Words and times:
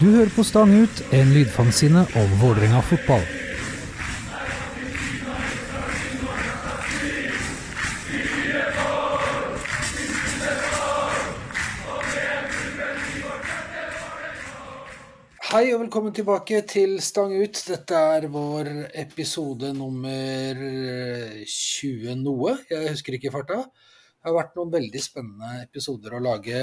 Du 0.00 0.06
hører 0.08 0.30
på 0.32 0.40
Stang 0.48 0.70
ut, 0.72 1.00
en 1.12 1.28
lydfanzine 1.34 2.06
om 2.16 2.30
Vålerenga 2.40 2.78
fotball. 2.88 3.20
Hei 15.50 15.66
og 15.74 15.82
velkommen 15.82 16.16
tilbake 16.16 16.62
til 16.64 16.96
Stang 17.04 17.36
ut. 17.36 17.60
Dette 17.68 18.00
er 18.16 18.30
vår 18.32 18.72
episode 19.04 19.74
nummer 19.76 20.64
20 21.44 22.16
noe. 22.24 22.56
Jeg 22.72 22.96
husker 22.96 23.20
ikke 23.20 23.36
farta. 23.36 23.66
Det 24.20 24.28
har 24.28 24.34
vært 24.36 24.56
noen 24.58 24.72
veldig 24.74 25.00
spennende 25.00 25.62
episoder 25.62 26.12
å 26.12 26.18
lage. 26.20 26.58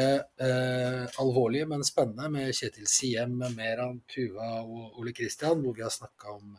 Eh, 0.45 1.05
alvorlige, 1.23 1.66
men 1.71 1.81
spennende, 1.85 2.30
med 2.30 2.53
Kjetil 2.53 2.85
Siem, 2.85 3.39
Meran, 3.55 3.95
Tuva 4.05 4.59
og 4.61 4.99
Ole 5.02 5.13
Kristian, 5.17 5.63
hvor 5.66 5.73
vi 5.73 5.81
har 5.81 5.89
snakka 5.89 6.35
om 6.35 6.52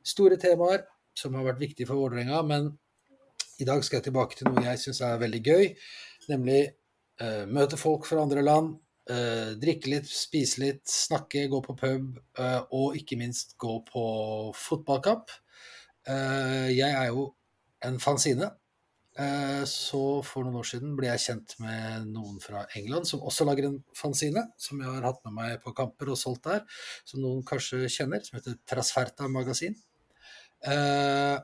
store 0.00 0.38
temaer 0.40 0.86
som 1.12 1.36
har 1.36 1.44
vært 1.44 1.60
viktige 1.60 1.90
for 1.90 2.00
Vålerenga. 2.00 2.40
Men 2.48 2.70
i 3.60 3.66
dag 3.68 3.84
skal 3.84 3.98
jeg 3.98 4.06
tilbake 4.08 4.38
til 4.38 4.48
noe 4.48 4.64
jeg 4.64 4.80
syns 4.80 5.02
er 5.04 5.20
veldig 5.20 5.42
gøy, 5.44 5.66
nemlig 6.32 6.60
eh, 7.20 7.44
møte 7.44 7.76
folk 7.76 8.08
fra 8.08 8.24
andre 8.24 8.40
land. 8.46 8.78
eh, 9.10 9.52
drikke 9.60 9.90
litt, 9.90 10.08
spise 10.08 10.60
litt, 10.62 10.82
snakke, 10.88 11.48
gå 11.50 11.60
på 11.66 11.74
pub, 11.76 12.16
eh, 12.38 12.60
og 12.72 12.96
ikke 12.96 13.18
minst 13.20 13.56
gå 13.58 13.76
på 13.92 14.06
fotballkamp. 14.56 15.32
Eh, 16.08 16.68
jeg 16.78 16.88
er 16.94 17.10
jo 17.10 17.26
en 17.84 17.98
fanzine, 18.00 18.52
Så 19.66 20.00
for 20.24 20.46
noen 20.46 20.60
år 20.60 20.68
siden 20.68 20.92
ble 20.96 21.08
jeg 21.10 21.22
kjent 21.24 21.56
med 21.60 22.06
noen 22.12 22.38
fra 22.40 22.62
England 22.78 23.08
som 23.10 23.24
også 23.26 23.44
lager 23.44 23.66
en 23.66 23.80
fanzine, 23.96 24.44
som 24.56 24.80
jeg 24.80 24.88
har 24.88 25.04
hatt 25.04 25.18
med 25.26 25.34
meg 25.36 25.56
på 25.64 25.74
kamper 25.76 26.12
og 26.14 26.18
solgt 26.20 26.46
der, 26.46 26.62
som 27.04 27.20
noen 27.20 27.42
kanskje 27.44 27.90
kjenner, 27.90 28.22
som 28.24 28.38
heter 28.38 28.56
Trasferta 28.70 29.28
Magasin. 29.28 29.74
Eh, 30.62 31.36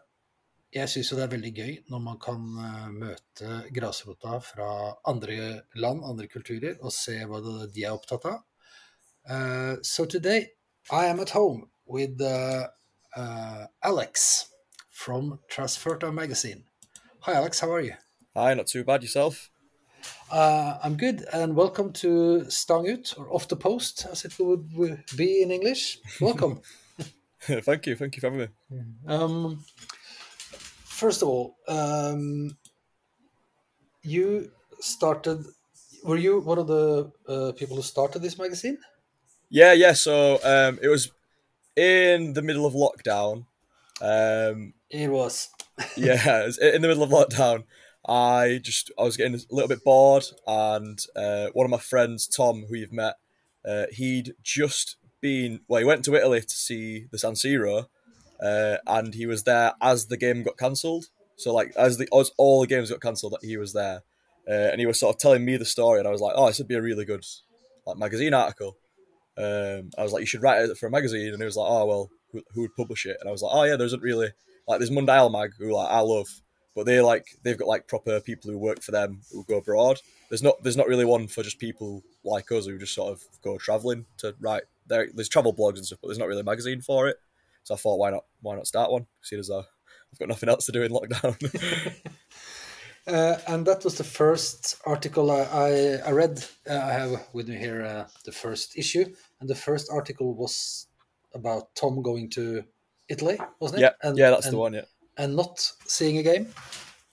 Jeg 0.77 0.92
syns 0.92 1.11
jo 1.11 1.17
det 1.17 1.25
er 1.25 1.33
veldig 1.33 1.53
gøy 1.56 1.75
når 1.91 2.00
man 2.05 2.19
kan 2.20 2.42
eh, 2.61 2.89
møte 2.92 3.61
grasrota 3.75 4.39
fra 4.44 4.70
andre 5.09 5.62
land, 5.75 6.05
andre 6.05 6.28
kulturer, 6.28 6.77
og 6.81 6.92
se 6.92 7.19
hva 7.25 7.41
de 7.42 7.84
er 7.84 7.94
opptatt 7.94 8.28
av. 8.31 8.42
Så 9.83 10.06
I 10.06 11.11
at 11.11 11.31
home 11.34 11.67
with 11.89 12.22
uh, 12.22 12.67
uh, 13.17 13.67
Alex 13.83 14.47
from 14.91 15.39
Trasferta 15.50 16.12
Magazine. 16.12 16.62
Hi, 17.27 17.32
Alex. 17.32 17.58
How 17.58 17.72
are 17.72 17.80
you? 17.80 17.94
Hi, 18.36 18.55
not 18.55 18.69
too 18.69 18.84
bad 18.84 19.02
yourself. 19.02 19.50
Uh, 20.30 20.78
I'm 20.80 20.96
good, 20.96 21.24
and 21.32 21.56
welcome 21.56 21.92
to 21.94 22.48
Stang 22.48 22.88
Ut, 22.88 23.14
or 23.19 23.27
Off 23.34 23.48
the 23.48 23.56
Post, 23.56 24.06
as 24.08 24.24
it 24.24 24.38
would 24.38 24.72
would 24.74 25.02
be 25.16 25.42
in 25.42 25.50
English. 25.50 25.98
Welcome. 26.20 26.62
thank 27.41 27.88
you, 27.88 27.97
thank 27.97 28.14
you 28.14 28.20
for 28.20 28.30
having 28.30 28.42
me. 28.42 28.48
um, 29.08 29.64
first 30.84 31.22
of 31.22 31.28
all, 31.28 31.56
um, 31.66 32.56
you 34.04 34.52
started. 34.78 35.47
Were 36.04 36.19
you 36.19 36.38
one 36.38 36.60
of 36.60 36.69
the 36.69 37.10
uh, 37.27 37.50
people 37.58 37.74
who 37.74 37.82
started 37.82 38.22
this 38.22 38.38
magazine? 38.38 38.78
Yeah, 39.50 39.72
yeah. 39.72 39.94
So 39.94 40.38
um, 40.44 40.78
it 40.80 40.86
was 40.86 41.10
in 41.74 42.34
the 42.34 42.42
middle 42.42 42.66
of 42.66 42.74
lockdown. 42.74 43.47
Um, 44.00 44.74
It 44.91 45.10
was. 45.10 45.48
yeah, 45.96 46.48
in 46.60 46.82
the 46.82 46.88
middle 46.88 47.02
of 47.02 47.10
lockdown. 47.10 47.64
I 48.08 48.60
just 48.62 48.91
I 48.98 49.02
was 49.02 49.16
getting 49.16 49.34
a 49.34 49.41
little 49.50 49.69
bit 49.69 49.84
bored, 49.84 50.24
and 50.46 50.98
uh, 51.16 51.48
one 51.52 51.64
of 51.64 51.70
my 51.70 51.78
friends, 51.78 52.28
Tom, 52.28 52.66
who 52.69 52.77
you've 52.77 52.92
met, 52.92 53.16
uh, 53.66 53.86
he'd 53.92 54.34
just 54.42 54.97
been 55.20 55.60
well. 55.69 55.81
He 55.81 55.86
went 55.86 56.04
to 56.04 56.15
Italy 56.15 56.41
to 56.41 56.56
see 56.56 57.06
the 57.10 57.19
San 57.19 57.32
Siro, 57.32 57.86
uh, 58.41 58.76
and 58.86 59.15
he 59.15 59.26
was 59.26 59.42
there 59.42 59.72
as 59.82 60.06
the 60.06 60.16
game 60.16 60.44
got 60.44 60.56
cancelled. 60.56 61.06
So 61.36 61.53
like 61.53 61.75
as 61.76 61.98
the 61.98 62.09
as 62.16 62.31
all 62.38 62.60
the 62.60 62.66
games 62.66 62.91
got 62.91 63.00
cancelled, 63.00 63.32
that 63.32 63.47
he 63.47 63.56
was 63.56 63.72
there, 63.72 64.03
uh, 64.48 64.70
and 64.70 64.81
he 64.81 64.86
was 64.86 65.00
sort 65.00 65.16
of 65.16 65.20
telling 65.20 65.44
me 65.44 65.56
the 65.56 65.65
story, 65.65 65.98
and 65.98 66.06
I 66.06 66.12
was 66.12 66.20
like, 66.20 66.34
oh, 66.36 66.47
this 66.47 66.59
would 66.59 66.69
be 66.69 66.76
a 66.76 66.82
really 66.82 67.04
good 67.04 67.25
like 67.86 67.98
magazine 67.98 68.34
article. 68.34 68.76
Um, 69.36 69.91
I 69.98 70.03
was 70.03 70.12
like, 70.12 70.20
you 70.20 70.26
should 70.26 70.42
write 70.42 70.62
it 70.62 70.78
for 70.78 70.86
a 70.86 70.91
magazine, 70.91 71.32
and 71.32 71.38
he 71.38 71.44
was 71.44 71.56
like, 71.56 71.69
oh 71.69 71.86
well, 71.86 72.10
who, 72.32 72.42
who 72.54 72.60
would 72.62 72.76
publish 72.76 73.04
it? 73.04 73.16
And 73.20 73.28
I 73.28 73.32
was 73.32 73.42
like, 73.42 73.53
oh 73.54 73.65
yeah, 73.65 73.76
there 73.76 73.86
isn't 73.86 74.03
really 74.03 74.31
like 74.66 74.78
there's 74.78 74.91
Mundial 74.91 75.31
Mag 75.31 75.53
who 75.59 75.75
like 75.75 75.91
I 75.91 76.00
love, 76.00 76.28
but 76.75 76.87
they 76.87 77.00
like 77.00 77.27
they've 77.43 77.59
got 77.59 77.69
like 77.69 77.88
proper 77.88 78.21
people 78.21 78.50
who 78.50 78.59
work 78.59 78.82
for 78.82 78.93
them 78.93 79.22
who 79.32 79.44
go 79.44 79.59
abroad. 79.59 80.00
There's 80.28 80.43
not 80.43 80.62
there's 80.62 80.77
not 80.77 80.88
really 80.88 81.04
one 81.04 81.28
for 81.28 81.43
just 81.43 81.59
people 81.59 82.03
like 82.25 82.50
us 82.53 82.66
who 82.66 82.78
just 82.78 82.94
sort 82.94 83.12
of 83.12 83.22
go 83.43 83.59
traveling 83.59 84.06
to 84.19 84.34
write. 84.41 84.65
There, 84.87 85.09
there's 85.12 85.28
travel 85.28 85.54
blogs 85.54 85.77
and 85.77 85.87
stuff, 85.87 85.99
but 86.00 86.09
there's 86.09 86.19
not 86.19 86.28
really 86.28 86.41
a 86.41 86.44
magazine 86.44 86.81
for 86.81 87.09
it. 87.09 87.16
So 87.65 87.75
I 87.75 87.78
thought, 87.78 87.99
why 87.99 88.10
not 88.10 88.25
why 88.41 88.56
not 88.56 88.66
start 88.66 88.91
one? 88.91 89.06
Seeing 89.22 89.41
as 89.41 89.49
though 89.49 89.65
I've 90.12 90.19
got 90.19 90.28
nothing 90.28 90.49
else 90.49 90.66
to 90.66 90.72
do 90.72 90.83
in 90.83 90.93
lockdown. 90.93 92.03
Uh, 93.06 93.38
and 93.47 93.65
that 93.65 93.84
was 93.84 93.97
the 93.97 94.04
first 94.04 94.81
article 94.84 95.31
I, 95.31 95.43
I, 95.43 95.71
I 96.06 96.10
read. 96.10 96.44
Uh, 96.69 96.75
I 96.75 96.93
have 96.93 97.28
with 97.33 97.48
me 97.48 97.56
here 97.56 97.84
uh, 97.84 98.09
the 98.25 98.33
first 98.33 98.77
issue, 98.77 99.04
and 99.41 99.48
the 99.48 99.54
first 99.54 99.88
article 99.93 100.34
was 100.34 100.88
about 101.33 101.72
Tom 101.77 102.03
going 102.03 102.28
to 102.31 102.65
Italy, 103.09 103.39
wasn't 103.61 103.81
it? 103.81 103.83
yeah, 103.83 103.91
and, 104.03 104.19
yeah, 104.19 104.31
that's 104.31 104.47
and, 104.47 104.55
the 104.55 104.59
one. 104.59 104.75
Yeah. 104.75 104.83
And 105.17 105.37
not 105.37 105.72
seeing 105.87 106.19
a 106.19 106.22
game. 106.22 106.49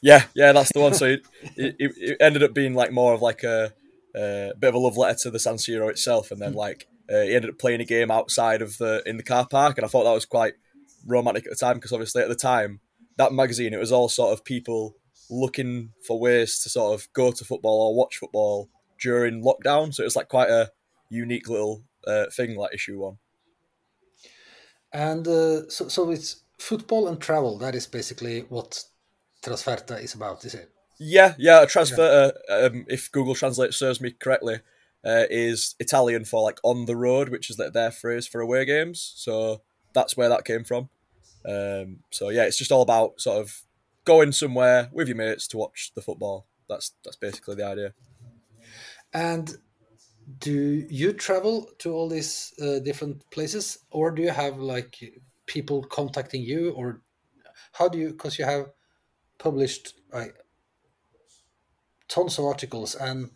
Yeah, 0.02 0.26
yeah, 0.34 0.52
that's 0.52 0.74
the 0.74 0.82
one. 0.82 0.94
So 0.94 1.06
it, 1.06 1.26
it, 1.56 1.76
it 1.80 2.18
ended 2.20 2.44
up 2.44 2.54
being 2.54 2.74
like 2.74 2.92
more 2.92 3.14
of 3.14 3.22
like 3.22 3.44
a, 3.44 3.72
a 4.16 4.52
bit 4.60 4.68
of 4.70 4.76
a 4.76 4.80
love 4.80 4.98
letter 4.98 5.18
to 5.24 5.32
the 5.32 5.40
San 5.40 5.56
Siro 5.56 5.90
itself, 5.90 6.32
and 6.32 6.42
then 6.42 6.54
like 6.54 6.88
uh, 7.10 7.22
he 7.22 7.36
ended 7.36 7.52
up 7.52 7.60
playing 7.60 7.80
a 7.80 7.86
game 7.86 8.12
outside 8.12 8.62
of 8.62 8.78
the 8.78 9.02
in 9.06 9.18
the 9.18 9.24
car 9.24 9.48
park, 9.48 9.78
and 9.78 9.86
I 9.86 9.88
thought 9.88 10.04
that 10.04 10.12
was 10.12 10.26
quite 10.26 10.56
romantic 11.06 11.46
at 11.46 11.52
the 11.52 11.56
time 11.58 11.76
because 11.76 11.94
obviously 11.94 12.22
at 12.22 12.30
the 12.30 12.36
time 12.36 12.80
that 13.18 13.34
magazine 13.34 13.74
it 13.74 13.80
was 13.80 13.92
all 13.92 14.08
sort 14.10 14.32
of 14.32 14.46
people 14.46 14.96
looking 15.30 15.92
for 16.06 16.20
ways 16.20 16.60
to 16.60 16.70
sort 16.70 16.94
of 16.94 17.12
go 17.14 17.32
to 17.32 17.46
football 17.46 17.90
or 17.90 17.96
watch 17.96 18.18
football 18.18 18.70
during 19.02 19.44
lockdown. 19.44 19.94
So 19.94 20.04
it 20.04 20.06
was 20.06 20.16
like 20.16 20.30
quite 20.30 20.50
a 20.50 20.72
unique 21.10 21.50
little 21.50 21.84
uh, 22.08 22.26
thing, 22.36 22.56
like 22.56 22.74
issue 22.74 23.00
one. 23.02 23.18
And 24.94 25.28
uh, 25.28 25.70
so, 25.70 25.88
so 25.88 26.12
it's 26.12 26.44
football 26.60 27.08
and 27.08 27.20
travel. 27.20 27.58
That 27.58 27.76
is 27.76 27.88
basically 27.88 28.42
what 28.50 28.84
Trasferta 29.44 30.02
is 30.02 30.14
about, 30.14 30.46
is 30.46 30.54
it? 30.54 30.70
Yeah, 31.00 31.34
yeah. 31.38 31.64
A 31.64 31.68
transfer, 31.68 32.32
uh, 32.50 32.68
um, 32.68 32.86
if 32.88 33.12
Google 33.12 33.36
Translate 33.36 33.74
serves 33.74 34.00
me 34.00 34.12
correctly, 34.12 34.60
uh, 35.06 35.26
is 35.30 35.76
Italian 35.80 36.26
for 36.26 36.42
like 36.42 36.60
on 36.64 36.86
the 36.86 36.96
road, 36.96 37.30
which 37.30 37.50
is 37.50 37.58
their 37.58 37.92
phrase 37.92 38.28
for 38.28 38.40
away 38.40 38.66
games. 38.66 39.14
So 39.16 39.62
that's 39.94 40.16
where 40.16 40.30
that 40.30 40.46
came 40.46 40.64
from. 40.64 40.90
Um, 41.46 42.00
so 42.10 42.30
yeah, 42.30 42.44
it's 42.44 42.58
just 42.58 42.72
all 42.72 42.82
about 42.82 43.20
sort 43.20 43.42
of 43.42 43.64
going 44.06 44.32
somewhere 44.32 44.90
with 44.94 45.08
your 45.08 45.18
mates 45.18 45.48
to 45.50 45.58
watch 45.58 45.92
the 45.96 46.02
football. 46.02 46.46
That's 46.70 46.92
that's 47.04 47.18
basically 47.18 47.56
the 47.56 47.66
idea. 47.66 47.94
And 49.14 49.58
do 50.40 50.86
you 50.90 51.14
travel 51.14 51.70
to 51.80 51.94
all 51.94 52.10
these 52.10 52.54
uh, 52.62 52.80
different 52.80 53.30
places, 53.32 53.78
or 53.92 54.12
do 54.12 54.22
you 54.22 54.30
have 54.30 54.58
like 54.58 54.98
people 55.46 55.84
contacting 55.84 56.42
you, 56.42 56.72
or 56.72 57.02
how 57.74 57.88
do 57.88 57.98
you? 57.98 58.10
Because 58.10 58.40
you 58.40 58.46
have 58.46 58.68
published 59.38 59.94
like 60.12 60.36
tons 62.08 62.40
of 62.40 62.46
articles, 62.46 62.96
and 62.96 63.30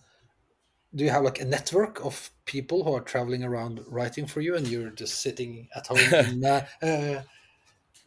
do 0.96 1.04
you 1.04 1.10
have 1.10 1.24
like 1.24 1.42
a 1.42 1.46
network 1.46 2.04
of 2.06 2.32
people 2.46 2.84
who 2.84 2.94
are 2.94 3.02
traveling 3.02 3.44
around 3.44 3.82
writing 3.88 4.26
for 4.26 4.42
you, 4.42 4.56
and 4.56 4.68
you're 4.68 4.90
just 4.92 5.22
sitting 5.22 5.68
at 5.76 5.88
home 5.88 5.98
in, 6.14 6.46
uh, 6.46 6.66
uh, 6.82 7.22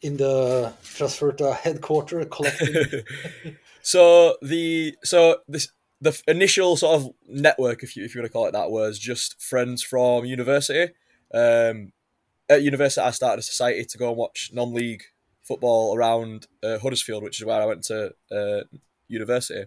in 0.03 0.17
the 0.17 0.73
Trasferta 0.83 1.55
headquarter 1.57 2.25
collecting? 2.25 3.03
so 3.83 4.37
the 4.43 4.97
so 5.05 5.39
this 5.49 5.69
the 6.01 6.21
initial 6.27 6.77
sort 6.77 7.01
of 7.01 7.11
network, 7.29 7.83
if 7.83 7.97
you 7.97 8.05
if 8.05 8.15
you 8.15 8.21
want 8.21 8.31
to 8.31 8.33
call 8.33 8.47
it 8.47 8.53
that, 8.53 8.71
was 8.71 8.99
just 8.99 9.41
friends 9.41 9.83
from 9.83 10.25
university. 10.25 10.93
Um, 11.33 11.93
at 12.49 12.63
university, 12.63 13.05
I 13.05 13.11
started 13.11 13.39
a 13.39 13.43
society 13.43 13.85
to 13.85 13.99
go 13.99 14.09
and 14.09 14.17
watch 14.17 14.51
non-league 14.53 15.05
football 15.43 15.97
around 15.97 16.47
uh, 16.63 16.79
Huddersfield, 16.79 17.23
which 17.23 17.41
is 17.41 17.47
where 17.47 17.61
I 17.61 17.67
went 17.67 17.85
to 17.85 18.13
uh, 18.33 18.63
university. 19.09 19.67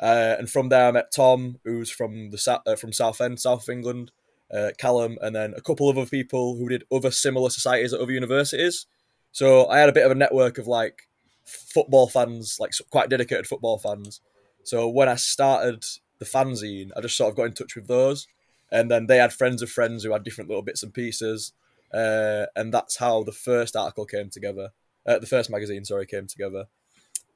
Uh, 0.00 0.36
and 0.38 0.50
from 0.50 0.68
there, 0.68 0.88
I 0.88 0.90
met 0.90 1.12
Tom, 1.14 1.58
who's 1.64 1.90
from 1.90 2.30
the 2.30 2.60
uh, 2.66 2.76
from 2.76 2.92
Southend, 2.92 3.40
South 3.40 3.62
of 3.62 3.72
England, 3.72 4.10
uh, 4.52 4.70
Callum, 4.78 5.16
and 5.22 5.34
then 5.34 5.54
a 5.56 5.60
couple 5.60 5.88
of 5.88 5.96
other 5.96 6.10
people 6.10 6.56
who 6.56 6.68
did 6.68 6.84
other 6.92 7.10
similar 7.10 7.50
societies 7.50 7.92
at 7.92 8.00
other 8.00 8.12
universities. 8.12 8.86
So 9.30 9.68
I 9.68 9.78
had 9.78 9.88
a 9.88 9.92
bit 9.92 10.04
of 10.04 10.12
a 10.12 10.16
network 10.16 10.58
of 10.58 10.66
like 10.66 11.08
football 11.44 12.08
fans, 12.08 12.58
like 12.58 12.72
quite 12.90 13.08
dedicated 13.08 13.46
football 13.46 13.78
fans. 13.78 14.20
So 14.64 14.88
when 14.88 15.08
I 15.08 15.16
started 15.16 15.84
the 16.18 16.24
fanzine, 16.24 16.90
I 16.96 17.00
just 17.00 17.16
sort 17.16 17.30
of 17.30 17.36
got 17.36 17.44
in 17.44 17.52
touch 17.52 17.74
with 17.76 17.88
those, 17.88 18.26
and 18.70 18.90
then 18.90 19.06
they 19.06 19.18
had 19.18 19.32
friends 19.32 19.62
of 19.62 19.70
friends 19.70 20.04
who 20.04 20.12
had 20.12 20.24
different 20.24 20.48
little 20.48 20.62
bits 20.62 20.82
and 20.82 20.94
pieces, 20.94 21.52
uh, 21.92 22.46
and 22.56 22.72
that's 22.72 22.96
how 22.96 23.22
the 23.22 23.32
first 23.32 23.76
article 23.76 24.06
came 24.06 24.30
together. 24.30 24.70
Uh, 25.06 25.18
the 25.18 25.26
first 25.26 25.50
magazine, 25.50 25.84
sorry, 25.84 26.06
came 26.06 26.26
together. 26.26 26.66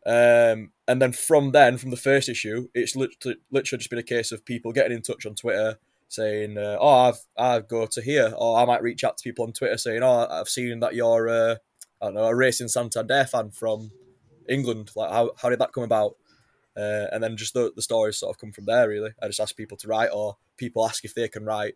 Um, 0.07 0.71
and 0.87 1.03
then 1.03 1.13
from 1.13 1.51
then, 1.51 1.79
from 1.79 1.91
the 1.91 1.97
first 1.97 2.29
issue, 2.29 2.69
it's 2.75 2.95
literally, 2.95 3.39
literally 3.51 3.79
just 3.79 3.91
been 3.91 3.99
a 3.99 4.05
case 4.05 4.31
of 4.31 4.45
people 4.45 4.73
getting 4.73 4.97
in 4.97 5.03
touch 5.03 5.27
on 5.27 5.35
Twitter, 5.35 5.79
saying, 6.09 6.57
uh, 6.57 6.77
"Oh, 6.81 6.89
I've 7.09 7.19
I 7.37 7.59
go 7.59 7.87
to 7.87 8.01
here," 8.01 8.33
or 8.37 8.57
I 8.59 8.65
might 8.65 8.83
reach 8.83 9.03
out 9.03 9.17
to 9.19 9.25
people 9.25 9.45
on 9.45 9.53
Twitter 9.53 9.77
saying, 9.77 10.05
"Oh, 10.05 10.29
I've 10.31 10.49
seen 10.49 10.79
that 10.81 10.95
you're 10.95 11.29
uh, 11.29 11.57
I 12.01 12.07
don't 12.07 12.15
know 12.15 12.25
a 12.27 12.35
Racing 12.37 12.69
Santander 12.69 13.25
fan 13.25 13.51
from 13.51 13.91
England. 14.49 14.93
Like, 14.95 15.11
how 15.11 15.33
how 15.43 15.49
did 15.49 15.59
that 15.59 15.73
come 15.73 15.85
about?" 15.85 16.17
Uh, 16.77 17.07
and 17.11 17.23
then 17.23 17.37
just 17.37 17.55
the, 17.55 17.73
the 17.75 17.83
stories 17.83 18.19
sort 18.19 18.35
of 18.35 18.41
come 18.41 18.53
from 18.53 18.67
there. 18.67 18.89
Really, 18.89 19.13
I 19.23 19.29
just 19.29 19.41
ask 19.41 19.57
people 19.57 19.77
to 19.79 19.89
write, 19.89 20.11
or 20.13 20.37
people 20.57 20.87
ask 20.87 21.05
if 21.05 21.15
they 21.15 21.29
can 21.29 21.45
write, 21.45 21.75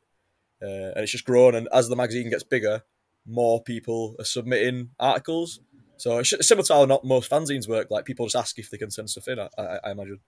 uh, 0.63 0.93
and 0.95 0.99
it's 0.99 1.13
just 1.13 1.25
grown. 1.25 1.55
And 1.55 1.69
as 1.73 1.89
the 1.89 1.97
magazine 1.97 2.31
gets 2.31 2.45
bigger, 2.45 2.83
more 3.27 3.63
people 3.63 4.17
are 4.19 4.25
submitting 4.25 4.91
articles. 4.99 5.61
So 5.97 6.19
it's 6.19 6.35
similar 6.47 6.65
to 6.67 6.75
how 6.75 6.85
not 6.85 7.05
most 7.05 7.31
fanzines 7.31 7.69
work. 7.69 7.91
Like 7.91 8.05
people 8.05 8.27
just 8.27 8.37
ask 8.37 8.59
if 8.59 8.71
they 8.71 8.79
can 8.79 8.91
send 8.91 9.11
stuff 9.11 9.29
in. 9.29 9.39
I, 9.39 9.49
I, 9.59 9.79
I 9.85 9.91
imagine. 9.91 10.21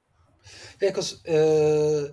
Yeah, 0.80 0.88
because 0.88 1.24
uh, 1.26 2.12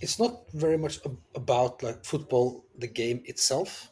it's 0.00 0.18
not 0.18 0.50
very 0.52 0.78
much 0.78 0.98
ab- 1.04 1.18
about 1.34 1.82
like 1.82 2.04
football, 2.04 2.64
the 2.76 2.88
game 2.88 3.22
itself. 3.24 3.90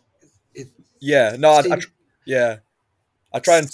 It 0.55 0.69
Yeah, 1.01 1.37
no, 1.39 1.51
I, 1.53 1.61
I 1.71 1.79
yeah, 2.25 2.57
I 3.33 3.39
try 3.41 3.59
and 3.59 3.69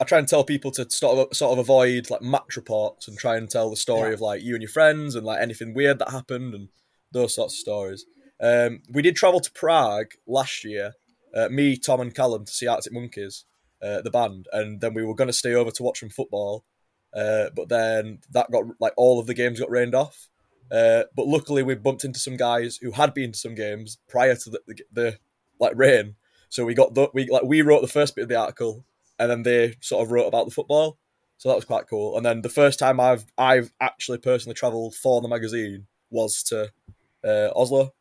I 0.00 0.04
try 0.04 0.18
and 0.18 0.28
tell 0.28 0.44
people 0.44 0.70
to 0.72 0.88
sort 0.90 1.18
of 1.18 1.36
sort 1.36 1.52
of 1.52 1.58
avoid 1.58 2.08
like 2.10 2.22
match 2.22 2.56
reports 2.56 3.08
and 3.08 3.18
try 3.18 3.36
and 3.36 3.50
tell 3.50 3.68
the 3.70 3.76
story 3.76 4.08
Yeah. 4.10 4.14
of 4.14 4.20
like 4.20 4.42
you 4.42 4.54
and 4.54 4.62
your 4.62 4.70
friends 4.70 5.14
and 5.14 5.26
like 5.26 5.40
anything 5.40 5.74
weird 5.74 5.98
that 5.98 6.10
happened 6.10 6.54
and 6.54 6.68
those 7.12 7.34
sorts 7.34 7.54
of 7.54 7.58
stories. 7.58 8.04
Um, 8.40 8.82
we 8.92 9.02
did 9.02 9.16
travel 9.16 9.40
to 9.40 9.50
Prague 9.52 10.12
last 10.26 10.62
year, 10.64 10.92
uh, 11.34 11.48
me, 11.48 11.76
Tom, 11.76 12.00
and 12.00 12.14
Callum 12.14 12.44
to 12.44 12.52
see 12.52 12.68
Arctic 12.68 12.92
Monkeys, 12.92 13.44
uh, 13.82 14.00
the 14.02 14.10
band, 14.10 14.46
and 14.52 14.80
then 14.80 14.94
we 14.94 15.04
were 15.04 15.14
going 15.14 15.26
to 15.28 15.32
stay 15.32 15.54
over 15.54 15.72
to 15.72 15.82
watch 15.82 15.98
some 16.00 16.10
football, 16.10 16.64
uh, 17.14 17.46
but 17.56 17.68
then 17.68 18.20
that 18.30 18.50
got 18.52 18.64
like 18.78 18.92
all 18.96 19.18
of 19.18 19.26
the 19.26 19.34
games 19.34 19.58
got 19.58 19.70
rained 19.70 19.94
off. 19.94 20.28
Uh, 20.70 21.04
but 21.16 21.26
luckily, 21.26 21.62
we 21.64 21.74
bumped 21.74 22.04
into 22.04 22.20
some 22.20 22.36
guys 22.36 22.76
who 22.76 22.92
had 22.92 23.14
been 23.14 23.32
to 23.32 23.38
some 23.38 23.54
games 23.56 23.98
prior 24.08 24.36
to 24.36 24.50
the, 24.50 24.60
the, 24.68 24.76
the 24.92 25.18
like 25.58 25.72
rain, 25.74 26.14
so 26.48 26.64
we 26.64 26.74
got 26.74 26.94
the 26.94 27.08
we 27.14 27.26
like 27.28 27.42
we 27.42 27.62
wrote 27.62 27.80
the 27.80 27.88
first 27.88 28.14
bit 28.14 28.22
of 28.22 28.28
the 28.28 28.38
article, 28.38 28.84
and 29.18 29.30
then 29.30 29.42
they 29.42 29.74
sort 29.80 30.04
of 30.04 30.10
wrote 30.12 30.26
about 30.26 30.46
the 30.46 30.52
football. 30.52 30.98
So 31.38 31.48
that 31.48 31.54
was 31.54 31.64
quite 31.64 31.88
cool. 31.88 32.16
And 32.16 32.26
then 32.26 32.42
the 32.42 32.48
first 32.48 32.78
time 32.78 32.98
I've 32.98 33.24
I've 33.36 33.72
actually 33.80 34.18
personally 34.18 34.54
travelled 34.54 34.94
for 34.94 35.20
the 35.20 35.28
magazine 35.28 35.86
was 36.10 36.42
to 36.44 36.72
uh, 37.24 37.50
Oslo. 37.54 37.94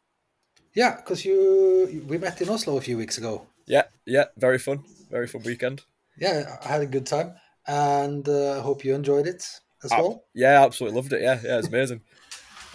yeah, 0.74 0.96
because 0.96 1.26
you 1.26 2.04
we 2.08 2.18
met 2.18 2.42
in 2.42 2.50
Oslo 2.50 2.78
a 2.78 2.82
few 2.82 2.98
weeks 2.98 3.18
ago. 3.18 3.48
Yeah, 3.68 3.84
yeah, 4.06 4.26
very 4.38 4.58
fun, 4.60 4.84
very 5.12 5.28
fun 5.28 5.44
weekend. 5.44 5.84
Yeah, 6.18 6.58
I 6.64 6.68
had 6.68 6.82
a 6.82 6.88
good 6.88 7.06
time, 7.06 7.36
and 7.68 8.28
uh, 8.28 8.58
I 8.58 8.62
hope 8.62 8.84
you 8.84 8.96
enjoyed 8.96 9.28
it 9.28 9.46
as 9.84 9.92
well. 9.92 10.24
Yeah, 10.34 10.64
absolutely 10.64 10.96
loved 10.96 11.14
it. 11.14 11.22
Yeah, 11.22 11.40
yeah, 11.44 11.60
it's 11.60 11.68
amazing. 11.68 12.02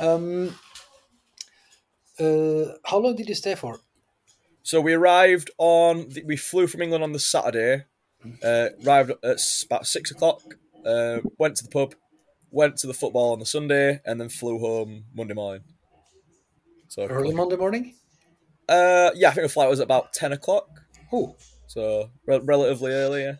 Um, 0.01 0.57
uh, 2.19 2.65
how 2.85 2.99
long 2.99 3.15
did 3.15 3.29
you 3.29 3.35
stay 3.35 3.55
for? 3.55 3.79
So 4.63 4.81
we 4.81 4.95
arrived 4.95 5.51
on. 5.59 6.09
The, 6.09 6.25
we 6.25 6.37
flew 6.37 6.67
from 6.67 6.83
England 6.83 7.05
on 7.05 7.13
the 7.13 7.21
Saturday. 7.21 7.85
Uh, 8.43 8.69
arrived 8.85 9.11
at 9.23 9.39
about 9.67 9.87
six 9.87 10.11
o'clock. 10.11 10.41
Uh, 10.85 11.19
went 11.39 11.57
to 11.57 11.65
the 11.65 11.71
pub. 11.71 11.95
Went 12.51 12.77
to 12.79 12.87
the 12.87 12.95
football 12.95 13.33
on 13.33 13.39
the 13.39 13.47
Sunday, 13.47 14.01
and 14.05 14.21
then 14.21 14.29
flew 14.29 14.59
home 14.59 15.05
Monday 15.15 15.35
morning. 15.35 15.63
So 16.89 17.07
Early 17.07 17.35
Monday 17.35 17.57
morning. 17.57 17.95
Uh, 18.69 19.11
yeah, 19.15 19.29
I 19.31 19.33
think 19.33 19.45
the 19.47 19.53
flight 19.53 19.71
was 19.71 19.81
about 19.81 20.13
ten 20.13 20.33
o'clock. 20.33 20.69
Oh, 21.13 21.37
So 21.67 22.11
re- 22.27 22.41
relatively 22.43 22.93
early. 22.93 23.23
Yeah. 23.23 23.37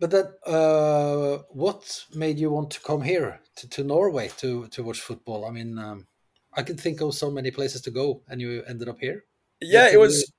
but 0.00 0.10
then 0.10 0.26
uh, 0.46 1.38
what 1.50 2.04
made 2.14 2.38
you 2.38 2.50
want 2.50 2.70
to 2.72 2.80
come 2.80 3.02
here 3.02 3.40
to, 3.56 3.68
to 3.68 3.84
Norway 3.84 4.28
to 4.38 4.66
to 4.68 4.82
watch 4.82 5.00
football? 5.00 5.46
I 5.46 5.50
mean, 5.50 5.78
um, 5.78 6.06
I 6.52 6.62
can 6.62 6.76
think 6.76 7.00
of 7.00 7.14
so 7.14 7.30
many 7.30 7.50
places 7.50 7.80
to 7.82 7.90
go, 7.90 8.22
and 8.28 8.40
you 8.40 8.62
ended 8.68 8.88
up 8.88 8.98
here. 9.00 9.24
Yeah, 9.60 9.88
it 9.90 9.98
was. 9.98 10.30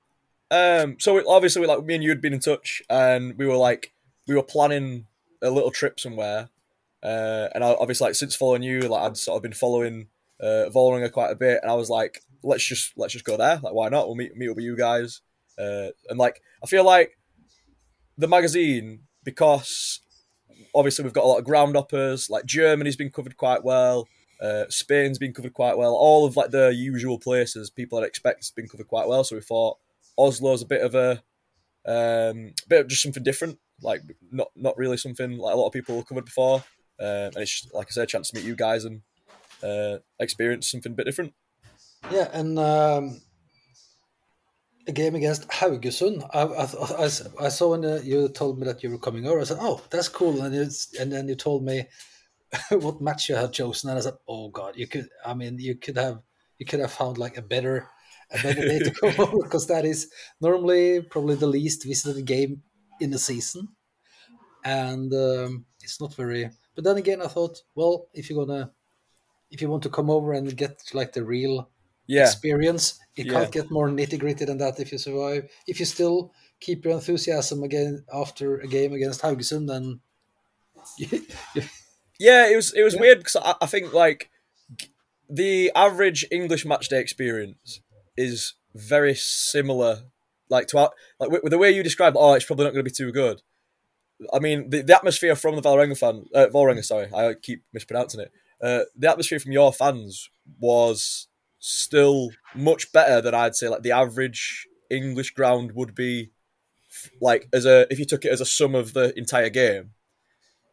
Um, 0.50 0.96
so 0.98 1.22
obviously, 1.28 1.60
we, 1.60 1.66
like 1.66 1.84
me 1.84 1.94
and 1.94 2.04
you 2.04 2.10
had 2.10 2.20
been 2.20 2.32
in 2.32 2.40
touch, 2.40 2.82
and 2.88 3.36
we 3.36 3.46
were 3.46 3.56
like, 3.56 3.92
we 4.26 4.34
were 4.34 4.42
planning 4.42 5.06
a 5.42 5.50
little 5.50 5.70
trip 5.70 6.00
somewhere. 6.00 6.50
Uh, 7.02 7.48
and 7.54 7.62
I, 7.62 7.74
obviously, 7.74 8.06
like 8.06 8.14
since 8.14 8.34
following 8.34 8.62
you, 8.62 8.80
like 8.80 9.02
I'd 9.02 9.16
sort 9.16 9.36
of 9.36 9.42
been 9.42 9.52
following 9.52 10.08
uh, 10.40 10.70
Vålerenga 10.74 11.12
quite 11.12 11.30
a 11.30 11.36
bit, 11.36 11.60
and 11.62 11.70
I 11.70 11.74
was 11.74 11.90
like, 11.90 12.22
let's 12.42 12.64
just 12.64 12.92
let's 12.96 13.12
just 13.12 13.24
go 13.24 13.36
there. 13.36 13.60
Like, 13.62 13.74
why 13.74 13.88
not? 13.88 14.06
We'll 14.06 14.16
meet 14.16 14.36
meet 14.36 14.48
up 14.48 14.56
with 14.56 14.64
you 14.64 14.76
guys. 14.76 15.20
Uh, 15.58 15.88
and 16.08 16.18
like, 16.18 16.42
I 16.62 16.66
feel 16.66 16.84
like 16.84 17.18
the 18.18 18.28
magazine 18.28 19.00
because 19.24 20.00
obviously 20.74 21.02
we've 21.04 21.12
got 21.12 21.24
a 21.24 21.26
lot 21.26 21.38
of 21.38 21.44
ground 21.44 21.76
uppers. 21.76 22.30
Like 22.30 22.46
Germany's 22.46 22.96
been 22.96 23.10
covered 23.10 23.36
quite 23.36 23.64
well. 23.64 24.06
Uh, 24.40 24.64
Spain's 24.68 25.18
been 25.18 25.32
covered 25.32 25.54
quite 25.54 25.78
well. 25.78 25.94
All 25.94 26.26
of 26.26 26.36
like 26.36 26.50
the 26.50 26.72
usual 26.74 27.18
places 27.18 27.70
people 27.70 27.98
I'd 27.98 28.04
expect 28.04 28.40
has 28.40 28.50
been 28.50 28.68
covered 28.68 28.88
quite 28.88 29.08
well. 29.08 29.24
So 29.24 29.36
we 29.36 29.42
thought 29.42 29.78
Oslo's 30.18 30.62
a 30.62 30.66
bit 30.66 30.82
of 30.82 30.94
a 30.94 31.22
um, 31.86 32.52
bit 32.68 32.80
of 32.80 32.88
just 32.88 33.02
something 33.02 33.22
different. 33.22 33.58
Like 33.82 34.02
not 34.30 34.48
not 34.56 34.76
really 34.78 34.96
something 34.96 35.38
like 35.38 35.54
a 35.54 35.56
lot 35.56 35.66
of 35.66 35.72
people 35.72 36.02
covered 36.02 36.24
before. 36.24 36.64
Uh, 36.98 37.28
and 37.28 37.36
it's 37.36 37.60
just, 37.60 37.74
like 37.74 37.88
I 37.88 37.90
said, 37.90 38.04
a 38.04 38.06
chance 38.06 38.30
to 38.30 38.36
meet 38.36 38.46
you 38.46 38.56
guys 38.56 38.84
and 38.84 39.02
uh, 39.62 39.98
experience 40.18 40.70
something 40.70 40.92
a 40.92 40.94
bit 40.94 41.04
different. 41.04 41.34
Yeah, 42.10 42.28
and 42.32 42.58
um, 42.58 43.20
a 44.86 44.92
game 44.92 45.14
against 45.14 45.48
Haugesund. 45.48 46.28
I, 46.32 46.42
I, 46.42 47.04
I, 47.04 47.46
I 47.46 47.48
saw 47.48 47.76
when 47.76 48.04
you 48.04 48.28
told 48.28 48.58
me 48.58 48.66
that 48.66 48.82
you 48.82 48.90
were 48.90 48.98
coming 48.98 49.26
over. 49.26 49.40
I 49.40 49.44
said, 49.44 49.58
"Oh, 49.60 49.82
that's 49.90 50.08
cool," 50.08 50.42
and 50.42 50.54
it's, 50.54 50.94
and 50.98 51.12
then 51.12 51.28
you 51.28 51.34
told 51.34 51.64
me 51.64 51.86
what 52.70 53.00
match 53.00 53.28
you 53.28 53.34
had 53.34 53.52
chosen, 53.52 53.90
and 53.90 53.98
I 53.98 54.02
said, 54.02 54.14
"Oh 54.28 54.48
God, 54.48 54.76
you 54.76 54.86
could. 54.86 55.08
I 55.24 55.34
mean, 55.34 55.58
you 55.58 55.74
could 55.74 55.96
have 55.96 56.22
you 56.58 56.66
could 56.66 56.80
have 56.80 56.92
found 56.92 57.18
like 57.18 57.36
a 57.36 57.42
better 57.42 57.88
a 58.30 58.38
better 58.38 58.64
day 58.64 58.80
to 58.80 58.90
come 58.90 59.14
over 59.18 59.42
because 59.44 59.66
that 59.68 59.84
is 59.84 60.10
normally 60.40 61.02
probably 61.02 61.36
the 61.36 61.46
least 61.46 61.84
visited 61.86 62.24
game 62.26 62.62
in 63.00 63.10
the 63.10 63.18
season, 63.18 63.68
and 64.64 65.12
um, 65.14 65.66
it's 65.82 66.00
not 66.00 66.14
very. 66.14 66.50
But 66.74 66.84
then 66.84 66.96
again, 66.96 67.22
I 67.22 67.28
thought, 67.28 67.62
well, 67.74 68.08
if 68.12 68.28
you're 68.30 68.44
gonna 68.46 68.72
if 69.50 69.62
you 69.62 69.68
want 69.70 69.82
to 69.84 69.90
come 69.90 70.10
over 70.10 70.32
and 70.32 70.56
get 70.56 70.82
like 70.94 71.12
the 71.12 71.24
real 71.24 71.70
Yeah, 72.06 72.34
experience. 72.34 73.00
It 73.16 73.24
Yeah. 73.26 73.30
can't 73.30 73.52
get 73.52 73.70
more 73.70 73.88
nitty 73.88 74.18
gritty 74.18 74.44
than 74.44 74.58
that 74.58 74.80
if 74.80 74.92
you 74.92 74.98
survive. 74.98 75.50
If 75.66 75.80
you 75.80 75.86
still 75.86 76.32
keep 76.60 76.84
your 76.84 76.94
enthusiasm 76.94 77.62
again 77.62 78.04
after 78.12 78.58
a 78.60 78.68
game 78.68 78.92
against 78.94 79.22
Haugesund, 79.22 79.68
then 79.68 80.00
Yeah, 82.18 82.48
it 82.48 82.56
was 82.56 82.72
it 82.72 82.82
was 82.82 82.94
Yeah. 82.94 83.00
weird 83.00 83.18
because 83.18 83.36
I, 83.36 83.54
I 83.60 83.66
think 83.66 83.92
like 83.92 84.30
the 85.28 85.72
average 85.74 86.24
English 86.30 86.64
match 86.66 86.88
day 86.88 87.00
experience 87.00 87.80
is 88.16 88.54
very 88.74 89.14
similar, 89.14 90.02
like 90.48 90.66
to 90.68 90.78
our, 90.78 90.90
like 91.18 91.30
with, 91.30 91.42
with 91.42 91.50
the 91.50 91.58
way 91.58 91.70
you 91.70 91.82
described. 91.82 92.16
Oh, 92.18 92.34
it's 92.34 92.44
probably 92.44 92.64
not 92.64 92.72
going 92.72 92.84
to 92.84 92.90
be 92.90 92.94
too 92.94 93.12
good. 93.12 93.42
I 94.32 94.38
mean, 94.38 94.70
the, 94.70 94.82
the 94.82 94.96
atmosphere 94.96 95.36
from 95.36 95.56
the 95.56 95.62
Vålerenga 95.62 95.98
fan, 95.98 96.24
uh, 96.34 96.46
Vålerenga, 96.52 96.84
sorry, 96.84 97.12
I 97.14 97.34
keep 97.34 97.62
mispronouncing 97.72 98.20
it. 98.20 98.32
Uh, 98.62 98.84
the 98.96 99.10
atmosphere 99.10 99.38
from 99.38 99.52
your 99.52 99.72
fans 99.72 100.30
was 100.58 101.28
still 101.58 102.30
much 102.54 102.92
better 102.92 103.20
than 103.20 103.34
I'd 103.34 103.56
say 103.56 103.68
like 103.68 103.82
the 103.82 103.92
average 103.92 104.66
English 104.90 105.30
ground 105.32 105.72
would 105.72 105.94
be. 105.94 106.30
Like 107.20 107.48
as 107.52 107.66
a 107.66 107.86
if 107.90 107.98
you 107.98 108.06
took 108.06 108.24
it 108.24 108.32
as 108.32 108.40
a 108.40 108.46
sum 108.46 108.74
of 108.74 108.94
the 108.94 109.16
entire 109.18 109.50
game, 109.50 109.90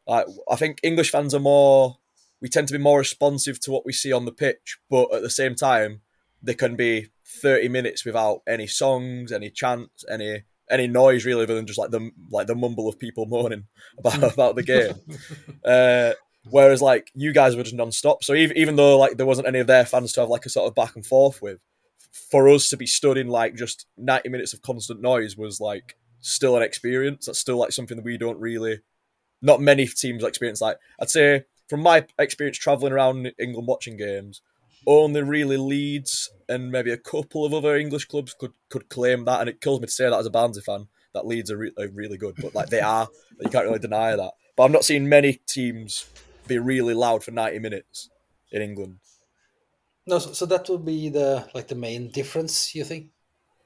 like 0.07 0.25
I 0.49 0.55
think 0.55 0.79
English 0.81 1.11
fans 1.11 1.33
are 1.33 1.39
more. 1.39 1.97
We 2.41 2.47
tend 2.47 2.67
to 2.67 2.73
be 2.73 2.79
more 2.79 2.99
responsive 2.99 3.59
to 3.61 3.71
what 3.71 3.85
we 3.85 3.91
see 3.91 4.13
on 4.13 4.25
the 4.25 4.31
pitch, 4.31 4.77
but 4.89 5.13
at 5.13 5.21
the 5.21 5.29
same 5.29 5.55
time, 5.55 6.01
they 6.41 6.53
can 6.53 6.75
be 6.75 7.07
thirty 7.41 7.67
minutes 7.67 8.05
without 8.05 8.41
any 8.47 8.67
songs, 8.67 9.31
any 9.31 9.49
chants, 9.49 10.03
any 10.09 10.43
any 10.69 10.87
noise 10.87 11.25
really, 11.25 11.43
other 11.43 11.55
than 11.55 11.67
just 11.67 11.79
like 11.79 11.91
the 11.91 12.11
like 12.31 12.47
the 12.47 12.55
mumble 12.55 12.87
of 12.87 12.99
people 12.99 13.25
moaning 13.25 13.65
about 13.97 14.33
about 14.33 14.55
the 14.55 14.63
game. 14.63 14.95
Uh, 15.65 16.11
whereas 16.49 16.81
like 16.81 17.09
you 17.13 17.31
guys 17.31 17.55
were 17.55 17.63
just 17.63 17.75
non-stop. 17.75 18.21
So 18.21 18.33
even 18.33 18.57
even 18.57 18.75
though 18.75 18.97
like 18.97 19.15
there 19.15 19.25
wasn't 19.25 19.47
any 19.47 19.59
of 19.59 19.67
their 19.67 19.85
fans 19.85 20.11
to 20.13 20.21
have 20.21 20.29
like 20.29 20.45
a 20.45 20.49
sort 20.49 20.67
of 20.67 20.75
back 20.75 20.95
and 20.95 21.05
forth 21.05 21.41
with, 21.41 21.59
for 22.29 22.49
us 22.49 22.67
to 22.69 22.75
be 22.75 22.85
stood 22.85 23.17
in 23.17 23.29
like 23.29 23.55
just 23.55 23.85
ninety 23.97 24.27
minutes 24.27 24.53
of 24.53 24.61
constant 24.61 25.01
noise 25.01 25.37
was 25.37 25.61
like 25.61 25.95
still 26.19 26.57
an 26.57 26.63
experience. 26.63 27.27
That's 27.27 27.39
still 27.39 27.57
like 27.57 27.71
something 27.71 27.95
that 27.95 28.03
we 28.03 28.17
don't 28.17 28.39
really 28.39 28.79
not 29.41 29.61
many 29.61 29.85
teams 29.87 30.23
experience 30.23 30.61
like 30.61 30.77
I'd 30.99 31.09
say 31.09 31.45
from 31.69 31.81
my 31.81 32.05
experience 32.19 32.57
traveling 32.57 32.93
around 32.93 33.31
England 33.39 33.67
watching 33.67 33.97
games, 33.97 34.41
only 34.85 35.21
really 35.21 35.57
Leeds 35.57 36.31
and 36.49 36.71
maybe 36.71 36.91
a 36.91 36.97
couple 36.97 37.45
of 37.45 37.53
other 37.53 37.75
English 37.75 38.05
clubs 38.05 38.35
could 38.37 38.53
could 38.69 38.89
claim 38.89 39.25
that, 39.25 39.39
and 39.41 39.49
it 39.49 39.61
kills 39.61 39.79
me 39.79 39.87
to 39.87 39.91
say 39.91 40.09
that 40.09 40.19
as 40.19 40.25
a 40.25 40.31
Barnsley 40.31 40.61
fan 40.61 40.87
that 41.13 41.27
Leeds 41.27 41.51
are, 41.51 41.57
re- 41.57 41.73
are 41.77 41.87
really 41.89 42.17
good, 42.17 42.35
but 42.41 42.55
like 42.55 42.69
they 42.69 42.81
are, 42.81 43.07
you 43.39 43.49
can't 43.49 43.65
really 43.65 43.79
deny 43.79 44.15
that. 44.15 44.31
But 44.55 44.63
I've 44.63 44.71
not 44.71 44.85
seen 44.85 45.09
many 45.09 45.39
teams 45.47 46.05
be 46.47 46.57
really 46.59 46.93
loud 46.93 47.23
for 47.23 47.31
ninety 47.31 47.59
minutes 47.59 48.09
in 48.51 48.61
England. 48.61 48.99
no. 50.05 50.19
So, 50.19 50.33
so 50.33 50.45
that 50.47 50.69
would 50.69 50.85
be 50.85 51.09
the 51.09 51.47
like 51.53 51.67
the 51.67 51.75
main 51.75 52.09
difference, 52.09 52.75
you 52.75 52.83
think? 52.83 53.09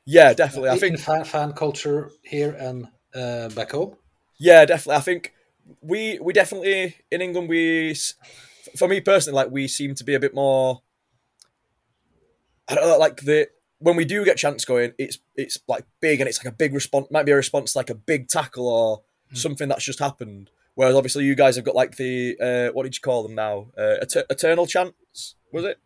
Yeah, 0.05 0.33
definitely. 0.33 0.69
I 0.69 0.73
in 0.73 0.79
think 0.79 0.99
fan, 0.99 1.23
fan 1.25 1.53
culture 1.53 2.11
here 2.23 2.51
and 2.51 2.87
uh, 3.13 3.49
back 3.49 3.71
home. 3.71 3.95
Yeah, 4.39 4.65
definitely. 4.65 4.95
I 4.95 5.01
think 5.01 5.33
we 5.81 6.19
we 6.19 6.33
definitely 6.33 6.95
in 7.11 7.21
England 7.21 7.49
we, 7.49 7.95
for 8.77 8.87
me 8.87 9.01
personally, 9.01 9.35
like 9.35 9.51
we 9.51 9.67
seem 9.67 9.95
to 9.95 10.03
be 10.03 10.13
a 10.13 10.19
bit 10.19 10.33
more. 10.33 10.81
I 12.67 12.75
don't 12.75 12.87
know, 12.87 12.97
like 12.97 13.17
the 13.21 13.47
when 13.79 13.95
we 13.95 14.05
do 14.05 14.25
get 14.25 14.37
chance 14.37 14.65
going, 14.65 14.93
it's 14.97 15.19
it's 15.35 15.59
like 15.67 15.85
big 16.01 16.19
and 16.19 16.27
it's 16.27 16.43
like 16.43 16.51
a 16.51 16.55
big 16.55 16.73
response. 16.73 17.07
Might 17.11 17.25
be 17.25 17.31
a 17.31 17.35
response 17.35 17.75
like 17.75 17.89
a 17.89 17.95
big 17.95 18.27
tackle 18.27 18.67
or 18.67 19.01
Mm. 19.33 19.37
something 19.37 19.67
that's 19.67 19.83
just 19.83 19.99
happened. 19.99 20.49
Whereas 20.75 20.95
obviously 20.95 21.25
you 21.25 21.35
guys 21.35 21.57
have 21.57 21.65
got 21.65 21.75
like 21.75 21.97
the 21.97 22.37
uh, 22.39 22.71
what 22.73 22.83
did 22.83 22.95
you 22.95 23.01
call 23.01 23.23
them 23.23 23.35
now? 23.35 23.67
Uh, 23.77 23.97
Eter- 24.01 24.23
eternal 24.29 24.65
chants 24.65 25.35
was 25.51 25.65
it? 25.65 25.77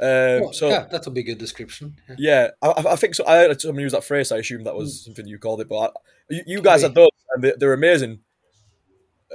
Um, 0.00 0.40
Well, 0.44 0.52
so 0.52 0.68
yeah, 0.68 0.86
that 0.90 1.04
would 1.04 1.14
be 1.14 1.20
a 1.20 1.24
good 1.24 1.38
description. 1.38 1.96
Yeah. 2.08 2.14
yeah, 2.18 2.48
I, 2.62 2.92
I- 2.92 2.96
think 2.96 3.14
so. 3.16 3.24
I 3.26 3.38
heard 3.38 3.60
someone 3.60 3.82
use 3.82 3.92
that 3.92 4.04
phrase. 4.04 4.30
I 4.30 4.38
assume 4.38 4.62
that 4.64 4.76
was 4.76 5.04
something 5.04 5.26
you 5.26 5.38
called 5.38 5.60
it, 5.62 5.68
but 5.68 5.78
I, 5.78 5.90
you, 6.30 6.42
you 6.46 6.62
guys 6.62 6.82
had 6.82 6.94
those, 6.94 7.10
and 7.34 7.42
they, 7.44 7.52
they're 7.58 7.72
amazing. 7.72 8.20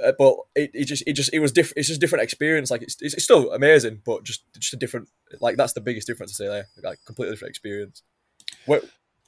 Uh, 0.04 0.12
but 0.18 0.36
it, 0.54 0.70
it 0.74 0.84
just 0.84 1.02
it 1.06 1.14
just 1.14 1.32
it 1.32 1.40
was 1.40 1.52
different. 1.52 1.78
It's 1.78 1.88
just 1.88 1.98
a 1.98 2.00
different 2.00 2.24
experience. 2.24 2.70
Like 2.70 2.82
it's, 2.82 2.96
it's 3.00 3.24
still 3.24 3.52
amazing, 3.52 4.02
but 4.04 4.24
just 4.24 4.42
just 4.58 4.74
a 4.74 4.76
different. 4.76 5.08
Like 5.40 5.56
that's 5.56 5.72
the 5.72 5.80
biggest 5.80 6.06
difference 6.06 6.32
to 6.32 6.36
say 6.36 6.48
there. 6.48 6.68
Like 6.82 6.98
completely 7.06 7.34
different 7.34 7.50
experience. 7.50 8.02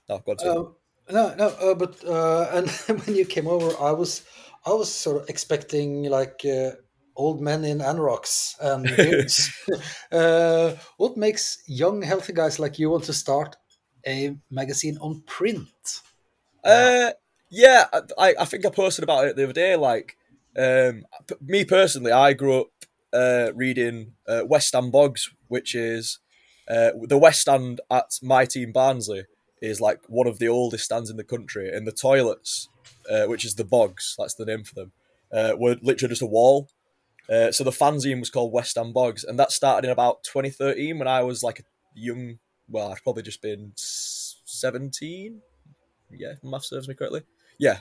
Oh, 0.08 0.22
God, 0.24 0.40
sorry. 0.40 0.56
Um, 0.56 0.74
no, 1.10 1.34
no, 1.36 1.46
uh, 1.48 1.74
but 1.74 2.04
uh, 2.04 2.48
and 2.52 2.70
when 2.70 3.16
you 3.16 3.24
came 3.24 3.46
over, 3.46 3.70
I 3.80 3.92
was, 3.92 4.24
I 4.66 4.72
was 4.72 4.92
sort 4.92 5.22
of 5.22 5.28
expecting 5.28 6.04
like 6.04 6.42
uh, 6.44 6.72
old 7.16 7.40
men 7.40 7.64
in 7.64 7.78
anoraks 7.78 8.54
and 8.60 8.84
beards. 8.96 9.50
uh, 10.12 10.74
what 10.96 11.16
makes 11.16 11.62
young, 11.66 12.02
healthy 12.02 12.32
guys 12.32 12.58
like 12.58 12.78
you 12.78 12.90
want 12.90 13.04
to 13.04 13.12
start 13.12 13.56
a 14.06 14.36
magazine 14.50 14.98
on 15.00 15.22
print? 15.26 15.68
Uh, 16.64 17.10
yeah, 17.50 17.86
I, 18.18 18.34
I 18.38 18.44
think 18.44 18.66
I 18.66 18.70
posted 18.70 19.04
about 19.04 19.26
it 19.26 19.36
the 19.36 19.44
other 19.44 19.52
day. 19.52 19.76
Like, 19.76 20.16
um, 20.58 21.04
me 21.40 21.64
personally, 21.64 22.12
I 22.12 22.32
grew 22.32 22.60
up 22.60 22.68
uh, 23.12 23.52
reading 23.54 24.14
uh, 24.26 24.42
West 24.44 24.68
Stand 24.68 24.92
Bogs, 24.92 25.30
which 25.48 25.74
is 25.74 26.18
uh, 26.68 26.90
the 27.02 27.18
West 27.18 27.40
Stand 27.40 27.80
at 27.90 28.18
my 28.22 28.44
team 28.44 28.72
Barnsley 28.72 29.24
is 29.60 29.80
like 29.80 30.00
one 30.08 30.26
of 30.26 30.38
the 30.38 30.48
oldest 30.48 30.84
stands 30.84 31.10
in 31.10 31.16
the 31.16 31.24
country, 31.24 31.72
and 31.74 31.86
the 31.86 31.92
toilets, 31.92 32.68
uh, 33.10 33.24
which 33.24 33.44
is 33.44 33.54
the 33.54 33.64
Bogs, 33.64 34.14
that's 34.18 34.34
the 34.34 34.44
name 34.44 34.64
for 34.64 34.74
them, 34.74 34.92
uh, 35.32 35.52
were 35.56 35.76
literally 35.82 36.12
just 36.12 36.22
a 36.22 36.26
wall. 36.26 36.68
Uh, 37.30 37.52
so 37.52 37.62
the 37.62 37.70
fanzine 37.70 38.20
was 38.20 38.30
called 38.30 38.52
West 38.52 38.72
Stand 38.72 38.94
Bogs, 38.94 39.24
and 39.24 39.38
that 39.38 39.52
started 39.52 39.86
in 39.86 39.92
about 39.92 40.24
2013 40.24 40.98
when 40.98 41.08
I 41.08 41.22
was 41.22 41.42
like 41.42 41.60
a 41.60 41.64
young. 41.94 42.38
Well, 42.68 42.92
I'd 42.92 43.02
probably 43.02 43.22
just 43.22 43.42
been 43.42 43.72
17. 43.76 45.40
Yeah, 46.10 46.34
math 46.42 46.64
serves 46.64 46.88
me 46.88 46.94
correctly. 46.94 47.22
Yeah. 47.58 47.78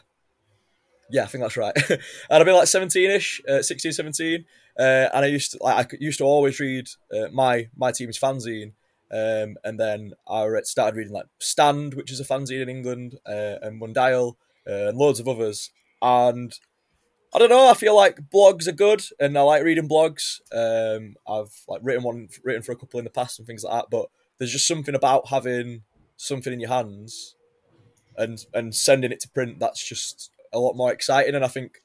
Yeah, 1.09 1.23
I 1.23 1.27
think 1.27 1.43
that's 1.43 1.57
right. 1.57 1.73
and 1.89 1.99
I've 2.29 2.45
been 2.45 2.55
like 2.55 2.65
17ish, 2.65 3.47
uh, 3.47 3.61
16, 3.61 3.93
17. 3.93 4.45
Uh, 4.77 5.09
and 5.13 5.25
I 5.25 5.27
used 5.27 5.51
to 5.51 5.57
like 5.61 5.93
I 5.93 5.97
used 5.99 6.19
to 6.19 6.25
always 6.25 6.59
read 6.59 6.87
uh, 7.13 7.29
my 7.31 7.69
my 7.75 7.91
team's 7.91 8.19
fanzine. 8.19 8.73
Um, 9.09 9.55
and 9.63 9.79
then 9.79 10.13
I 10.27 10.43
read, 10.45 10.67
started 10.67 10.97
reading 10.97 11.13
like 11.13 11.27
Stand, 11.39 11.93
which 11.93 12.11
is 12.11 12.19
a 12.19 12.25
fanzine 12.25 12.61
in 12.61 12.69
England, 12.69 13.17
uh, 13.25 13.55
and 13.61 13.79
Mundial, 13.79 14.35
uh, 14.69 14.89
and 14.89 14.97
loads 14.97 15.19
of 15.19 15.27
others. 15.27 15.71
And 16.01 16.53
I 17.33 17.39
don't 17.39 17.49
know. 17.49 17.69
I 17.69 17.73
feel 17.73 17.95
like 17.95 18.29
blogs 18.29 18.67
are 18.67 18.73
good, 18.73 19.01
and 19.19 19.37
I 19.37 19.41
like 19.41 19.63
reading 19.63 19.87
blogs. 19.87 20.41
Um, 20.51 21.15
I've 21.27 21.63
like 21.67 21.81
written 21.83 22.03
one, 22.03 22.27
written 22.43 22.63
for 22.63 22.73
a 22.73 22.75
couple 22.75 22.99
in 22.99 23.05
the 23.05 23.09
past 23.09 23.39
and 23.39 23.47
things 23.47 23.63
like 23.63 23.73
that. 23.73 23.89
But 23.89 24.09
there's 24.37 24.51
just 24.51 24.67
something 24.67 24.95
about 24.95 25.29
having 25.29 25.83
something 26.17 26.51
in 26.51 26.59
your 26.59 26.69
hands 26.69 27.35
and 28.17 28.45
and 28.53 28.75
sending 28.75 29.11
it 29.11 29.19
to 29.21 29.29
print 29.29 29.59
that's 29.59 29.87
just 29.87 30.31
a 30.57 30.59
lot 30.59 30.75
more 30.75 30.91
exciting. 30.91 31.35
And 31.35 31.45
I 31.45 31.47
think, 31.47 31.81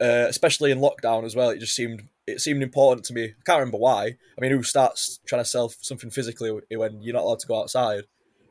uh, 0.00 0.26
especially 0.28 0.70
in 0.70 0.78
lockdown 0.78 1.24
as 1.24 1.36
well, 1.36 1.50
it 1.50 1.60
just 1.60 1.74
seemed 1.74 2.08
it 2.26 2.40
seemed 2.40 2.62
important 2.62 3.04
to 3.06 3.14
me. 3.14 3.24
I 3.24 3.42
can't 3.44 3.60
remember 3.60 3.78
why. 3.78 4.04
I 4.06 4.40
mean, 4.40 4.50
who 4.50 4.62
starts 4.62 5.20
trying 5.26 5.42
to 5.42 5.48
sell 5.48 5.68
something 5.80 6.10
physically 6.10 6.50
when 6.70 7.02
you're 7.02 7.14
not 7.14 7.22
allowed 7.22 7.38
to 7.40 7.46
go 7.46 7.60
outside? 7.60 8.04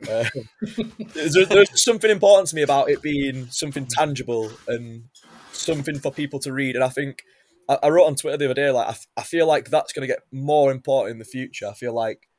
Uh, 0.10 0.26
there's, 1.14 1.34
there's 1.34 1.84
something 1.84 2.10
important 2.10 2.50
to 2.50 2.56
me 2.56 2.62
about 2.62 2.90
it 2.90 3.02
being 3.02 3.48
something 3.48 3.86
tangible 3.86 4.52
and 4.68 5.04
something 5.52 6.00
for 6.00 6.12
people 6.12 6.40
to 6.40 6.54
read. 6.54 6.76
And 6.76 6.84
I 6.84 6.90
think 6.90 7.24
I, 7.68 7.80
I 7.84 7.90
wrote 7.90 8.06
on 8.06 8.16
Twitter 8.16 8.38
the 8.38 8.46
other 8.46 8.54
day, 8.54 8.72
like 8.72 8.96
I, 9.18 9.24
feel 9.24 9.48
like 9.48 9.70
that's 9.70 9.94
going 9.94 10.08
to 10.08 10.14
get 10.14 10.24
more 10.32 10.72
important 10.72 11.12
in 11.12 11.20
the 11.20 11.26
future. 11.26 11.68
I 11.68 11.74
feel 11.74 11.94
like 11.94 12.30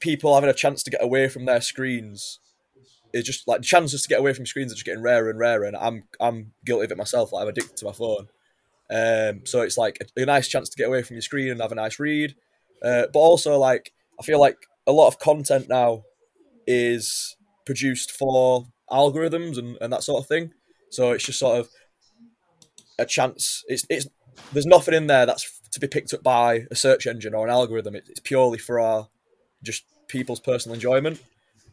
people 0.00 0.34
having 0.34 0.50
a 0.50 0.54
chance 0.54 0.82
to 0.84 0.90
get 0.90 1.02
away 1.02 1.28
from 1.28 1.44
their 1.44 1.60
screens 1.60 2.38
is 3.12 3.24
just 3.24 3.48
like 3.48 3.60
the 3.60 3.66
chances 3.66 4.02
to 4.02 4.08
get 4.08 4.20
away 4.20 4.32
from 4.32 4.46
screens 4.46 4.72
are 4.72 4.74
just 4.74 4.84
getting 4.84 5.02
rarer 5.02 5.30
and 5.30 5.38
rarer. 5.38 5.64
And 5.64 5.76
I'm 5.76 6.04
I'm 6.20 6.52
guilty 6.64 6.84
of 6.84 6.92
it 6.92 6.98
myself. 6.98 7.32
Like 7.32 7.42
I'm 7.42 7.48
addicted 7.48 7.76
to 7.78 7.84
my 7.86 7.92
phone. 7.92 8.28
Um, 8.90 9.42
so 9.44 9.60
it's 9.60 9.76
like 9.76 9.98
a, 10.00 10.22
a 10.22 10.26
nice 10.26 10.48
chance 10.48 10.68
to 10.68 10.76
get 10.76 10.88
away 10.88 11.02
from 11.02 11.16
your 11.16 11.22
screen 11.22 11.50
and 11.50 11.60
have 11.60 11.72
a 11.72 11.76
nice 11.76 11.98
read. 11.98 12.34
Uh, 12.82 13.06
but 13.12 13.18
also 13.18 13.58
like 13.58 13.92
I 14.18 14.22
feel 14.22 14.40
like 14.40 14.56
a 14.86 14.92
lot 14.92 15.08
of 15.08 15.18
content 15.18 15.68
now 15.68 16.04
is 16.66 17.36
produced 17.66 18.10
for 18.10 18.66
algorithms 18.90 19.58
and, 19.58 19.76
and 19.80 19.92
that 19.92 20.02
sort 20.02 20.22
of 20.22 20.28
thing. 20.28 20.52
So 20.90 21.12
it's 21.12 21.24
just 21.24 21.38
sort 21.38 21.60
of 21.60 21.68
a 22.98 23.06
chance. 23.06 23.64
It's 23.68 23.84
it's 23.88 24.06
there's 24.52 24.66
nothing 24.66 24.94
in 24.94 25.06
there 25.06 25.26
that's 25.26 25.60
to 25.72 25.80
be 25.80 25.86
picked 25.86 26.14
up 26.14 26.22
by 26.22 26.66
a 26.70 26.74
search 26.74 27.06
engine 27.06 27.34
or 27.34 27.46
an 27.46 27.52
algorithm. 27.52 27.94
It, 27.94 28.06
it's 28.08 28.20
purely 28.20 28.58
for 28.58 28.80
our 28.80 29.08
just 29.62 29.84
people's 30.08 30.40
personal 30.40 30.74
enjoyment, 30.74 31.22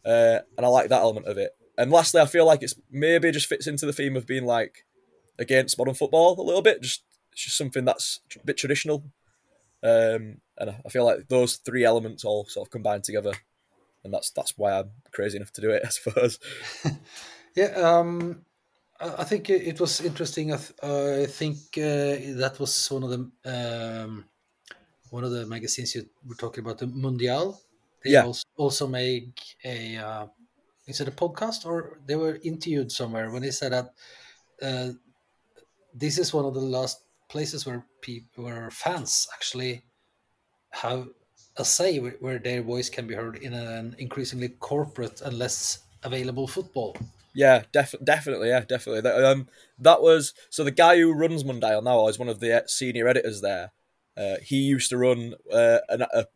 uh, 0.06 0.40
and 0.56 0.64
I 0.64 0.68
like 0.68 0.88
that 0.88 1.02
element 1.02 1.26
of 1.26 1.36
it. 1.36 1.56
And 1.76 1.90
lastly, 1.90 2.20
I 2.20 2.26
feel 2.26 2.46
like 2.46 2.62
it's 2.62 2.74
maybe 2.90 3.30
just 3.32 3.48
fits 3.48 3.66
into 3.66 3.84
the 3.84 3.92
theme 3.92 4.16
of 4.16 4.26
being 4.26 4.44
like 4.44 4.86
against 5.38 5.76
modern 5.76 5.94
football 5.94 6.40
a 6.40 6.42
little 6.42 6.62
bit. 6.62 6.82
Just 6.82 7.02
it's 7.32 7.44
just 7.44 7.58
something 7.58 7.84
that's 7.84 8.20
a 8.40 8.46
bit 8.46 8.56
traditional, 8.56 9.04
um, 9.82 10.40
and 10.56 10.70
I 10.84 10.88
feel 10.88 11.04
like 11.04 11.28
those 11.28 11.56
three 11.56 11.84
elements 11.84 12.24
all 12.24 12.46
sort 12.46 12.66
of 12.66 12.70
combine 12.70 13.02
together, 13.02 13.32
and 14.04 14.14
that's 14.14 14.30
that's 14.30 14.56
why 14.56 14.78
I'm 14.78 14.90
crazy 15.12 15.36
enough 15.36 15.52
to 15.52 15.60
do 15.60 15.70
it. 15.70 15.82
I 15.86 15.88
suppose. 15.88 16.38
Yeah, 17.56 17.68
um, 17.68 18.44
I 19.00 19.24
think 19.24 19.48
it 19.48 19.62
it 19.66 19.80
was 19.80 20.02
interesting. 20.02 20.52
I, 20.52 20.58
th- 20.58 20.82
I 20.82 21.24
think 21.24 21.56
uh, 21.78 22.36
that 22.36 22.56
was 22.60 22.90
one 22.90 23.02
of 23.02 23.10
the 23.10 23.30
um, 23.46 24.26
one 25.08 25.24
of 25.24 25.30
the 25.30 25.46
magazines 25.46 25.94
you 25.94 26.06
were 26.26 26.34
talking 26.34 26.62
about, 26.62 26.78
the 26.78 26.86
Mundial. 26.86 27.58
They 28.04 28.12
Yeah. 28.12 28.24
also, 28.24 28.44
also 28.56 28.86
make 28.86 29.56
a 29.64 29.96
uh, 29.96 30.26
is 30.86 31.00
it 31.00 31.08
a 31.08 31.12
podcast 31.12 31.66
or 31.66 32.00
they 32.06 32.16
were 32.16 32.38
interviewed 32.42 32.92
somewhere 32.92 33.30
when 33.30 33.42
they 33.42 33.50
said 33.50 33.72
that 33.72 33.94
uh, 34.62 34.92
this 35.94 36.18
is 36.18 36.32
one 36.32 36.44
of 36.44 36.54
the 36.54 36.60
last 36.60 37.02
places 37.28 37.66
where 37.66 37.84
people 38.00 38.44
where 38.44 38.70
fans 38.70 39.28
actually 39.34 39.82
have 40.70 41.08
a 41.56 41.64
say 41.64 41.98
where, 41.98 42.16
where 42.20 42.38
their 42.38 42.62
voice 42.62 42.88
can 42.90 43.06
be 43.06 43.14
heard 43.14 43.36
in 43.36 43.54
an 43.54 43.96
increasingly 43.98 44.48
corporate 44.50 45.20
and 45.22 45.38
less 45.38 45.80
available 46.02 46.46
football. 46.46 46.96
Yeah, 47.34 47.64
def- 47.72 47.94
definitely. 48.02 48.48
Yeah, 48.48 48.60
definitely. 48.60 49.02
That, 49.02 49.22
um, 49.24 49.48
that 49.78 50.00
was 50.02 50.34
so 50.50 50.64
the 50.64 50.70
guy 50.70 50.98
who 50.98 51.12
runs 51.12 51.44
Mundial 51.44 51.82
now 51.82 52.08
is 52.08 52.18
one 52.18 52.28
of 52.28 52.40
the 52.40 52.64
senior 52.66 53.08
editors 53.08 53.40
there. 53.42 53.72
Uh, 54.16 54.36
he 54.42 54.56
used 54.56 54.88
to 54.90 54.96
run 54.96 55.34
uh, 55.52 55.78
an, 55.90 56.02
a 56.02 56.26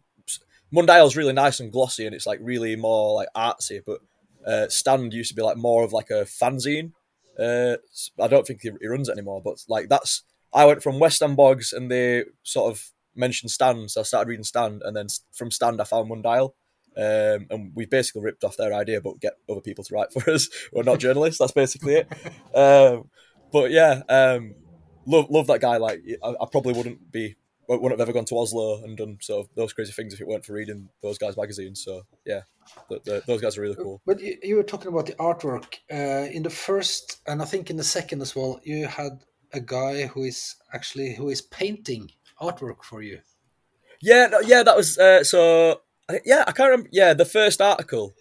Mundial's 0.72 1.16
really 1.16 1.32
nice 1.32 1.60
and 1.60 1.72
glossy, 1.72 2.06
and 2.06 2.14
it's 2.14 2.26
like 2.26 2.38
really 2.42 2.76
more 2.76 3.14
like 3.14 3.28
artsy. 3.36 3.80
But 3.84 4.00
uh, 4.46 4.68
Stand 4.68 5.12
used 5.12 5.30
to 5.30 5.36
be 5.36 5.42
like 5.42 5.56
more 5.56 5.84
of 5.84 5.92
like 5.92 6.10
a 6.10 6.24
fanzine. 6.24 6.92
Uh, 7.38 7.76
I 8.20 8.28
don't 8.28 8.46
think 8.46 8.60
he, 8.62 8.70
he 8.80 8.86
runs 8.86 9.08
it 9.08 9.12
anymore, 9.12 9.40
but 9.42 9.64
like 9.68 9.88
that's 9.88 10.22
I 10.52 10.64
went 10.64 10.82
from 10.82 10.98
West 10.98 11.16
Stand 11.16 11.36
Bogs, 11.36 11.72
and 11.72 11.90
they 11.90 12.24
sort 12.42 12.70
of 12.70 12.90
mentioned 13.14 13.50
Stand, 13.50 13.90
so 13.90 14.00
I 14.00 14.04
started 14.04 14.28
reading 14.28 14.44
Stand, 14.44 14.82
and 14.84 14.96
then 14.96 15.06
from 15.32 15.50
Stand 15.50 15.80
I 15.80 15.84
found 15.84 16.10
Mundial. 16.10 16.54
Um, 16.96 17.46
and 17.50 17.72
we 17.74 17.86
basically 17.86 18.22
ripped 18.22 18.42
off 18.42 18.56
their 18.56 18.74
idea, 18.74 19.00
but 19.00 19.20
get 19.20 19.34
other 19.48 19.60
people 19.60 19.84
to 19.84 19.94
write 19.94 20.12
for 20.12 20.28
us. 20.34 20.48
We're 20.72 20.82
not 20.82 20.98
journalists. 20.98 21.38
That's 21.38 21.52
basically 21.52 21.94
it. 21.94 22.08
Um, 22.52 23.08
but 23.52 23.70
yeah, 23.70 24.02
um, 24.08 24.54
love 25.06 25.30
love 25.30 25.46
that 25.46 25.60
guy. 25.60 25.76
Like 25.76 26.02
I, 26.22 26.30
I 26.30 26.46
probably 26.50 26.72
wouldn't 26.72 27.12
be 27.12 27.36
wouldn't 27.76 27.98
have 27.98 28.00
ever 28.00 28.12
gone 28.12 28.24
to 28.26 28.38
Oslo 28.38 28.82
and 28.82 28.96
done 28.96 29.18
sort 29.20 29.46
of 29.46 29.54
those 29.54 29.72
crazy 29.72 29.92
things 29.92 30.12
if 30.12 30.20
it 30.20 30.26
weren't 30.26 30.44
for 30.44 30.54
reading 30.54 30.88
those 31.02 31.18
guys' 31.18 31.36
magazines. 31.36 31.84
So 31.84 32.02
yeah, 32.26 32.40
the, 32.88 33.00
the, 33.04 33.22
those 33.26 33.40
guys 33.40 33.56
are 33.56 33.62
really 33.62 33.76
cool. 33.76 34.00
But 34.06 34.20
you, 34.20 34.36
you 34.42 34.56
were 34.56 34.62
talking 34.62 34.88
about 34.88 35.06
the 35.06 35.14
artwork 35.14 35.74
uh, 35.92 36.28
in 36.30 36.42
the 36.42 36.50
first, 36.50 37.20
and 37.26 37.40
I 37.40 37.44
think 37.44 37.70
in 37.70 37.76
the 37.76 37.84
second 37.84 38.22
as 38.22 38.34
well. 38.34 38.60
You 38.64 38.86
had 38.86 39.20
a 39.52 39.60
guy 39.60 40.06
who 40.06 40.24
is 40.24 40.56
actually 40.72 41.14
who 41.14 41.28
is 41.28 41.42
painting 41.42 42.10
artwork 42.40 42.82
for 42.82 43.02
you. 43.02 43.20
Yeah, 44.02 44.26
no, 44.26 44.40
yeah, 44.40 44.62
that 44.62 44.76
was 44.76 44.98
uh, 44.98 45.22
so. 45.24 45.82
Yeah, 46.24 46.42
I 46.46 46.52
can't 46.52 46.70
remember. 46.70 46.88
Yeah, 46.90 47.14
the 47.14 47.24
first 47.24 47.60
article, 47.60 48.14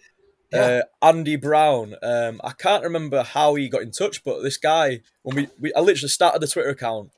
Yeah. 0.52 0.82
uh, 1.02 1.08
Andy 1.08 1.34
Brown. 1.34 1.96
Um, 2.02 2.40
I 2.44 2.52
can't 2.52 2.84
remember 2.84 3.24
how 3.24 3.56
he 3.56 3.68
got 3.68 3.82
in 3.82 3.90
touch, 3.90 4.22
but 4.22 4.42
this 4.42 4.58
guy, 4.58 5.00
when 5.22 5.34
we, 5.36 5.48
we 5.58 5.74
I 5.74 5.80
literally 5.80 6.08
started 6.08 6.40
the 6.40 6.46
Twitter 6.46 6.68
account 6.68 7.10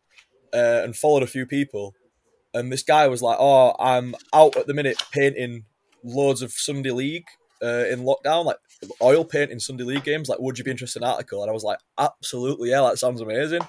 uh, 0.54 0.80
and 0.82 0.96
followed 0.96 1.22
a 1.22 1.26
few 1.26 1.44
people, 1.44 1.94
and 2.54 2.70
this 2.72 2.82
guy 2.82 3.08
was 3.08 3.22
like, 3.22 3.36
"Oh, 3.40 3.74
I'm 3.78 4.14
out 4.32 4.56
at 4.56 4.66
the 4.66 4.74
minute 4.74 5.02
painting 5.12 5.64
loads 6.04 6.42
of 6.42 6.52
Sunday 6.52 6.90
League 6.90 7.26
uh, 7.62 7.84
in 7.88 8.00
lockdown, 8.04 8.44
like 8.44 8.56
oil 9.00 9.24
paint 9.24 9.50
in 9.50 9.60
Sunday 9.60 9.84
League 9.84 10.04
games. 10.04 10.28
Like, 10.28 10.38
would 10.40 10.58
you 10.58 10.64
be 10.64 10.70
interested 10.70 11.00
in 11.00 11.04
an 11.04 11.10
article?" 11.10 11.42
And 11.42 11.50
I 11.50 11.54
was 11.54 11.64
like, 11.64 11.78
"Absolutely, 11.98 12.70
yeah, 12.70 12.82
that 12.82 12.98
sounds 12.98 13.20
amazing." 13.20 13.62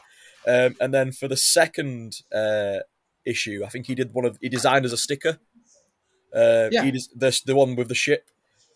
Um, 0.48 0.75
and 0.82 0.94
then 0.94 1.12
for 1.12 1.28
the 1.28 1.38
second 1.38 2.18
uh, 2.36 2.80
issue, 3.25 3.63
I 3.66 3.70
think 3.70 3.86
he 3.88 3.96
did 3.96 4.13
one 4.13 4.25
of 4.25 4.38
he 4.42 4.50
designed 4.50 4.86
as 4.86 4.94
a 4.94 4.98
sticker 4.98 5.40
Uh, 6.36 6.70
Yeah. 6.72 6.84
he 6.84 6.92
des- 6.92 7.13
the 7.16 7.42
the 7.46 7.56
one 7.56 7.75
with 7.75 7.88
the 7.90 7.96
ship. 7.96 8.30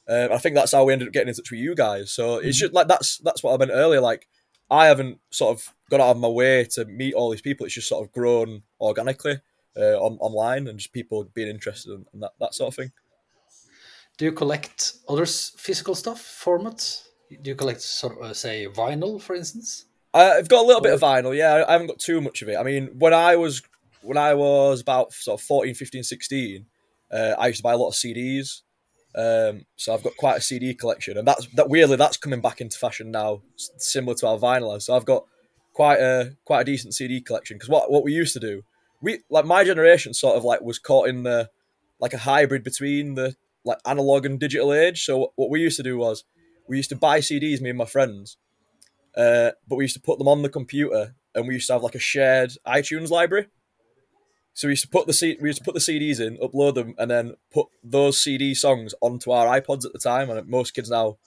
Uh, 0.07 0.29
I 0.31 0.37
think 0.37 0.55
that's 0.55 0.71
how 0.71 0.85
we 0.85 0.93
ended 0.93 1.07
up 1.09 1.13
getting 1.13 1.27
in 1.29 1.33
touch 1.33 1.51
with 1.51 1.59
you 1.59 1.75
guys. 1.75 2.11
So 2.13 2.37
Mm-hmm. 2.37 2.47
it's 2.47 2.57
just 2.59 2.73
like 2.73 2.87
that's 2.87 3.17
that's 3.17 3.43
what 3.43 3.53
I 3.53 3.57
meant 3.57 3.71
earlier. 3.73 3.99
Like 3.99 4.27
I 4.69 4.85
haven't 4.87 5.19
sort 5.31 5.57
of 5.57 5.73
got 5.89 5.99
out 5.99 6.11
of 6.11 6.17
my 6.17 6.27
way 6.27 6.65
to 6.75 6.85
meet 6.85 7.13
all 7.13 7.29
these 7.31 7.41
people. 7.41 7.65
It's 7.65 7.75
just 7.75 7.89
sort 7.89 8.05
of 8.05 8.11
grown 8.13 8.63
organically 8.79 9.39
uh, 9.77 9.97
on 9.99 10.17
online 10.19 10.67
and 10.67 10.79
just 10.79 10.93
people 10.93 11.23
being 11.33 11.49
interested 11.49 11.91
in, 11.93 12.05
in 12.13 12.19
that 12.21 12.31
that 12.39 12.53
sort 12.53 12.69
of 12.69 12.75
thing. 12.75 12.91
Do 14.17 14.25
you 14.25 14.31
collect 14.31 14.93
other 15.07 15.25
physical 15.25 15.93
stuff, 15.93 16.21
formats? 16.21 17.03
Do 17.29 17.49
you 17.51 17.55
collect, 17.55 17.81
sort 17.81 18.17
of, 18.17 18.23
uh, 18.23 18.33
say, 18.33 18.67
vinyl, 18.67 19.21
for 19.21 19.35
instance? 19.35 19.85
I- 20.13 20.37
I've 20.37 20.47
got 20.47 20.63
a 20.63 20.67
little 20.67 20.81
bit 20.81 20.93
of 20.93 21.01
vinyl. 21.01 21.35
Yeah, 21.35 21.65
I 21.67 21.73
haven't 21.73 21.87
got 21.87 21.99
too 21.99 22.21
much 22.21 22.41
of 22.41 22.49
it. 22.49 22.57
I 22.57 22.63
mean, 22.63 22.97
when 22.97 23.13
I 23.13 23.35
was 23.35 23.61
when 24.01 24.17
I 24.17 24.33
was 24.33 24.79
about 24.81 25.11
sort 25.13 25.39
of 25.39 25.45
14, 25.45 25.73
15, 25.75 26.03
16, 26.03 26.65
uh, 27.11 27.35
I 27.37 27.47
used 27.47 27.57
to 27.57 27.63
buy 27.63 27.73
a 27.73 27.77
lot 27.77 27.89
of 27.89 27.95
CDs. 27.95 28.61
Um, 29.15 29.65
so 29.75 29.93
I've 29.93 30.03
got 30.03 30.15
quite 30.17 30.37
a 30.37 30.41
CD 30.41 30.73
collection, 30.73 31.17
and 31.17 31.27
that's 31.27 31.47
that. 31.55 31.69
Weirdly, 31.69 31.97
that's 31.97 32.17
coming 32.17 32.39
back 32.41 32.61
into 32.61 32.77
fashion 32.77 33.11
now, 33.11 33.41
similar 33.77 34.15
to 34.15 34.27
our 34.27 34.37
vinyl. 34.37 34.81
So 34.81 34.95
I've 34.95 35.05
got 35.05 35.25
quite 35.73 35.99
a 35.99 36.35
quite 36.45 36.61
a 36.61 36.65
decent 36.65 36.93
CD 36.93 37.19
collection 37.21 37.57
because 37.57 37.69
what 37.69 37.91
what 37.91 38.03
we 38.03 38.13
used 38.13 38.33
to 38.33 38.39
do, 38.39 38.63
we 39.01 39.19
like 39.29 39.45
my 39.45 39.63
generation 39.63 40.13
sort 40.13 40.35
of 40.35 40.43
like 40.43 40.61
was 40.61 40.79
caught 40.79 41.09
in 41.09 41.23
the 41.23 41.49
like 41.99 42.13
a 42.13 42.19
hybrid 42.19 42.63
between 42.63 43.15
the 43.15 43.35
like 43.65 43.79
analog 43.85 44.25
and 44.25 44.39
digital 44.39 44.73
age. 44.73 45.03
So 45.03 45.33
what 45.35 45.49
we 45.49 45.61
used 45.61 45.77
to 45.77 45.83
do 45.83 45.97
was 45.97 46.23
we 46.67 46.77
used 46.77 46.89
to 46.89 46.95
buy 46.95 47.19
CDs, 47.19 47.61
me 47.61 47.69
and 47.69 47.77
my 47.77 47.85
friends, 47.85 48.37
uh, 49.15 49.51
but 49.67 49.75
we 49.75 49.83
used 49.83 49.95
to 49.95 50.01
put 50.01 50.19
them 50.19 50.27
on 50.27 50.41
the 50.41 50.49
computer, 50.49 51.15
and 51.33 51.47
we 51.47 51.55
used 51.55 51.67
to 51.67 51.73
have 51.73 51.83
like 51.83 51.95
a 51.95 51.99
shared 51.99 52.51
iTunes 52.65 53.09
library. 53.09 53.47
So 54.53 54.67
we 54.67 54.71
used 54.71 54.85
to 54.85 54.89
put 54.89 55.05
the 55.05 55.13
C- 55.13 55.37
we 55.39 55.49
used 55.49 55.59
to 55.59 55.63
put 55.63 55.75
the 55.75 55.79
CDs 55.79 56.19
in, 56.19 56.37
upload 56.37 56.73
them, 56.75 56.95
and 56.97 57.11
then 57.11 57.35
put 57.53 57.67
those 57.83 58.19
CD 58.19 58.55
songs 58.55 58.95
onto 59.01 59.31
our 59.31 59.59
iPods 59.59 59.85
at 59.85 59.93
the 59.93 59.99
time. 59.99 60.29
And 60.29 60.47
most 60.47 60.73
kids 60.73 60.89
now, 60.89 61.17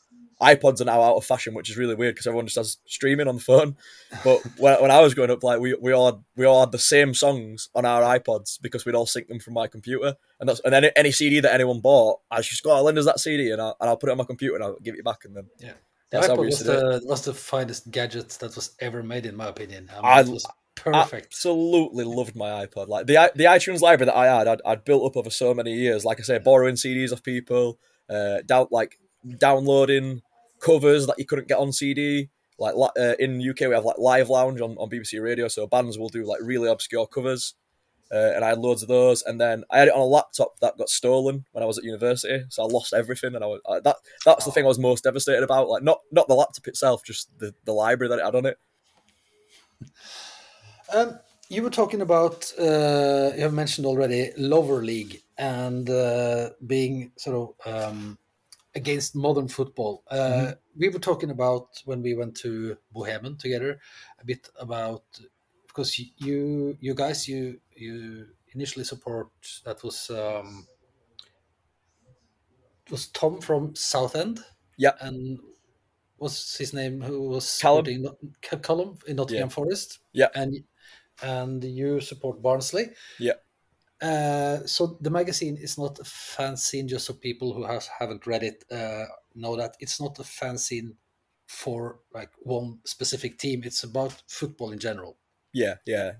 iPods 0.40 0.80
are 0.80 0.84
now 0.86 1.02
out 1.02 1.16
of 1.16 1.24
fashion, 1.24 1.52
which 1.54 1.68
is 1.70 1.76
really 1.76 1.94
weird 1.94 2.14
because 2.14 2.26
everyone 2.26 2.46
just 2.46 2.56
has 2.56 2.78
streaming 2.86 3.28
on 3.28 3.34
the 3.36 3.40
phone. 3.42 3.76
But 4.24 4.40
when, 4.58 4.80
when 4.82 4.90
I 4.90 5.00
was 5.00 5.14
growing 5.14 5.30
up, 5.30 5.42
like 5.44 5.60
we 5.60 5.74
we 5.74 5.92
all 5.92 6.06
had, 6.12 6.22
we 6.36 6.46
all 6.46 6.60
had 6.60 6.72
the 6.72 6.78
same 6.78 7.12
songs 7.14 7.68
on 7.74 7.84
our 7.84 8.02
iPods 8.18 8.58
because 8.60 8.84
we'd 8.86 8.94
all 8.94 9.06
sync 9.06 9.28
them 9.28 9.38
from 9.40 9.54
my 9.54 9.66
computer. 9.66 10.14
And 10.40 10.48
that's 10.48 10.60
and 10.60 10.72
then 10.72 10.84
any 10.96 11.10
CD 11.12 11.40
that 11.40 11.52
anyone 11.54 11.80
bought, 11.80 12.20
I 12.30 12.40
just 12.40 12.62
go, 12.62 12.72
oh, 12.76 12.82
lend 12.82 12.98
us 12.98 13.04
that 13.04 13.20
CD, 13.20 13.50
and 13.50 13.60
I'll, 13.60 13.76
and 13.80 13.88
I'll 13.90 13.96
put 13.96 14.08
it 14.08 14.12
on 14.12 14.18
my 14.18 14.24
computer 14.24 14.54
and 14.56 14.64
I'll 14.64 14.78
give 14.82 14.94
it 14.94 15.04
back, 15.04 15.24
and 15.24 15.36
then 15.36 15.46
Yeah. 15.58 15.72
That's 16.10 16.26
the 16.26 16.32
how 16.34 16.40
we 16.40 16.46
iPod 16.48 16.50
used 16.50 16.66
was 16.66 16.80
the, 17.02 17.06
was 17.06 17.24
the 17.24 17.34
finest 17.34 17.90
gadget 17.92 18.30
that 18.40 18.56
was 18.56 18.74
ever 18.80 19.00
made, 19.02 19.26
in 19.26 19.36
my 19.36 19.46
opinion. 19.46 19.88
I 19.92 19.94
mean, 19.96 20.04
I- 20.04 20.20
it 20.22 20.28
was 20.28 20.46
perfect. 20.74 21.26
Absolutely 21.26 22.04
loved 22.04 22.34
my 22.34 22.66
iPod. 22.66 22.88
Like 22.88 23.06
the 23.06 23.18
i- 23.18 23.30
the 23.36 23.44
iTunes 23.44 23.80
library 23.80 24.06
that 24.06 24.16
I 24.16 24.26
had, 24.38 24.48
I'd, 24.48 24.60
I'd 24.64 24.84
built 24.84 25.04
up 25.04 25.16
over 25.16 25.30
so 25.30 25.52
many 25.54 25.74
years. 25.74 26.04
Like 26.04 26.18
I 26.18 26.22
say, 26.22 26.38
borrowing 26.38 26.74
CDs 26.76 27.12
off 27.12 27.22
people, 27.22 27.78
uh, 28.08 28.38
down 28.46 28.66
like 28.72 28.98
downloading 29.38 30.22
covers 30.60 31.06
that 31.06 31.18
you 31.18 31.26
couldn't 31.26 31.48
get 31.48 31.58
on 31.58 31.72
CD. 31.72 32.28
Like 32.58 32.74
li- 32.74 32.90
uh, 32.98 33.14
in 33.18 33.40
UK, 33.40 33.60
we 33.60 33.74
have 33.74 33.84
like 33.84 33.98
Live 33.98 34.28
Lounge 34.28 34.60
on, 34.60 34.76
on 34.76 34.90
BBC 34.90 35.22
Radio, 35.22 35.48
so 35.48 35.66
bands 35.66 35.98
will 35.98 36.08
do 36.08 36.24
like 36.24 36.40
really 36.42 36.68
obscure 36.68 37.06
covers. 37.06 37.54
Uh, 38.12 38.32
and 38.34 38.44
I 38.44 38.48
had 38.48 38.58
loads 38.58 38.82
of 38.82 38.88
those, 38.88 39.22
and 39.22 39.40
then 39.40 39.62
I 39.70 39.78
had 39.78 39.88
it 39.88 39.94
on 39.94 40.00
a 40.00 40.04
laptop 40.04 40.58
that 40.60 40.76
got 40.76 40.88
stolen 40.88 41.44
when 41.52 41.62
I 41.62 41.66
was 41.66 41.78
at 41.78 41.84
university, 41.84 42.44
so 42.48 42.64
I 42.64 42.66
lost 42.66 42.92
everything. 42.92 43.36
And 43.36 43.44
I 43.44 43.46
was 43.46 43.60
uh, 43.64 43.80
that 43.80 43.96
that's 44.24 44.44
the 44.44 44.50
thing 44.50 44.64
I 44.64 44.68
was 44.68 44.80
most 44.80 45.04
devastated 45.04 45.44
about. 45.44 45.68
Like 45.68 45.84
not 45.84 46.00
not 46.10 46.26
the 46.26 46.34
laptop 46.34 46.66
itself, 46.66 47.04
just 47.04 47.28
the, 47.38 47.54
the 47.64 47.72
library 47.72 48.08
that 48.08 48.18
it 48.18 48.24
had 48.24 48.34
on 48.34 48.46
it. 48.46 48.58
Um, 50.92 51.20
you 51.48 51.62
were 51.62 51.70
talking 51.70 52.00
about, 52.00 52.52
uh, 52.58 53.32
you 53.34 53.42
have 53.42 53.52
mentioned 53.52 53.86
already, 53.86 54.30
Lower 54.36 54.82
League 54.82 55.22
and 55.36 55.88
uh, 55.88 56.50
being 56.66 57.12
sort 57.16 57.56
of 57.66 57.92
um, 57.92 58.18
against 58.74 59.14
modern 59.16 59.48
football. 59.48 60.02
Uh, 60.10 60.16
Mm-hmm. 60.16 60.50
We 60.78 60.88
were 60.88 61.00
talking 61.00 61.30
about 61.30 61.68
when 61.84 62.00
we 62.02 62.14
went 62.14 62.36
to 62.38 62.76
Bohemen 62.94 63.36
together, 63.36 63.80
a 64.20 64.24
bit 64.24 64.48
about 64.58 65.02
because 65.66 65.98
you 65.98 66.76
you 66.80 66.94
guys 66.94 67.28
you 67.28 67.60
you 67.74 68.26
initially 68.54 68.84
support 68.84 69.28
that 69.64 69.82
was 69.82 70.10
um, 70.10 70.66
was 72.90 73.08
Tom 73.08 73.40
from 73.40 73.74
Southend. 73.74 74.40
Yeah. 74.76 74.92
and 75.00 75.38
what's 76.16 76.56
his 76.56 76.72
name? 76.72 77.02
Who 77.02 77.28
was 77.28 77.58
Callum. 77.60 78.06
Callum 78.62 78.98
in 79.06 79.16
Nottingham 79.16 79.50
Forest? 79.50 79.98
Yeah. 80.12 80.28
and 80.34 80.64
and 81.22 81.62
you 81.62 82.00
support 82.00 82.40
Barnsley. 82.40 82.90
Yeah. 83.18 83.34
Uh, 84.00 84.66
so 84.66 84.98
the 85.00 85.10
magazine 85.10 85.56
is 85.56 85.76
not 85.76 85.98
a 85.98 86.04
fanzine 86.04 86.86
just 86.88 87.06
so 87.06 87.14
people 87.14 87.52
who 87.52 87.64
has, 87.64 87.86
haven't 87.86 88.26
read 88.26 88.42
it 88.42 88.64
uh, 88.70 89.04
know 89.34 89.56
that 89.56 89.76
it's 89.80 90.00
not 90.00 90.18
a 90.18 90.22
fanzine 90.22 90.96
for 91.46 92.00
like 92.14 92.32
one 92.38 92.80
specific 92.84 93.38
team. 93.38 93.62
It's 93.64 93.84
about 93.84 94.22
football 94.28 94.70
in 94.72 94.78
general. 94.78 95.18
Yeah, 95.52 95.76
yeah, 95.86 96.14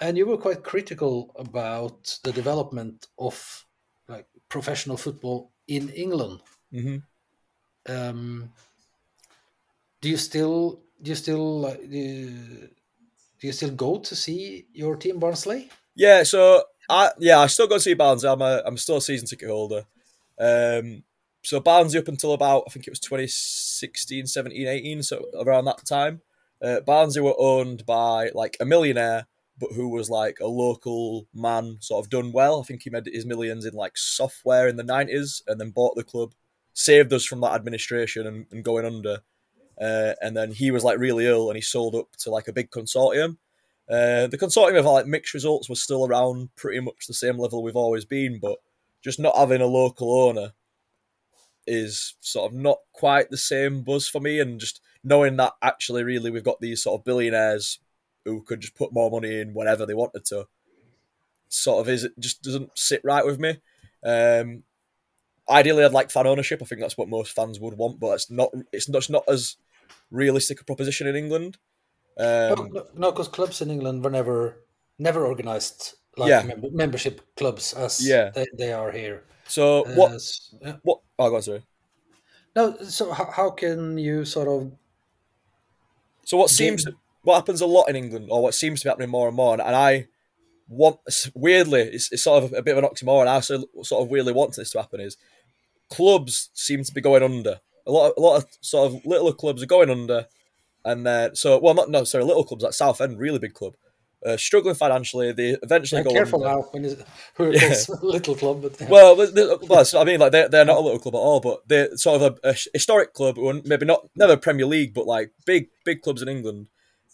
And 0.00 0.18
you 0.18 0.26
were 0.26 0.36
quite 0.36 0.64
critical 0.64 1.32
about 1.36 2.18
the 2.24 2.32
development 2.32 3.06
of 3.18 3.66
like 4.08 4.28
professional 4.48 4.96
football 4.96 5.52
in 5.66 5.88
England. 5.90 6.42
hmm 6.72 7.04
Um, 7.88 8.52
do 10.00 10.08
you 10.08 10.16
still 10.16 10.82
do 11.00 11.10
you 11.10 11.14
still 11.14 11.76
you, 11.88 12.68
do 13.40 13.46
you 13.46 13.52
still 13.52 13.74
go 13.74 13.98
to 13.98 14.14
see 14.16 14.68
your 14.72 14.96
team 14.96 15.18
Barnsley? 15.18 15.70
Yeah, 15.94 16.22
so 16.22 16.64
I 16.88 17.10
yeah, 17.18 17.38
I 17.38 17.46
still 17.46 17.66
go 17.66 17.78
see 17.78 17.94
Barnsley. 17.94 18.28
I'm 18.28 18.42
a 18.42 18.62
I'm 18.66 18.76
still 18.76 18.96
a 18.98 19.02
season 19.02 19.26
ticket 19.26 19.48
holder. 19.48 19.84
Um 20.38 21.04
so 21.42 21.60
Barnsley 21.60 21.98
up 21.98 22.08
until 22.08 22.32
about 22.32 22.64
I 22.66 22.70
think 22.70 22.86
it 22.86 22.90
was 22.90 23.00
2016, 23.00 24.26
17, 24.26 24.66
18, 24.68 25.02
so 25.02 25.24
around 25.40 25.64
that 25.66 25.84
time. 25.86 26.20
Uh, 26.62 26.80
Barnsley 26.80 27.22
were 27.22 27.34
owned 27.38 27.84
by 27.86 28.30
like 28.34 28.56
a 28.60 28.64
millionaire, 28.64 29.26
but 29.58 29.72
who 29.72 29.88
was 29.88 30.08
like 30.08 30.38
a 30.40 30.46
local 30.46 31.26
man, 31.34 31.78
sort 31.80 32.04
of 32.04 32.10
done 32.10 32.30
well. 32.30 32.60
I 32.60 32.64
think 32.64 32.82
he 32.82 32.90
made 32.90 33.06
his 33.06 33.26
millions 33.26 33.64
in 33.66 33.74
like 33.74 33.98
software 33.98 34.68
in 34.68 34.76
the 34.76 34.84
nineties, 34.84 35.42
and 35.48 35.60
then 35.60 35.70
bought 35.70 35.96
the 35.96 36.04
club, 36.04 36.34
saved 36.72 37.12
us 37.12 37.24
from 37.24 37.40
that 37.40 37.54
administration 37.54 38.26
and, 38.26 38.46
and 38.52 38.64
going 38.64 38.86
under. 38.86 39.18
Uh, 39.80 40.14
and 40.20 40.36
then 40.36 40.52
he 40.52 40.70
was 40.70 40.84
like 40.84 40.98
really 40.98 41.26
ill, 41.26 41.48
and 41.50 41.56
he 41.56 41.62
sold 41.62 41.96
up 41.96 42.14
to 42.18 42.30
like 42.30 42.46
a 42.46 42.52
big 42.52 42.70
consortium. 42.70 43.38
Uh, 43.90 44.26
the 44.26 44.38
consortium 44.38 44.78
of 44.78 44.86
like 44.86 45.06
mixed 45.06 45.34
results 45.34 45.68
was 45.68 45.82
still 45.82 46.06
around 46.06 46.48
pretty 46.56 46.80
much 46.80 47.06
the 47.06 47.14
same 47.14 47.38
level 47.38 47.62
we've 47.62 47.76
always 47.76 48.04
been, 48.04 48.38
but 48.40 48.58
just 49.02 49.18
not 49.18 49.36
having 49.36 49.60
a 49.60 49.66
local 49.66 50.16
owner 50.16 50.52
is 51.66 52.14
sort 52.20 52.50
of 52.50 52.58
not 52.58 52.78
quite 52.92 53.30
the 53.30 53.36
same 53.36 53.82
buzz 53.82 54.08
for 54.08 54.20
me. 54.20 54.40
And 54.40 54.60
just 54.60 54.80
knowing 55.04 55.36
that 55.36 55.52
actually, 55.62 56.04
really, 56.04 56.30
we've 56.30 56.44
got 56.44 56.60
these 56.60 56.82
sort 56.82 57.00
of 57.00 57.04
billionaires 57.04 57.80
who 58.24 58.42
could 58.42 58.60
just 58.60 58.76
put 58.76 58.92
more 58.92 59.10
money 59.10 59.40
in 59.40 59.54
whenever 59.54 59.84
they 59.84 59.94
wanted 59.94 60.24
to, 60.26 60.46
sort 61.48 61.80
of 61.80 61.88
is 61.88 62.04
it 62.04 62.12
just 62.18 62.42
doesn't 62.42 62.70
sit 62.76 63.00
right 63.04 63.26
with 63.26 63.38
me. 63.38 63.58
Um, 64.04 64.62
ideally, 65.48 65.84
I'd 65.84 65.92
like 65.92 66.10
fan 66.10 66.26
ownership. 66.26 66.60
I 66.62 66.64
think 66.64 66.80
that's 66.80 66.96
what 66.96 67.08
most 67.08 67.32
fans 67.32 67.60
would 67.60 67.74
want, 67.74 68.00
but 68.00 68.12
it's 68.12 68.30
not. 68.30 68.50
It's 68.72 68.88
not, 68.88 68.98
it's 68.98 69.10
not 69.10 69.24
as 69.28 69.56
realistic 70.10 70.60
a 70.60 70.64
proposition 70.64 71.06
in 71.06 71.16
England. 71.16 71.58
Um, 72.18 72.70
no, 72.72 72.86
no, 72.94 73.10
because 73.12 73.28
clubs 73.28 73.62
in 73.62 73.70
England 73.70 74.04
were 74.04 74.10
never 74.10 74.58
never 74.98 75.26
organized 75.26 75.94
like 76.16 76.28
Yeah. 76.28 76.42
member, 76.42 76.68
membership 76.70 77.20
clubs 77.36 77.72
as 77.72 78.06
Yeah. 78.06 78.30
they, 78.34 78.46
they 78.58 78.72
are 78.72 78.92
here. 78.92 79.24
so 79.48 79.84
Uh, 79.86 79.94
what? 79.94 80.12
s- 80.12 80.54
yeah. 80.60 80.76
What? 80.82 81.00
Oh, 81.18 81.30
go 81.30 81.36
on, 81.36 81.42
sorry. 81.42 81.62
No, 82.54 82.76
so 82.84 83.12
how, 83.12 83.30
how 83.30 83.50
can 83.50 83.96
you 83.98 84.24
sort 84.26 84.46
of 84.48 84.72
So 86.24 86.36
what 86.36 86.50
seems 86.50 86.86
what 87.22 87.36
happens 87.36 87.60
a 87.60 87.66
lot 87.66 87.88
in 87.88 87.96
England, 87.96 88.28
or 88.30 88.42
what 88.42 88.54
seems 88.54 88.80
to 88.80 88.84
be 88.86 88.88
happening 88.90 89.08
more 89.10 89.28
and 89.28 89.36
more, 89.36 89.54
and, 89.54 89.62
and 89.62 89.74
I 89.74 90.08
want 90.68 90.98
weirdly, 91.34 91.80
it's, 91.82 92.12
it's 92.12 92.22
sort 92.24 92.44
of 92.44 92.52
a 92.52 92.62
bit 92.62 92.76
of 92.76 92.82
an 92.84 92.88
oxymoron. 92.90 93.26
I 93.26 93.34
also 93.34 93.64
sort 93.82 94.02
of 94.02 94.08
weirdly 94.10 94.32
want 94.32 94.54
this 94.56 94.70
to 94.72 94.80
happen 94.80 95.00
is 95.00 95.16
clubs 95.90 96.50
seem 96.54 96.84
to 96.84 96.92
be 96.92 97.00
going 97.00 97.22
under. 97.22 97.60
A 97.86 97.90
lot, 97.90 98.10
of, 98.10 98.14
a 98.16 98.20
lot 98.20 98.36
of 98.42 98.46
sort 98.60 98.92
of 98.92 99.04
littler 99.06 99.32
clubs 99.32 99.62
are 99.62 99.66
going 99.66 99.90
under, 99.90 100.26
and 100.84 101.06
then 101.06 101.34
so 101.34 101.58
well, 101.58 101.74
not 101.74 101.90
no, 101.90 102.04
sorry, 102.04 102.24
little 102.24 102.44
clubs 102.44 102.62
like 102.64 102.72
Southend, 102.72 103.18
really 103.18 103.38
big 103.38 103.54
club, 103.54 103.74
uh, 104.26 104.36
struggling 104.36 104.74
financially. 104.74 105.32
They 105.32 105.56
eventually 105.62 106.02
be 106.02 106.08
go 106.08 106.12
careful 106.14 106.42
under. 106.44 106.56
now 106.56 106.68
when 106.70 106.84
you 106.84 106.96
who 107.34 107.50
Yeah. 107.52 107.74
little 108.02 108.34
club, 108.34 108.62
but 108.62 108.80
Well, 108.88 109.16
the- 109.16 109.58
well, 109.68 109.84
so, 109.84 110.00
I 110.00 110.04
mean, 110.04 110.20
like 110.20 110.32
they're, 110.32 110.48
they're 110.48 110.64
not 110.64 110.78
a 110.78 110.80
little 110.80 110.98
club 110.98 111.14
at 111.14 111.18
all, 111.18 111.40
but 111.40 111.66
they're 111.68 111.96
sort 111.96 112.22
of 112.22 112.38
a, 112.44 112.50
a 112.50 112.54
historic 112.72 113.14
club, 113.14 113.36
maybe 113.64 113.86
not 113.86 114.08
never 114.16 114.36
Premier 114.36 114.66
League, 114.66 114.94
but 114.94 115.06
like 115.06 115.32
big 115.46 115.68
big 115.84 116.02
clubs 116.02 116.22
in 116.22 116.28
England. 116.28 116.66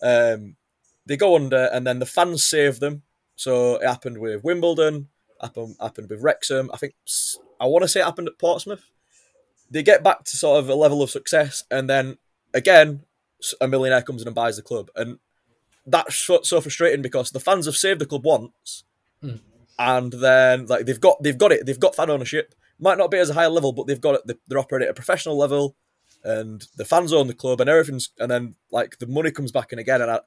Um, 0.02 0.56
they 1.06 1.16
go 1.16 1.34
under, 1.36 1.68
and 1.72 1.86
then 1.86 1.98
the 1.98 2.06
fans 2.06 2.44
save 2.44 2.80
them. 2.80 3.02
So 3.36 3.76
it 3.76 3.86
happened 3.86 4.18
with 4.18 4.42
Wimbledon, 4.44 5.08
happened 5.40 5.76
happened 5.80 6.10
with 6.10 6.20
Wrexham. 6.22 6.70
I 6.74 6.76
think 6.76 6.94
I 7.60 7.66
want 7.66 7.82
to 7.82 7.88
say 7.88 8.00
it 8.00 8.04
happened 8.04 8.28
at 8.28 8.38
Portsmouth. 8.38 8.84
They 9.70 9.82
get 9.82 10.02
back 10.02 10.24
to 10.24 10.36
sort 10.36 10.58
of 10.58 10.68
a 10.68 10.74
level 10.74 11.02
of 11.02 11.10
success, 11.10 11.64
and 11.70 11.88
then 11.88 12.18
again, 12.54 13.04
a 13.60 13.68
millionaire 13.68 14.02
comes 14.02 14.22
in 14.22 14.28
and 14.28 14.34
buys 14.34 14.56
the 14.56 14.62
club, 14.62 14.90
and 14.96 15.18
that's 15.86 16.16
so, 16.16 16.40
so 16.42 16.60
frustrating 16.60 17.02
because 17.02 17.30
the 17.30 17.40
fans 17.40 17.66
have 17.66 17.76
saved 17.76 18.00
the 18.00 18.06
club 18.06 18.24
once, 18.24 18.84
hmm. 19.20 19.36
and 19.78 20.12
then 20.12 20.66
like 20.66 20.86
they've 20.86 21.00
got 21.00 21.22
they've 21.22 21.38
got 21.38 21.52
it 21.52 21.66
they've 21.66 21.80
got 21.80 21.94
fan 21.94 22.10
ownership. 22.10 22.54
Might 22.80 22.98
not 22.98 23.10
be 23.10 23.18
as 23.18 23.30
a 23.30 23.34
higher 23.34 23.48
level, 23.48 23.72
but 23.72 23.86
they've 23.88 24.00
got 24.00 24.16
it. 24.16 24.38
They're 24.46 24.58
operating 24.58 24.86
at 24.86 24.92
a 24.92 24.94
professional 24.94 25.36
level, 25.36 25.74
and 26.22 26.64
the 26.76 26.84
fans 26.84 27.12
own 27.12 27.26
the 27.26 27.34
club, 27.34 27.60
and 27.60 27.68
everything's. 27.68 28.10
And 28.18 28.30
then 28.30 28.54
like 28.70 28.98
the 28.98 29.06
money 29.06 29.30
comes 29.30 29.52
back 29.52 29.72
in 29.72 29.78
again, 29.78 30.02
and 30.02 30.10
I, 30.10 30.20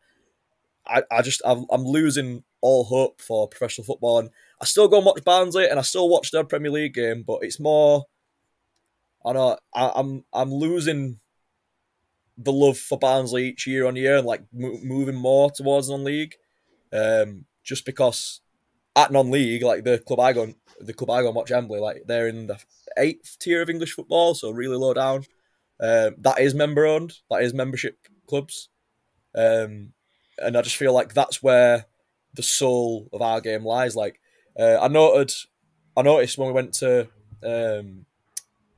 I, 0.85 1.03
I 1.11 1.21
just 1.21 1.41
I'm, 1.45 1.65
I'm 1.71 1.83
losing 1.83 2.43
all 2.61 2.83
hope 2.83 3.21
for 3.21 3.47
professional 3.47 3.85
football. 3.85 4.19
And 4.19 4.29
I 4.61 4.65
still 4.65 4.87
go 4.87 4.97
and 4.97 5.05
watch 5.05 5.23
Barnsley, 5.23 5.67
and 5.67 5.79
I 5.79 5.83
still 5.83 6.09
watch 6.09 6.31
their 6.31 6.43
Premier 6.43 6.71
League 6.71 6.93
game, 6.93 7.23
but 7.25 7.39
it's 7.41 7.59
more. 7.59 8.05
I 9.25 9.33
know 9.33 9.57
I, 9.73 9.91
I'm 9.95 10.25
I'm 10.33 10.51
losing 10.51 11.19
the 12.37 12.51
love 12.51 12.77
for 12.77 12.97
Barnsley 12.97 13.49
each 13.49 13.67
year 13.67 13.85
on 13.85 13.95
year, 13.95 14.17
and 14.17 14.25
like 14.25 14.43
mo- 14.53 14.79
moving 14.83 15.15
more 15.15 15.51
towards 15.51 15.89
non-league, 15.89 16.35
um, 16.93 17.45
just 17.63 17.85
because 17.85 18.41
at 18.95 19.11
non-league, 19.11 19.63
like 19.63 19.83
the 19.83 19.99
club 19.99 20.19
I 20.19 20.33
go, 20.33 20.53
the 20.79 20.93
club 20.93 21.09
I 21.09 21.21
go 21.21 21.27
and 21.27 21.35
watch 21.35 21.51
Emley, 21.51 21.79
like 21.79 22.03
they're 22.07 22.27
in 22.27 22.47
the 22.47 22.59
eighth 22.97 23.37
tier 23.39 23.61
of 23.61 23.69
English 23.69 23.93
football, 23.93 24.33
so 24.33 24.51
really 24.51 24.77
low 24.77 24.93
down. 24.93 25.25
Um, 25.79 26.15
that 26.19 26.39
is 26.39 26.53
member 26.53 26.85
owned, 26.85 27.13
that 27.29 27.41
is 27.43 27.53
membership 27.53 27.97
clubs, 28.27 28.69
um, 29.35 29.93
and 30.37 30.57
I 30.57 30.61
just 30.61 30.75
feel 30.75 30.93
like 30.93 31.13
that's 31.13 31.41
where 31.41 31.85
the 32.33 32.43
soul 32.43 33.09
of 33.13 33.21
our 33.21 33.41
game 33.41 33.65
lies. 33.65 33.95
Like 33.95 34.19
uh, 34.59 34.77
I 34.81 34.87
noted, 34.87 35.33
I 35.97 36.01
noticed 36.01 36.37
when 36.37 36.47
we 36.47 36.53
went 36.53 36.73
to 36.75 37.07
um, 37.43 38.05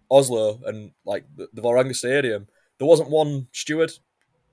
Oslo 0.09 0.61
and 0.65 0.91
like 1.05 1.25
the, 1.35 1.49
the 1.53 1.61
Vålerenga 1.61 1.95
Stadium, 1.95 2.47
there 2.83 2.89
wasn't 2.89 3.09
one 3.09 3.47
steward, 3.53 3.93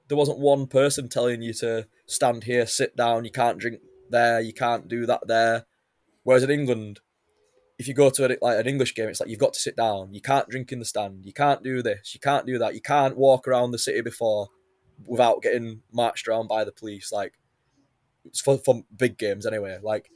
there 0.07 0.17
wasn't 0.17 0.39
one 0.39 0.69
person 0.69 1.09
telling 1.09 1.43
you 1.43 1.53
to 1.53 1.89
stand 2.07 2.45
here, 2.45 2.65
sit 2.65 2.95
down, 2.95 3.25
you 3.25 3.31
can't 3.33 3.59
drink 3.59 3.81
there, 4.09 4.41
you 4.41 4.53
can't 4.53 4.87
do 4.87 5.05
that 5.05 5.27
there. 5.27 5.67
Whereas 6.23 6.45
in 6.45 6.51
England, 6.51 7.01
if 7.77 7.89
you 7.89 7.95
go 7.95 8.09
to 8.09 8.27
a, 8.27 8.39
like 8.41 8.61
an 8.61 8.69
English 8.69 8.95
game, 8.95 9.09
it's 9.09 9.19
like 9.19 9.29
you've 9.29 9.41
got 9.41 9.55
to 9.55 9.59
sit 9.59 9.75
down. 9.75 10.15
You 10.15 10.21
can't 10.21 10.49
drink 10.49 10.71
in 10.71 10.79
the 10.79 10.85
stand. 10.85 11.27
You 11.27 11.33
can't 11.33 11.65
do 11.65 11.83
this. 11.83 12.15
You 12.15 12.21
can't 12.21 12.47
do 12.47 12.57
that. 12.59 12.73
You 12.73 12.81
can't 12.81 13.17
walk 13.17 13.49
around 13.49 13.73
the 13.73 13.79
city 13.79 14.01
before 14.01 14.51
without 15.09 15.43
getting 15.43 15.83
marched 15.91 16.29
around 16.29 16.47
by 16.47 16.63
the 16.63 16.71
police. 16.71 17.11
Like 17.11 17.33
it's 18.25 18.41
for, 18.41 18.59
for 18.59 18.85
big 18.97 19.19
games 19.19 19.45
anyway. 19.45 19.81
Like 19.83 20.09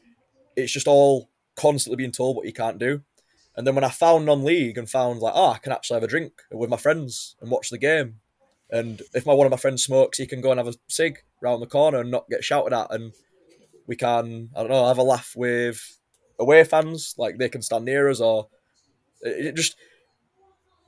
it's 0.55 0.71
just 0.71 0.87
all 0.87 1.31
constantly 1.57 1.97
being 1.97 2.13
told 2.13 2.37
what 2.37 2.47
you 2.47 2.53
can't 2.53 2.79
do. 2.79 3.03
And 3.57 3.67
then 3.67 3.75
when 3.75 3.85
I 3.85 3.89
found 3.89 4.27
non-league 4.27 4.77
and 4.77 4.91
found 4.91 5.21
like, 5.21 5.35
oh, 5.37 5.51
I 5.51 5.59
can 5.59 5.73
actually 5.73 5.95
have 5.95 6.03
a 6.03 6.09
drink 6.09 6.33
with 6.51 6.71
my 6.71 6.77
friends 6.77 7.37
and 7.41 7.51
watch 7.51 7.71
the 7.71 7.79
game. 7.79 8.21
And 8.71 9.03
if 9.13 9.27
my 9.27 9.33
one 9.33 9.47
of 9.47 9.53
my 9.53 9.57
friends 9.57 9.85
smokes, 9.85 10.19
he 10.19 10.27
can 10.27 10.41
go 10.41 10.51
and 10.51 10.59
have 10.59 10.67
a 10.67 10.75
cig 10.89 11.19
round 11.41 11.63
the 11.63 11.67
corner 11.67 12.01
and 12.01 12.11
not 12.11 12.29
get 12.29 12.43
shouted 12.43 12.73
at. 12.73 12.91
And 12.91 13.13
we 13.87 13.95
can, 13.95 14.51
I 14.57 14.61
don't 14.61 14.71
know, 14.71 14.87
have 14.87 14.99
a 14.99 15.03
laugh 15.03 15.35
with 15.37 16.01
away 16.39 16.65
fans. 16.65 17.15
Like 17.17 17.39
they 17.39 17.49
can 17.49 17.63
stand 17.63 17.85
near 17.85 18.09
us, 18.09 18.21
or 18.21 18.49
it 19.21 19.55
just 19.55 19.77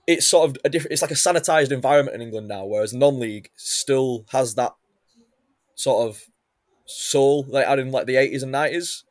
it's 0.09 0.27
sort 0.27 0.51
of 0.51 0.57
a 0.65 0.69
different. 0.69 0.93
It's 0.93 1.03
like 1.03 1.13
a 1.13 1.15
sanitized 1.15 1.71
environment 1.71 2.17
in 2.17 2.23
England 2.23 2.49
now, 2.49 2.65
whereas 2.65 2.93
non-league 2.93 3.51
still 3.55 4.25
has 4.31 4.57
that 4.57 4.73
sort 5.77 6.09
of 6.09 6.25
soul, 6.87 7.47
like 7.49 7.67
out 7.67 7.79
in 7.79 7.93
like 7.93 8.07
the 8.07 8.17
eighties 8.17 8.43
and 8.43 8.51
nineties 8.51 9.05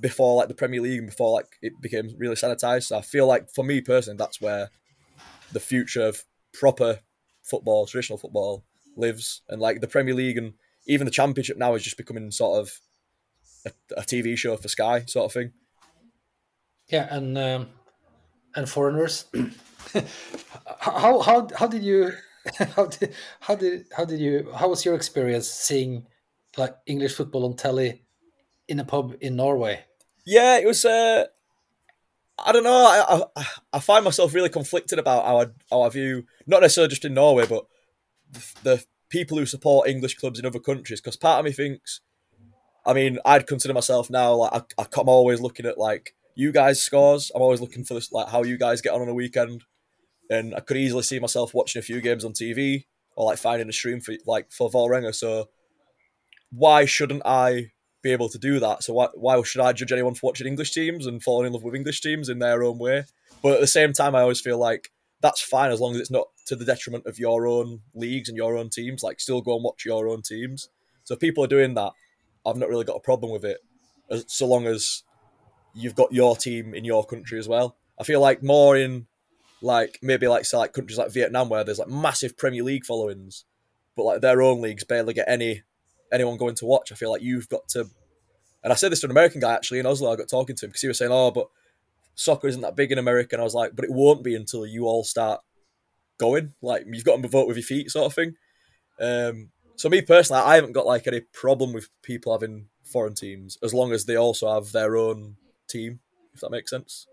before 0.00 0.36
like 0.36 0.48
the 0.48 0.54
Premier 0.54 0.80
League 0.80 0.98
and 0.98 1.08
before 1.08 1.32
like 1.32 1.56
it 1.62 1.80
became 1.80 2.10
really 2.18 2.34
sanitized. 2.34 2.84
So 2.84 2.98
I 2.98 3.02
feel 3.02 3.26
like 3.26 3.50
for 3.50 3.64
me 3.64 3.80
personally, 3.80 4.18
that's 4.18 4.40
where 4.40 4.70
the 5.52 5.60
future 5.60 6.06
of 6.06 6.24
proper 6.52 7.00
football, 7.42 7.86
traditional 7.86 8.18
football, 8.18 8.64
lives. 8.96 9.42
And 9.48 9.60
like 9.60 9.80
the 9.80 9.88
Premier 9.88 10.14
League 10.14 10.36
and 10.36 10.54
even 10.86 11.04
the 11.04 11.10
Championship 11.10 11.56
now 11.56 11.74
is 11.74 11.82
just 11.82 11.96
becoming 11.96 12.30
sort 12.30 12.60
of 12.60 12.80
a, 13.66 14.00
a 14.00 14.02
TV 14.02 14.36
show 14.36 14.56
for 14.56 14.68
Sky, 14.68 15.04
sort 15.06 15.26
of 15.26 15.32
thing. 15.32 15.52
Yeah, 16.88 17.06
and 17.14 17.38
um, 17.38 17.68
and 18.54 18.68
foreigners. 18.68 19.26
how 20.80 21.20
how 21.20 21.48
how 21.56 21.66
did 21.66 21.82
you 21.82 22.12
how 22.76 22.86
did 22.86 23.14
how 23.40 23.54
did 23.54 23.86
how 23.96 24.04
did 24.04 24.20
you 24.20 24.50
how 24.54 24.68
was 24.68 24.84
your 24.84 24.94
experience 24.94 25.48
seeing 25.48 26.06
like 26.56 26.74
English 26.86 27.14
football 27.14 27.44
on 27.44 27.56
telly 27.56 28.02
in 28.70 28.80
a 28.80 28.84
pub 28.84 29.16
in 29.20 29.36
Norway? 29.36 29.84
Yeah, 30.24 30.58
it 30.58 30.66
was. 30.66 30.84
Uh, 30.84 31.26
I 32.38 32.52
don't 32.52 32.64
know. 32.64 32.70
I, 32.86 33.22
I 33.36 33.46
I 33.74 33.78
find 33.80 34.04
myself 34.04 34.32
really 34.32 34.48
conflicted 34.48 34.98
about 34.98 35.24
how 35.70 35.82
I 35.82 35.88
view 35.88 36.24
not 36.46 36.62
necessarily 36.62 36.88
just 36.88 37.04
in 37.04 37.14
Norway, 37.14 37.46
but 37.46 37.66
the, 38.30 38.44
the 38.62 38.84
people 39.08 39.36
who 39.36 39.44
support 39.44 39.88
English 39.88 40.14
clubs 40.14 40.38
in 40.38 40.46
other 40.46 40.60
countries. 40.60 41.00
Because 41.00 41.16
part 41.16 41.40
of 41.40 41.44
me 41.44 41.52
thinks, 41.52 42.00
I 42.86 42.92
mean, 42.92 43.18
I'd 43.24 43.46
consider 43.46 43.74
myself 43.74 44.08
now 44.08 44.34
like 44.34 44.72
I, 44.78 44.86
I'm 44.98 45.08
always 45.08 45.40
looking 45.40 45.66
at 45.66 45.76
like 45.76 46.14
you 46.34 46.52
guys 46.52 46.82
scores. 46.82 47.30
I'm 47.34 47.42
always 47.42 47.60
looking 47.60 47.84
for 47.84 47.94
this 47.94 48.12
like 48.12 48.28
how 48.28 48.44
you 48.44 48.56
guys 48.56 48.80
get 48.80 48.94
on 48.94 49.02
on 49.02 49.08
a 49.08 49.14
weekend, 49.14 49.64
and 50.30 50.54
I 50.54 50.60
could 50.60 50.76
easily 50.76 51.02
see 51.02 51.18
myself 51.18 51.52
watching 51.52 51.80
a 51.80 51.82
few 51.82 52.00
games 52.00 52.24
on 52.24 52.32
TV 52.32 52.84
or 53.16 53.26
like 53.26 53.38
finding 53.38 53.68
a 53.68 53.72
stream 53.72 54.00
for 54.00 54.14
like 54.26 54.50
for 54.50 54.70
Vålerenga. 54.70 55.14
So 55.14 55.48
why 56.50 56.84
shouldn't 56.84 57.22
I 57.24 57.72
be 58.02 58.12
able 58.12 58.28
to 58.28 58.38
do 58.38 58.58
that. 58.60 58.82
So 58.82 58.94
why, 58.94 59.08
why 59.14 59.42
should 59.42 59.60
I 59.60 59.72
judge 59.72 59.92
anyone 59.92 60.14
for 60.14 60.26
watching 60.28 60.46
English 60.46 60.72
teams 60.72 61.06
and 61.06 61.22
falling 61.22 61.46
in 61.46 61.52
love 61.52 61.62
with 61.62 61.74
English 61.74 62.00
teams 62.00 62.28
in 62.28 62.38
their 62.38 62.62
own 62.62 62.78
way? 62.78 63.04
But 63.42 63.54
at 63.54 63.60
the 63.60 63.66
same 63.66 63.92
time, 63.92 64.14
I 64.14 64.22
always 64.22 64.40
feel 64.40 64.58
like 64.58 64.90
that's 65.20 65.40
fine 65.40 65.70
as 65.70 65.80
long 65.80 65.94
as 65.94 66.00
it's 66.00 66.10
not 66.10 66.28
to 66.46 66.56
the 66.56 66.64
detriment 66.64 67.06
of 67.06 67.18
your 67.18 67.46
own 67.46 67.80
leagues 67.94 68.28
and 68.28 68.36
your 68.36 68.56
own 68.56 68.70
teams. 68.70 69.02
Like, 69.02 69.20
still 69.20 69.42
go 69.42 69.54
and 69.54 69.64
watch 69.64 69.84
your 69.84 70.08
own 70.08 70.22
teams. 70.22 70.68
So 71.04 71.14
if 71.14 71.20
people 71.20 71.44
are 71.44 71.48
doing 71.48 71.74
that, 71.74 71.92
I've 72.46 72.56
not 72.56 72.68
really 72.68 72.84
got 72.84 72.96
a 72.96 73.00
problem 73.00 73.32
with 73.32 73.44
it, 73.44 73.58
as, 74.10 74.24
so 74.28 74.46
long 74.46 74.66
as 74.66 75.02
you've 75.74 75.94
got 75.94 76.12
your 76.12 76.36
team 76.36 76.74
in 76.74 76.84
your 76.84 77.04
country 77.04 77.38
as 77.38 77.48
well. 77.48 77.76
I 77.98 78.04
feel 78.04 78.20
like 78.20 78.42
more 78.42 78.76
in 78.76 79.06
like 79.62 79.98
maybe 80.00 80.26
like 80.26 80.44
say 80.44 80.56
like 80.56 80.72
countries 80.72 80.98
like 80.98 81.12
Vietnam 81.12 81.50
where 81.50 81.64
there's 81.64 81.78
like 81.78 81.88
massive 81.88 82.36
Premier 82.36 82.62
League 82.62 82.86
followings, 82.86 83.44
but 83.94 84.04
like 84.04 84.20
their 84.22 84.40
own 84.40 84.62
leagues 84.62 84.84
barely 84.84 85.12
get 85.12 85.28
any 85.28 85.62
anyone 86.12 86.36
going 86.36 86.54
to 86.56 86.66
watch. 86.66 86.92
I 86.92 86.94
feel 86.94 87.10
like 87.10 87.22
you've 87.22 87.48
got 87.48 87.68
to, 87.68 87.86
and 88.62 88.72
I 88.72 88.76
said 88.76 88.92
this 88.92 89.00
to 89.00 89.06
an 89.06 89.10
American 89.12 89.40
guy 89.40 89.54
actually 89.54 89.78
in 89.78 89.86
Oslo. 89.86 90.12
I 90.12 90.16
got 90.16 90.28
talking 90.28 90.56
to 90.56 90.66
him 90.66 90.70
because 90.70 90.82
he 90.82 90.88
was 90.88 90.98
saying, 90.98 91.12
"Oh, 91.12 91.30
but 91.30 91.48
soccer 92.14 92.48
isn't 92.48 92.62
that 92.62 92.76
big 92.76 92.92
in 92.92 92.98
America," 92.98 93.34
and 93.34 93.40
I 93.40 93.44
was 93.44 93.54
like, 93.54 93.74
"But 93.74 93.84
it 93.84 93.92
won't 93.92 94.24
be 94.24 94.34
until 94.34 94.66
you 94.66 94.84
all 94.84 95.04
start 95.04 95.40
going. 96.18 96.54
Like 96.62 96.84
you've 96.86 97.04
got 97.04 97.20
to 97.20 97.28
vote 97.28 97.48
with 97.48 97.56
your 97.56 97.64
feet, 97.64 97.90
sort 97.90 98.06
of 98.06 98.14
thing." 98.14 98.34
Um, 99.00 99.50
so 99.76 99.88
me 99.88 100.02
personally, 100.02 100.42
I 100.42 100.56
haven't 100.56 100.72
got 100.72 100.86
like 100.86 101.06
any 101.06 101.20
problem 101.20 101.72
with 101.72 101.88
people 102.02 102.32
having 102.32 102.66
foreign 102.84 103.14
teams 103.14 103.56
as 103.62 103.72
long 103.72 103.92
as 103.92 104.04
they 104.04 104.16
also 104.16 104.52
have 104.52 104.72
their 104.72 104.96
own 104.96 105.36
team. 105.68 106.00
If 106.34 106.40
that 106.40 106.50
makes 106.50 106.70
sense. 106.70 107.06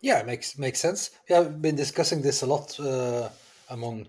Yeah, 0.00 0.20
it 0.20 0.26
makes 0.26 0.56
makes 0.58 0.78
sense. 0.78 1.10
Yeah, 1.28 1.40
I've 1.40 1.60
been 1.60 1.74
discussing 1.76 2.22
this 2.22 2.42
a 2.42 2.46
lot 2.46 2.78
uh, 2.78 3.28
among 3.70 4.06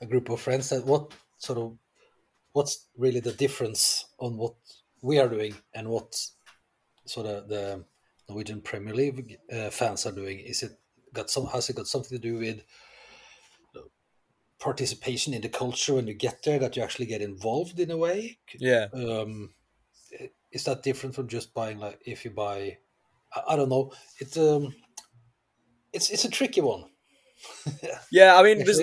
a 0.00 0.06
group 0.06 0.28
of 0.28 0.40
friends. 0.40 0.70
That 0.70 0.84
what 0.84 1.12
sort 1.38 1.58
of 1.58 1.78
what's 2.52 2.86
really 2.96 3.20
the 3.20 3.32
difference 3.32 4.06
on 4.18 4.36
what 4.36 4.54
we 5.02 5.18
are 5.18 5.28
doing 5.28 5.54
and 5.74 5.88
what 5.88 6.16
sort 7.04 7.26
of 7.26 7.48
the 7.48 7.84
Norwegian 8.28 8.60
Premier 8.60 8.94
League 8.94 9.38
uh, 9.52 9.70
fans 9.70 10.06
are 10.06 10.12
doing? 10.12 10.38
Is 10.40 10.62
it 10.62 10.72
got 11.12 11.30
some? 11.30 11.46
Has 11.46 11.68
it 11.70 11.76
got 11.76 11.86
something 11.86 12.16
to 12.16 12.22
do 12.22 12.38
with 12.38 12.62
participation 14.58 15.32
in 15.32 15.40
the 15.40 15.48
culture 15.48 15.94
when 15.94 16.06
you 16.06 16.14
get 16.14 16.42
there? 16.44 16.58
That 16.58 16.76
you 16.76 16.82
actually 16.82 17.06
get 17.06 17.22
involved 17.22 17.80
in 17.80 17.90
a 17.90 17.96
way? 17.96 18.38
Yeah. 18.58 18.86
Um, 18.92 19.50
is 20.52 20.64
that 20.64 20.82
different 20.82 21.14
from 21.14 21.28
just 21.28 21.54
buying 21.54 21.78
like 21.78 22.00
if 22.04 22.24
you 22.24 22.30
buy? 22.30 22.78
I, 23.34 23.54
I 23.54 23.56
don't 23.56 23.68
know. 23.68 23.92
It's 24.18 24.36
um, 24.36 24.74
it's 25.92 26.10
it's 26.10 26.24
a 26.24 26.30
tricky 26.30 26.60
one. 26.60 26.84
yeah, 28.12 28.36
I 28.36 28.42
mean, 28.42 28.64
there's 28.64 28.82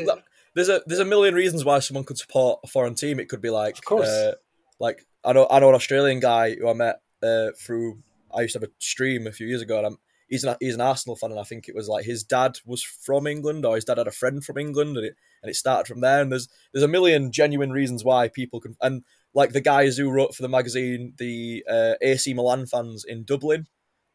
there's 0.57 0.69
a 0.69 0.81
there's 0.87 0.99
a 0.99 1.05
million 1.05 1.35
reasons 1.35 1.63
why 1.63 1.77
someone 1.77 2.03
could 2.03 2.17
support 2.17 2.59
a 2.63 2.67
foreign 2.67 2.95
team. 2.95 3.19
It 3.19 3.29
could 3.29 3.41
be 3.41 3.51
like, 3.51 3.77
of 3.77 3.85
course, 3.85 4.07
uh, 4.07 4.33
like 4.79 5.05
I 5.23 5.31
know 5.33 5.47
I 5.49 5.59
know 5.59 5.69
an 5.69 5.75
Australian 5.75 6.19
guy 6.19 6.55
who 6.55 6.67
I 6.67 6.73
met 6.73 6.99
uh, 7.21 7.49
through. 7.59 7.99
I 8.35 8.41
used 8.41 8.53
to 8.53 8.59
have 8.59 8.69
a 8.69 8.73
stream 8.79 9.27
a 9.27 9.31
few 9.31 9.45
years 9.45 9.61
ago, 9.61 9.77
and 9.77 9.85
I'm, 9.85 9.97
he's 10.27 10.43
an 10.43 10.55
he's 10.59 10.73
an 10.73 10.81
Arsenal 10.81 11.15
fan, 11.15 11.29
and 11.29 11.39
I 11.39 11.43
think 11.43 11.69
it 11.69 11.75
was 11.75 11.87
like 11.87 12.05
his 12.05 12.23
dad 12.23 12.57
was 12.65 12.81
from 12.81 13.27
England, 13.27 13.65
or 13.65 13.75
his 13.75 13.85
dad 13.85 13.99
had 13.99 14.07
a 14.07 14.11
friend 14.11 14.43
from 14.43 14.57
England, 14.57 14.97
and 14.97 15.05
it 15.05 15.15
and 15.43 15.51
it 15.51 15.55
started 15.55 15.87
from 15.87 16.01
there. 16.01 16.21
And 16.21 16.31
there's 16.31 16.49
there's 16.73 16.83
a 16.83 16.87
million 16.87 17.31
genuine 17.31 17.71
reasons 17.71 18.03
why 18.03 18.27
people 18.27 18.59
can, 18.59 18.75
and 18.81 19.03
like 19.35 19.51
the 19.51 19.61
guys 19.61 19.95
who 19.95 20.09
wrote 20.09 20.33
for 20.33 20.41
the 20.41 20.49
magazine, 20.49 21.13
the 21.19 21.63
uh, 21.69 21.93
AC 22.01 22.33
Milan 22.33 22.65
fans 22.65 23.05
in 23.05 23.25
Dublin, 23.25 23.67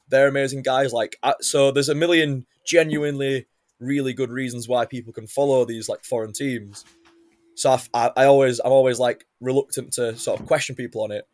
they're 0.08 0.26
amazing 0.26 0.62
guys. 0.62 0.92
Like 0.92 1.16
so, 1.40 1.70
there's 1.70 1.88
a 1.88 1.94
million 1.94 2.46
genuinely 2.66 3.46
really 3.82 4.12
good 4.12 4.30
reasons 4.30 4.68
why 4.68 4.86
people 4.86 5.12
can 5.12 5.26
follow 5.26 5.64
these 5.64 5.88
like 5.88 6.04
foreign 6.04 6.32
teams. 6.32 6.84
So 7.54 7.76
I, 7.92 8.10
I, 8.16 8.24
always 8.24 8.60
I'm 8.60 8.72
always 8.72 8.98
like 8.98 9.26
reluctant 9.40 9.92
to 9.94 10.16
sort 10.16 10.40
of 10.40 10.46
question 10.46 10.74
people 10.74 11.02
on 11.02 11.12
it, 11.12 11.26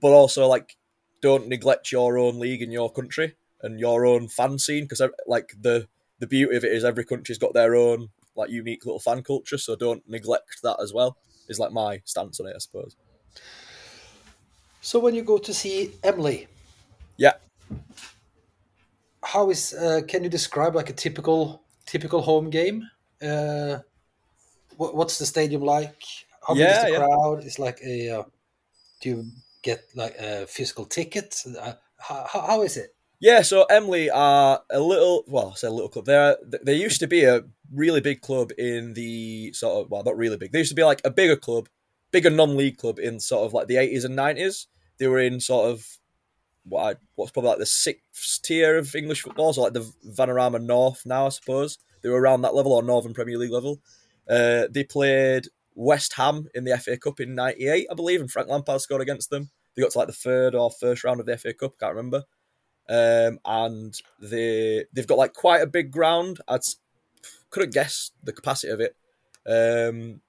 but 0.00 0.12
also 0.12 0.46
like 0.46 0.76
don't 1.20 1.48
neglect 1.48 1.90
your 1.90 2.18
own 2.18 2.38
league 2.38 2.62
in 2.62 2.70
your 2.70 2.92
country 2.92 3.34
and 3.62 3.80
your 3.80 4.04
own 4.06 4.28
fan 4.28 4.58
scene 4.58 4.84
because 4.84 5.02
like 5.26 5.54
the 5.60 5.88
the 6.18 6.26
beauty 6.26 6.56
of 6.56 6.64
it 6.64 6.72
is 6.72 6.84
every 6.84 7.04
country's 7.04 7.38
got 7.38 7.52
their 7.52 7.74
own 7.74 8.10
like 8.36 8.50
unique 8.50 8.84
little 8.86 9.00
fan 9.00 9.22
culture. 9.22 9.58
So 9.58 9.76
don't 9.76 10.08
neglect 10.08 10.62
that 10.62 10.76
as 10.80 10.92
well. 10.92 11.16
Is 11.48 11.58
like 11.58 11.72
my 11.72 12.00
stance 12.04 12.38
on 12.40 12.46
it, 12.46 12.54
I 12.54 12.58
suppose. 12.58 12.96
So 14.80 14.98
when 14.98 15.14
you 15.14 15.22
go 15.22 15.38
to 15.38 15.52
see 15.52 15.92
Emley, 16.02 16.46
yeah, 17.16 17.34
how 19.32 19.48
is 19.48 19.72
uh, 19.72 20.02
can 20.06 20.22
you 20.24 20.30
describe 20.30 20.74
like 20.74 20.90
a 20.90 20.92
typical 20.92 21.62
typical 21.86 22.20
home 22.20 22.50
game? 22.50 22.88
Uh, 23.20 23.78
what, 24.76 24.94
what's 24.94 25.18
the 25.18 25.26
stadium 25.26 25.62
like? 25.62 26.02
How 26.46 26.54
big 26.54 26.68
is 26.68 26.82
the 26.82 26.90
yeah. 26.90 26.98
crowd? 26.98 27.44
It's 27.44 27.58
like 27.58 27.80
a 27.82 28.10
uh, 28.10 28.22
do 29.00 29.08
you 29.08 29.24
get 29.62 29.84
like 29.94 30.16
a 30.18 30.46
physical 30.46 30.84
ticket? 30.84 31.34
Uh, 31.46 31.74
how, 31.98 32.26
how- 32.46 32.62
is 32.62 32.76
it? 32.76 32.94
Yeah, 33.20 33.42
so 33.42 33.66
Emley 33.70 34.10
are 34.12 34.62
a 34.68 34.80
little, 34.80 35.22
well, 35.28 35.52
I 35.52 35.54
say 35.54 35.68
a 35.68 35.70
little 35.70 35.88
club. 35.88 36.06
They're, 36.06 36.36
they 36.64 36.74
used 36.74 36.98
to 36.98 37.06
be 37.06 37.22
a 37.22 37.44
really 37.72 38.00
big 38.00 38.20
club 38.20 38.50
in 38.58 38.94
the 38.94 39.52
sort 39.52 39.84
of, 39.84 39.90
well, 39.92 40.02
not 40.02 40.16
really 40.16 40.36
big. 40.36 40.50
They 40.50 40.58
used 40.58 40.72
to 40.72 40.74
be 40.74 40.82
like 40.82 41.00
a 41.04 41.10
bigger 41.10 41.36
club, 41.36 41.68
bigger 42.10 42.30
non-league 42.30 42.78
club 42.78 42.98
in 42.98 43.20
sort 43.20 43.46
of 43.46 43.52
like 43.52 43.68
the 43.68 43.76
80s 43.76 44.04
and 44.04 44.18
90s. 44.18 44.66
They 44.98 45.06
were 45.06 45.20
in 45.20 45.38
sort 45.38 45.70
of 45.70 45.86
what 46.64 46.96
I, 46.96 46.98
what's 47.16 47.32
probably 47.32 47.50
like 47.50 47.58
the 47.58 47.66
sixth 47.66 48.42
tier 48.42 48.78
of 48.78 48.94
English 48.94 49.22
football, 49.22 49.52
so 49.52 49.62
like 49.62 49.72
the 49.72 49.90
Vanarama 50.06 50.62
North 50.62 51.04
now, 51.04 51.26
I 51.26 51.30
suppose. 51.30 51.78
They 52.02 52.08
were 52.08 52.20
around 52.20 52.42
that 52.42 52.54
level 52.54 52.72
or 52.72 52.82
Northern 52.82 53.14
Premier 53.14 53.38
League 53.38 53.52
level. 53.52 53.80
Uh, 54.28 54.64
they 54.70 54.84
played 54.84 55.46
West 55.74 56.14
Ham 56.14 56.48
in 56.54 56.64
the 56.64 56.76
FA 56.78 56.96
Cup 56.96 57.20
in 57.20 57.34
'98, 57.34 57.86
I 57.90 57.94
believe, 57.94 58.20
and 58.20 58.30
Frank 58.30 58.48
Lampard 58.48 58.80
scored 58.80 59.02
against 59.02 59.30
them. 59.30 59.50
They 59.74 59.82
got 59.82 59.92
to 59.92 59.98
like 59.98 60.08
the 60.08 60.12
third 60.12 60.54
or 60.54 60.70
first 60.70 61.04
round 61.04 61.20
of 61.20 61.26
the 61.26 61.36
FA 61.38 61.54
Cup, 61.54 61.74
I 61.76 61.86
can't 61.86 61.96
remember. 61.96 62.24
Um, 62.88 63.38
and 63.44 63.94
they 64.20 64.84
they've 64.92 65.06
got 65.06 65.18
like 65.18 65.34
quite 65.34 65.62
a 65.62 65.66
big 65.66 65.90
ground. 65.90 66.40
I 66.48 66.58
couldn't 67.50 67.74
guess 67.74 68.10
the 68.22 68.32
capacity 68.32 68.72
of 68.72 68.80
it. 68.80 68.96
Um, 69.46 70.20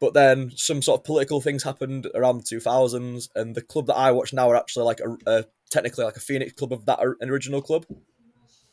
but 0.00 0.14
then 0.14 0.52
some 0.54 0.80
sort 0.82 1.00
of 1.00 1.04
political 1.04 1.40
things 1.40 1.64
happened 1.64 2.08
around 2.14 2.38
the 2.38 2.56
2000s, 2.56 3.28
and 3.34 3.54
the 3.54 3.62
club 3.62 3.86
that 3.86 3.96
I 3.96 4.12
watch 4.12 4.32
now 4.32 4.50
are 4.50 4.56
actually 4.56 4.84
like 4.84 5.00
a, 5.00 5.16
a 5.26 5.44
technically 5.70 6.04
like 6.04 6.16
a 6.16 6.20
Phoenix 6.20 6.52
club 6.52 6.72
of 6.72 6.86
that 6.86 7.00
or- 7.00 7.16
original 7.22 7.62
club. 7.62 7.84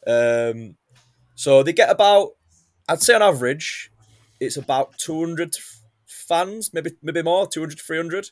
Um, 0.05 0.75
so 1.35 1.63
they 1.63 1.73
get 1.73 1.89
about, 1.89 2.31
I'd 2.87 3.01
say 3.01 3.15
on 3.15 3.21
average, 3.21 3.91
it's 4.39 4.57
about 4.57 4.97
200 4.99 5.55
fans, 6.05 6.71
maybe 6.73 6.91
maybe 7.01 7.23
more, 7.23 7.47
200 7.47 7.77
to 7.77 7.83
300. 7.83 8.29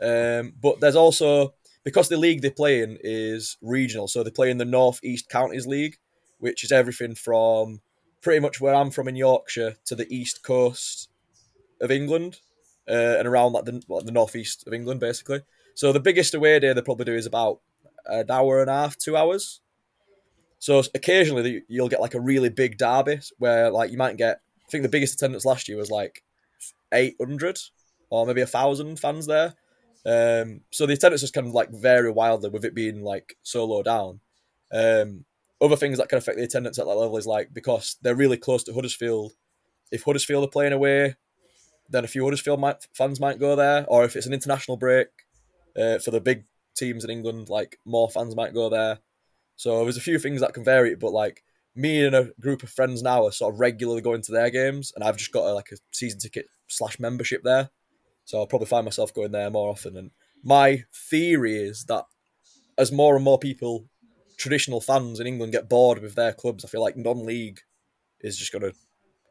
Um, 0.00 0.52
but 0.60 0.80
there's 0.80 0.96
also 0.96 1.54
because 1.84 2.08
the 2.08 2.16
league 2.16 2.42
they 2.42 2.50
play 2.50 2.82
in 2.82 2.98
is 3.00 3.56
regional, 3.60 4.08
so 4.08 4.22
they 4.22 4.30
play 4.30 4.50
in 4.50 4.58
the 4.58 4.64
North 4.64 5.00
East 5.02 5.28
Counties 5.28 5.66
League, 5.66 5.96
which 6.38 6.62
is 6.62 6.70
everything 6.70 7.14
from 7.14 7.80
pretty 8.20 8.40
much 8.40 8.60
where 8.60 8.74
I'm 8.74 8.90
from 8.90 9.08
in 9.08 9.16
Yorkshire 9.16 9.76
to 9.86 9.94
the 9.94 10.12
east 10.14 10.42
coast 10.42 11.08
of 11.80 11.90
England, 11.90 12.40
uh, 12.88 13.16
and 13.18 13.26
around 13.26 13.52
like 13.52 13.64
the 13.64 13.82
well, 13.88 14.00
the 14.00 14.12
northeast 14.12 14.66
of 14.66 14.72
England, 14.72 15.00
basically. 15.00 15.40
So 15.74 15.92
the 15.92 16.00
biggest 16.00 16.34
away 16.34 16.58
day 16.58 16.72
they 16.72 16.82
probably 16.82 17.04
do 17.04 17.14
is 17.14 17.26
about 17.26 17.60
an 18.06 18.30
hour 18.30 18.60
and 18.60 18.70
a 18.70 18.74
half, 18.74 18.96
two 18.96 19.16
hours. 19.16 19.60
So 20.58 20.82
occasionally 20.94 21.62
you'll 21.68 21.88
get 21.88 22.00
like 22.00 22.14
a 22.14 22.20
really 22.20 22.48
big 22.48 22.78
derby 22.78 23.20
where 23.38 23.70
like 23.70 23.90
you 23.90 23.98
might 23.98 24.16
get. 24.16 24.40
I 24.66 24.70
think 24.70 24.82
the 24.82 24.88
biggest 24.88 25.14
attendance 25.14 25.44
last 25.44 25.68
year 25.68 25.76
was 25.76 25.90
like 25.90 26.24
eight 26.92 27.14
hundred 27.20 27.58
or 28.10 28.26
maybe 28.26 28.40
a 28.40 28.46
thousand 28.46 28.98
fans 28.98 29.26
there. 29.26 29.54
Um, 30.04 30.60
so 30.70 30.86
the 30.86 30.94
attendance 30.94 31.20
just 31.20 31.34
kind 31.34 31.46
of 31.46 31.52
like 31.52 31.70
vary 31.70 32.10
wildly 32.10 32.50
with 32.50 32.64
it 32.64 32.74
being 32.74 33.02
like 33.02 33.36
so 33.42 33.64
low 33.64 33.82
down. 33.82 34.20
Um, 34.72 35.24
other 35.60 35.76
things 35.76 35.98
that 35.98 36.08
can 36.08 36.18
affect 36.18 36.38
the 36.38 36.44
attendance 36.44 36.78
at 36.78 36.86
that 36.86 36.94
level 36.94 37.16
is 37.16 37.26
like 37.26 37.52
because 37.52 37.96
they're 38.02 38.14
really 38.14 38.36
close 38.36 38.62
to 38.64 38.74
Huddersfield. 38.74 39.32
If 39.90 40.04
Huddersfield 40.04 40.44
are 40.44 40.50
playing 40.50 40.72
away, 40.72 41.16
then 41.88 42.04
a 42.04 42.08
few 42.08 42.24
Huddersfield 42.24 42.60
might, 42.60 42.86
fans 42.94 43.20
might 43.20 43.38
go 43.38 43.56
there, 43.56 43.84
or 43.88 44.04
if 44.04 44.16
it's 44.16 44.26
an 44.26 44.32
international 44.32 44.76
break 44.76 45.08
uh, 45.78 45.98
for 45.98 46.10
the 46.10 46.20
big 46.20 46.44
teams 46.76 47.04
in 47.04 47.10
England, 47.10 47.48
like 47.48 47.78
more 47.84 48.10
fans 48.10 48.36
might 48.36 48.54
go 48.54 48.68
there. 48.68 48.98
So 49.56 49.82
there's 49.84 49.96
a 49.96 50.02
few 50.02 50.18
things 50.18 50.40
that 50.40 50.52
can 50.52 50.64
vary, 50.64 50.94
but 50.94 51.12
like 51.12 51.42
me 51.74 52.04
and 52.04 52.14
a 52.14 52.30
group 52.40 52.62
of 52.62 52.70
friends 52.70 53.02
now 53.02 53.24
are 53.26 53.32
sort 53.32 53.54
of 53.54 53.60
regularly 53.60 54.02
going 54.02 54.22
to 54.22 54.32
their 54.32 54.50
games, 54.50 54.92
and 54.94 55.04
I've 55.04 55.16
just 55.16 55.32
got 55.32 55.46
a, 55.46 55.54
like 55.54 55.68
a 55.72 55.76
season 55.92 56.18
ticket 56.18 56.46
slash 56.68 56.98
membership 56.98 57.42
there. 57.44 57.70
So 58.24 58.38
I'll 58.38 58.46
probably 58.46 58.66
find 58.66 58.84
myself 58.84 59.14
going 59.14 59.32
there 59.32 59.50
more 59.50 59.70
often. 59.70 59.96
And 59.96 60.10
my 60.42 60.84
theory 61.10 61.56
is 61.56 61.84
that 61.84 62.04
as 62.76 62.90
more 62.90 63.14
and 63.14 63.24
more 63.24 63.38
people, 63.38 63.86
traditional 64.36 64.80
fans 64.80 65.20
in 65.20 65.26
England, 65.26 65.52
get 65.52 65.68
bored 65.68 66.02
with 66.02 66.14
their 66.14 66.32
clubs, 66.32 66.64
I 66.64 66.68
feel 66.68 66.82
like 66.82 66.96
non-league 66.96 67.60
is 68.20 68.36
just 68.36 68.52
going 68.52 68.62
to 68.62 68.74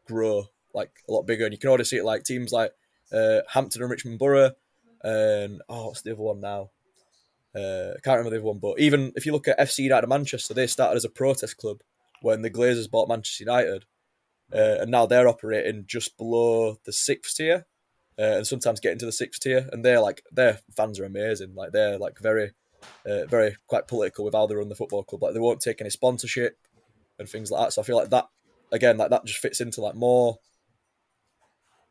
grow 0.07 0.45
like 0.75 0.91
a 1.09 1.11
lot 1.11 1.23
bigger. 1.23 1.45
And 1.45 1.53
you 1.53 1.57
can 1.57 1.69
already 1.69 1.85
see 1.85 1.97
it 1.97 2.05
like 2.05 2.23
teams 2.23 2.51
like 2.51 2.71
uh, 3.11 3.41
Hampton 3.49 3.81
and 3.81 3.89
Richmond 3.89 4.19
Borough, 4.19 4.51
and 5.03 5.61
oh, 5.69 5.87
what's 5.87 6.01
the 6.01 6.11
other 6.11 6.21
one 6.21 6.41
now? 6.41 6.71
Uh, 7.55 7.93
I 7.95 7.99
can't 8.03 8.17
remember 8.17 8.31
the 8.31 8.37
other 8.37 8.45
one, 8.45 8.59
but 8.59 8.79
even 8.79 9.13
if 9.15 9.25
you 9.25 9.31
look 9.31 9.47
at 9.47 9.59
FC 9.59 9.79
United 9.79 10.03
of 10.03 10.09
Manchester, 10.09 10.53
they 10.53 10.67
started 10.67 10.97
as 10.97 11.05
a 11.05 11.09
protest 11.09 11.57
club 11.57 11.81
when 12.21 12.41
the 12.41 12.49
Glazers 12.49 12.89
bought 12.89 13.07
Manchester 13.07 13.43
United, 13.43 13.85
uh, 14.53 14.81
and 14.81 14.91
now 14.91 15.05
they're 15.05 15.27
operating 15.27 15.85
just 15.87 16.17
below 16.17 16.77
the 16.85 16.91
sixth 16.91 17.37
tier, 17.37 17.65
uh, 18.19 18.37
and 18.37 18.47
sometimes 18.47 18.79
getting 18.79 18.99
to 18.99 19.05
the 19.05 19.11
sixth 19.11 19.41
tier. 19.41 19.69
And 19.71 19.85
they're 19.85 20.01
like 20.01 20.23
their 20.31 20.59
fans 20.75 20.99
are 20.99 21.05
amazing, 21.05 21.55
like 21.55 21.71
they're 21.71 21.97
like 21.97 22.19
very, 22.19 22.51
uh, 23.05 23.25
very 23.25 23.55
quite 23.67 23.87
political 23.87 24.25
with 24.25 24.33
how 24.33 24.47
they 24.47 24.55
run 24.55 24.69
the 24.69 24.75
football 24.75 25.03
club. 25.03 25.23
Like 25.23 25.33
they 25.33 25.39
won't 25.39 25.61
take 25.61 25.79
any 25.79 25.89
sponsorship 25.89 26.57
and 27.19 27.29
things 27.29 27.51
like 27.51 27.67
that. 27.67 27.73
So 27.73 27.81
I 27.81 27.85
feel 27.85 27.95
like 27.95 28.09
that 28.09 28.27
again, 28.71 28.97
like 28.97 29.11
that 29.11 29.25
just 29.25 29.39
fits 29.39 29.61
into 29.61 29.81
like 29.81 29.95
more. 29.95 30.39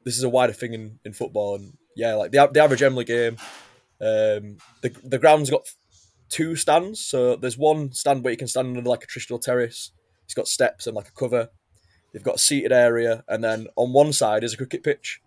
This 0.05 0.17
is 0.17 0.23
a 0.23 0.29
wider 0.29 0.53
thing 0.53 0.75
in, 0.75 0.99
in 1.05 1.12
football, 1.12 1.57
and 1.57 1.77
yeah, 1.97 2.14
like 2.14 2.31
the 2.31 2.49
the 2.53 2.61
average 2.61 2.83
Emley 2.83 3.07
game, 3.07 3.37
um, 4.01 4.59
the 4.83 4.95
the 5.03 5.19
ground's 5.19 5.51
got 5.51 5.67
two 6.29 6.57
stands. 6.57 7.01
So 7.01 7.37
there's 7.37 7.59
one 7.59 7.93
stand 7.93 8.25
where 8.25 8.33
you 8.33 8.37
can 8.37 8.49
stand 8.49 8.77
under 8.77 8.88
like 8.88 9.05
a 9.05 9.07
traditional 9.07 9.38
terrace. 9.38 9.93
It's 10.25 10.35
got 10.35 10.49
steps 10.49 10.87
and 10.87 10.97
like 10.97 11.09
a 11.09 11.12
cover. 11.12 11.51
They've 12.12 12.23
got 12.23 12.37
a 12.37 12.38
seated 12.38 12.73
area, 12.73 13.25
and 13.29 13.43
then 13.43 13.69
on 13.77 13.93
one 13.93 14.12
side 14.12 14.45
is 14.45 14.55
a 14.55 14.57
cricket 14.57 14.83
pitch. 14.83 15.21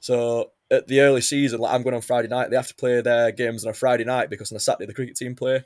So 0.00 0.52
at 0.70 0.86
the 0.88 1.00
early 1.00 1.20
season, 1.20 1.60
like 1.60 1.72
I'm 1.72 1.82
going 1.82 1.94
on 1.94 2.02
Friday 2.02 2.28
night, 2.28 2.50
they 2.50 2.56
have 2.56 2.68
to 2.68 2.74
play 2.74 3.00
their 3.00 3.32
games 3.32 3.64
on 3.64 3.70
a 3.70 3.74
Friday 3.74 4.04
night 4.04 4.30
because 4.30 4.52
on 4.52 4.56
a 4.56 4.60
Saturday 4.60 4.86
the 4.86 4.94
cricket 4.94 5.16
team 5.16 5.34
play, 5.34 5.64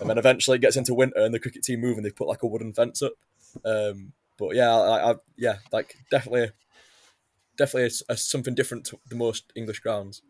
and 0.00 0.08
then 0.08 0.18
eventually 0.18 0.56
it 0.56 0.60
gets 0.60 0.76
into 0.76 0.94
winter 0.94 1.18
and 1.18 1.34
the 1.34 1.40
cricket 1.40 1.62
team 1.62 1.80
move 1.80 1.96
and 1.96 2.06
they 2.06 2.10
put 2.10 2.28
like 2.28 2.42
a 2.42 2.46
wooden 2.46 2.72
fence 2.72 3.02
up. 3.02 3.12
Um, 3.64 4.12
but 4.38 4.54
yeah, 4.54 4.74
I, 4.74 5.12
I, 5.12 5.14
yeah, 5.36 5.56
like 5.72 5.96
definitely, 6.10 6.50
definitely 7.56 7.86
it's, 7.86 8.02
it's 8.08 8.30
something 8.30 8.54
different 8.54 8.86
to 8.86 8.98
the 9.08 9.16
most 9.16 9.52
English 9.54 9.80
grounds. 9.80 10.22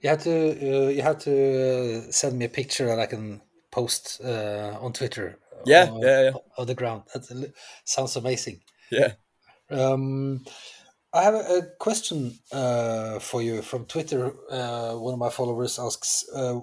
You 0.00 0.10
have 0.10 0.22
to 0.22 0.30
uh, 0.30 0.88
you 0.88 1.02
have 1.02 1.18
to 1.18 2.08
uh, 2.08 2.12
send 2.12 2.38
me 2.38 2.46
a 2.46 2.48
picture 2.48 2.86
that 2.86 2.98
I 2.98 3.06
can 3.06 3.42
post 3.70 4.20
uh, 4.24 4.78
on 4.80 4.92
Twitter. 4.92 5.38
Yeah, 5.66 5.90
of, 5.90 6.02
yeah, 6.02 6.22
yeah. 6.22 6.30
Of 6.56 6.66
the 6.66 6.74
ground. 6.74 7.02
That 7.12 7.52
sounds 7.84 8.16
amazing. 8.16 8.62
Yeah. 8.90 9.12
Um, 9.70 10.44
I 11.12 11.22
have 11.22 11.34
a, 11.34 11.58
a 11.58 11.62
question 11.78 12.38
uh, 12.50 13.18
for 13.18 13.42
you 13.42 13.62
from 13.62 13.84
Twitter. 13.86 14.32
Uh, 14.50 14.94
one 14.94 15.12
of 15.12 15.20
my 15.20 15.28
followers 15.28 15.78
asks, 15.78 16.24
uh, 16.34 16.60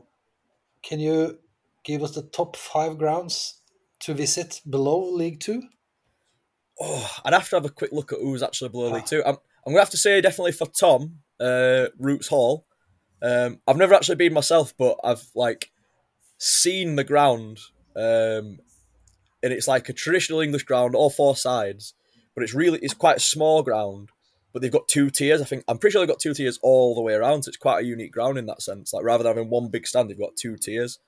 "Can 0.82 1.00
you 1.00 1.40
give 1.84 2.02
us 2.02 2.16
the 2.16 2.24
top 2.24 2.56
five 2.56 2.98
grounds 2.98 3.62
to 4.00 4.14
visit 4.14 4.62
below 4.68 5.12
League 5.12 5.40
Two? 5.40 5.62
Oh, 6.80 7.10
I'd 7.26 7.34
have 7.34 7.50
to 7.50 7.56
have 7.56 7.66
a 7.66 7.70
quick 7.70 7.92
look 7.92 8.14
at 8.14 8.20
who's 8.20 8.44
actually 8.44 8.70
below 8.70 8.92
League 8.92 9.06
Two. 9.06 9.24
I'm, 9.26 9.38
I'm 9.66 9.74
gonna 9.74 9.80
have 9.80 9.90
to 9.92 9.98
say 9.98 10.22
definitely 10.22 10.52
for 10.52 10.68
Tom, 10.68 11.20
uh, 11.40 11.88
Roots 11.98 12.28
Hall. 12.28 12.66
Um, 13.22 13.60
I've 13.68 13.78
never 13.78 13.96
actually 13.96 14.16
been 14.16 14.34
myself, 14.34 14.74
but 14.78 14.98
I've 15.04 15.26
like 15.34 15.72
seen 16.38 16.96
the 16.96 17.04
ground, 17.04 17.60
um, 17.96 18.60
and 19.42 19.54
it's 19.54 19.68
like 19.68 19.90
a 19.90 19.94
traditional 19.94 20.40
English 20.40 20.64
ground, 20.64 20.96
all 20.96 21.10
four 21.10 21.36
sides, 21.36 21.96
but 22.36 22.44
it's 22.44 22.54
really 22.54 22.80
it's 22.80 22.94
quite 22.94 23.18
a 23.18 23.22
small 23.22 23.64
ground. 23.64 24.10
But 24.54 24.62
they've 24.62 24.72
got 24.72 24.88
two 24.88 25.10
tiers. 25.10 25.42
I 25.42 25.46
think 25.46 25.64
I'm 25.68 25.78
pretty 25.78 25.94
sure 25.94 26.02
they've 26.02 26.10
got 26.10 26.20
two 26.20 26.34
tiers 26.34 26.60
all 26.64 26.96
the 26.96 27.02
way 27.02 27.14
around. 27.14 27.44
So 27.44 27.50
it's 27.50 27.58
quite 27.58 27.84
a 27.84 27.88
unique 27.88 28.12
ground 28.12 28.38
in 28.38 28.46
that 28.48 28.62
sense. 28.62 28.94
Like 28.94 29.04
rather 29.04 29.24
than 29.24 29.36
having 29.36 29.50
one 29.50 29.68
big 29.68 29.86
stand, 29.86 30.10
they've 30.10 30.18
got 30.18 30.36
two 30.36 30.58
tiers, 30.58 31.00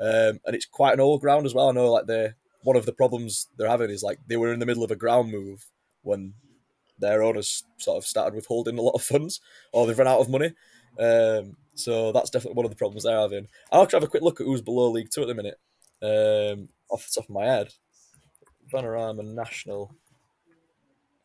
um, 0.00 0.40
and 0.46 0.54
it's 0.54 0.66
quite 0.66 0.94
an 0.94 1.00
old 1.00 1.20
ground 1.20 1.44
as 1.44 1.54
well. 1.54 1.68
I 1.68 1.72
know 1.72 1.90
like 1.90 2.06
the 2.06 2.34
one 2.62 2.76
of 2.76 2.86
the 2.86 2.92
problems 2.92 3.48
they're 3.56 3.68
having 3.68 3.90
is 3.90 4.02
like 4.02 4.18
they 4.26 4.36
were 4.36 4.52
in 4.52 4.60
the 4.60 4.66
middle 4.66 4.84
of 4.84 4.90
a 4.90 4.96
ground 4.96 5.30
move 5.30 5.66
when 6.02 6.34
their 6.98 7.22
owners 7.22 7.64
sort 7.78 7.96
of 7.96 8.04
started 8.04 8.34
withholding 8.34 8.78
a 8.78 8.82
lot 8.82 8.94
of 8.94 9.02
funds 9.12 9.40
or 9.72 9.86
they've 9.86 9.98
run 9.98 10.08
out 10.08 10.20
of 10.20 10.28
money. 10.28 10.52
Um, 10.98 11.56
so 11.74 12.10
that's 12.12 12.30
definitely 12.30 12.56
one 12.56 12.66
of 12.66 12.70
the 12.70 12.76
problems 12.76 13.04
they're 13.04 13.20
having. 13.20 13.46
I'll 13.70 13.80
have 13.80 13.88
to 13.90 13.96
have 13.96 14.02
a 14.02 14.08
quick 14.08 14.22
look 14.22 14.40
at 14.40 14.46
who's 14.46 14.62
below 14.62 14.90
League 14.90 15.10
Two 15.12 15.22
at 15.22 15.28
the 15.28 15.34
minute. 15.34 15.58
Um, 16.02 16.68
off 16.90 17.06
the 17.06 17.20
top 17.20 17.28
of 17.28 17.34
my 17.34 17.46
head, 17.46 17.72
Vanarama 18.72 19.24
National. 19.24 19.94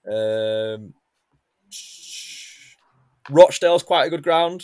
Um, 0.10 0.94
Rochdale's 3.30 3.84
quite 3.84 4.06
a 4.06 4.10
good 4.10 4.24
ground. 4.24 4.64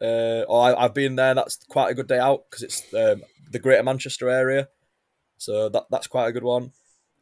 Uh, 0.00 0.44
or 0.48 0.62
I, 0.64 0.84
I've 0.84 0.94
been 0.94 1.16
there. 1.16 1.34
That's 1.34 1.56
quite 1.68 1.90
a 1.90 1.94
good 1.94 2.08
day 2.08 2.18
out 2.18 2.44
because 2.48 2.62
it's 2.62 2.94
um, 2.94 3.22
the 3.50 3.58
Greater 3.58 3.82
Manchester 3.82 4.28
area, 4.28 4.68
so 5.38 5.68
that 5.68 5.86
that's 5.90 6.06
quite 6.06 6.28
a 6.28 6.32
good 6.32 6.44
one. 6.44 6.72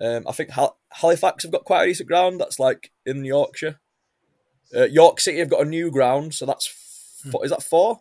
Um, 0.01 0.25
I 0.29 0.33
think 0.33 0.51
Hal- 0.51 0.79
Halifax 0.93 1.45
have 1.45 1.53
got 1.53 1.65
quite 1.65 1.85
a 1.85 1.87
decent 1.87 2.09
ground. 2.09 2.41
That's 2.41 2.59
like 2.59 2.91
in 3.07 3.25
Yorkshire. 3.25 3.79
Uh, 4.75 4.85
York 4.85 5.21
City 5.21 5.39
have 5.39 5.49
got 5.49 5.63
a 5.63 5.69
new 5.69 5.91
ground, 5.91 6.35
so 6.35 6.45
that's 6.45 6.67
f- 7.27 7.35
is 7.45 7.51
that 7.51 7.63
four? 7.63 8.01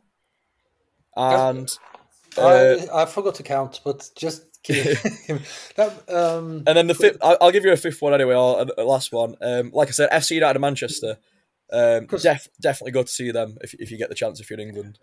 And 1.15 1.71
uh, 2.37 2.77
I, 2.91 3.03
I 3.03 3.05
forgot 3.05 3.35
to 3.35 3.43
count, 3.43 3.81
but 3.85 4.09
just 4.15 4.45
that, 4.67 6.03
um, 6.09 6.63
And 6.65 6.75
then 6.75 6.87
the 6.87 6.95
fifth, 6.95 7.17
I'll, 7.21 7.37
I'll 7.39 7.51
give 7.51 7.65
you 7.65 7.71
a 7.71 7.77
fifth 7.77 8.01
one 8.01 8.15
anyway, 8.15 8.33
or 8.33 8.61
a, 8.61 8.81
a 8.81 8.83
last 8.83 9.11
one. 9.11 9.35
Um, 9.39 9.69
like 9.73 9.89
I 9.89 9.91
said, 9.91 10.09
FC 10.09 10.31
United 10.31 10.55
of 10.55 10.61
Manchester. 10.61 11.17
Um, 11.71 12.07
def, 12.07 12.47
definitely 12.59 12.91
go 12.91 13.03
to 13.03 13.11
see 13.11 13.29
them 13.31 13.57
if, 13.61 13.75
if 13.75 13.91
you 13.91 13.97
get 13.97 14.09
the 14.09 14.15
chance 14.15 14.39
if 14.39 14.49
you're 14.49 14.59
in 14.59 14.67
England. 14.67 14.97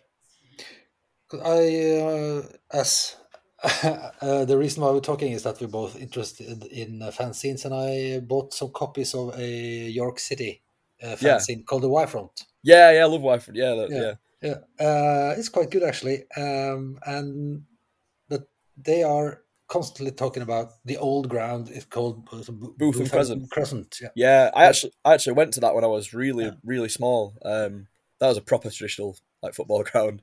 I, 1.33 2.01
uh, 2.01 2.43
as 2.73 3.17
uh, 3.63 4.45
the 4.45 4.57
reason 4.59 4.83
why 4.83 4.91
we're 4.91 5.01
talking 5.01 5.33
is 5.33 5.43
that 5.45 5.61
we're 5.61 5.69
both 5.69 6.01
interested 6.01 6.65
in 6.67 7.03
uh, 7.03 7.11
fanzines, 7.11 7.65
and 7.65 7.75
I 7.75 8.21
bought 8.21 8.55
some 8.55 8.71
copies 8.71 9.15
of 9.15 9.39
a 9.39 9.89
York 9.91 10.19
City 10.19 10.63
uh, 11.03 11.17
Yeah. 11.21 11.39
called 11.67 11.83
the 11.83 11.89
Y 11.89 12.07
Front. 12.07 12.45
Yeah, 12.63 12.93
yeah, 12.93 13.03
I 13.03 13.07
love 13.07 13.23
Y 13.23 13.39
Front. 13.39 13.57
Yeah, 13.57 13.75
that, 13.75 13.91
Yeah. 13.91 14.01
yeah. 14.01 14.15
Yeah, 14.45 14.85
uh, 14.85 15.35
it's 15.39 15.49
quite 15.49 15.71
good 15.71 15.85
actually, 15.85 16.25
um, 16.37 16.99
and 17.07 17.63
but 18.29 18.49
they 18.77 19.05
are 19.05 19.43
constantly 19.69 20.11
talking 20.11 20.43
about 20.43 20.73
the 20.85 20.97
old 20.97 21.29
ground. 21.29 21.71
It's 21.73 21.85
called 21.85 22.29
uh, 22.33 22.43
Bo- 22.51 22.75
Bootham 22.77 23.09
Crescent. 23.09 23.49
Crescent, 23.53 23.99
yeah. 24.03 24.09
Yeah, 24.17 24.51
I 24.53 24.65
actually, 24.65 24.95
I 25.05 25.15
actually 25.15 25.35
went 25.35 25.53
to 25.55 25.61
that 25.61 25.77
when 25.77 25.85
I 25.85 25.87
was 25.87 26.13
really, 26.13 26.51
really 26.65 26.89
small. 26.89 27.35
Um, 27.45 27.87
that 28.19 28.27
was 28.27 28.37
a 28.37 28.43
proper 28.43 28.69
traditional 28.69 29.17
like 29.45 29.55
football 29.55 29.85
ground, 29.93 30.23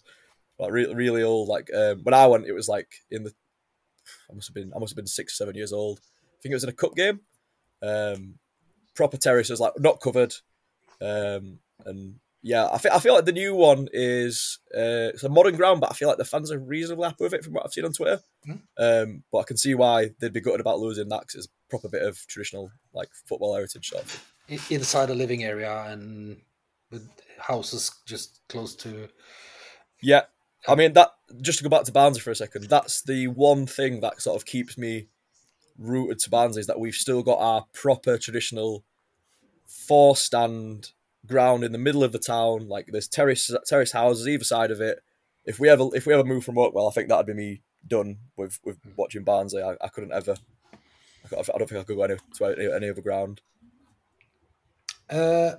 like 0.59 0.71
really, 0.71 0.93
really 0.93 1.23
old. 1.23 1.47
Like 1.47 1.69
um, 1.73 2.01
when 2.03 2.13
I 2.13 2.27
went, 2.27 2.45
it 2.45 2.53
was 2.53 2.67
like 2.67 2.91
in 3.09 3.23
the, 3.23 3.33
I 4.29 4.35
must 4.35 4.49
have 4.49 4.55
been, 4.55 4.71
I 4.75 4.79
must 4.79 4.91
have 4.91 4.97
been 4.97 5.07
six, 5.07 5.37
seven 5.37 5.55
years 5.55 5.73
old. 5.73 5.99
I 5.99 6.37
think 6.41 6.51
it 6.51 6.55
was 6.55 6.63
in 6.63 6.69
a 6.69 6.73
cup 6.73 6.95
game. 6.95 7.21
Um, 7.81 8.35
proper 8.95 9.17
terraces, 9.17 9.59
like 9.59 9.73
not 9.79 10.01
covered, 10.01 10.35
um, 11.01 11.59
and 11.85 12.15
yeah, 12.41 12.67
I 12.71 12.77
feel, 12.77 12.91
I 12.91 12.99
feel 12.99 13.13
like 13.13 13.25
the 13.25 13.31
new 13.31 13.55
one 13.55 13.87
is 13.91 14.59
uh, 14.75 15.11
it's 15.13 15.23
a 15.23 15.29
modern 15.29 15.55
ground, 15.55 15.81
but 15.81 15.91
I 15.91 15.93
feel 15.93 16.07
like 16.07 16.17
the 16.17 16.25
fans 16.25 16.51
are 16.51 16.59
reasonably 16.59 17.07
happy 17.07 17.23
with 17.23 17.33
it 17.33 17.43
from 17.43 17.53
what 17.53 17.65
I've 17.65 17.73
seen 17.73 17.85
on 17.85 17.93
Twitter. 17.93 18.21
Mhm. 18.47 18.61
Um, 18.77 19.23
but 19.31 19.39
I 19.39 19.43
can 19.43 19.57
see 19.57 19.75
why 19.75 20.11
they'd 20.19 20.33
be 20.33 20.41
gutted 20.41 20.61
about 20.61 20.79
losing 20.79 21.09
that 21.09 21.21
because 21.21 21.35
it's 21.35 21.47
a 21.47 21.69
proper 21.69 21.89
bit 21.89 22.01
of 22.01 22.25
traditional 22.27 22.71
like 22.93 23.09
football 23.25 23.55
heritage 23.55 23.89
sort 23.89 24.03
of 24.03 24.23
inside 24.69 25.09
a 25.09 25.15
living 25.15 25.43
area 25.43 25.83
and 25.87 26.41
with 26.91 27.07
houses 27.37 27.91
just 28.05 28.41
close 28.49 28.75
to. 28.75 29.09
Yeah, 30.01 30.23
I 30.67 30.75
mean 30.75 30.93
that. 30.93 31.09
Just 31.41 31.59
to 31.59 31.63
go 31.63 31.69
back 31.69 31.83
to 31.83 31.91
Barnsley 31.91 32.21
for 32.21 32.31
a 32.31 32.35
second, 32.35 32.69
that's 32.69 33.03
the 33.03 33.27
one 33.27 33.67
thing 33.67 34.01
that 34.01 34.21
sort 34.21 34.35
of 34.35 34.45
keeps 34.45 34.77
me 34.77 35.07
rooted 35.77 36.19
to 36.19 36.29
Barnsley 36.29 36.59
is 36.61 36.67
that 36.67 36.79
we've 36.79 36.95
still 36.95 37.23
got 37.23 37.39
our 37.39 37.65
proper 37.73 38.17
traditional 38.17 38.83
four 39.65 40.15
stand 40.15 40.91
ground 41.25 41.63
in 41.63 41.71
the 41.71 41.77
middle 41.77 42.03
of 42.03 42.11
the 42.11 42.19
town. 42.19 42.67
Like 42.67 42.87
there's 42.87 43.07
terrace 43.07 43.51
terrace 43.67 43.91
houses 43.91 44.27
either 44.27 44.43
side 44.43 44.71
of 44.71 44.81
it. 44.81 45.03
If 45.45 45.59
we 45.59 45.69
ever 45.69 45.89
if 45.93 46.05
we 46.05 46.13
ever 46.13 46.23
move 46.23 46.43
from 46.43 46.55
Oakwell, 46.55 46.89
I 46.89 46.93
think 46.93 47.09
that'd 47.09 47.25
be 47.25 47.33
me 47.33 47.61
done 47.87 48.17
with 48.35 48.59
with 48.63 48.77
watching 48.95 49.23
Barnsley. 49.23 49.63
I, 49.63 49.75
I 49.81 49.87
couldn't 49.87 50.13
ever. 50.13 50.35
I 51.31 51.39
I 51.39 51.57
don't 51.57 51.69
think 51.69 51.81
I 51.81 51.83
could 51.83 51.95
go 51.95 52.03
any, 52.03 52.15
to 52.35 52.45
any, 52.45 52.71
any 52.71 52.89
other 52.89 53.01
ground. 53.01 53.41
Uh, 55.09 55.53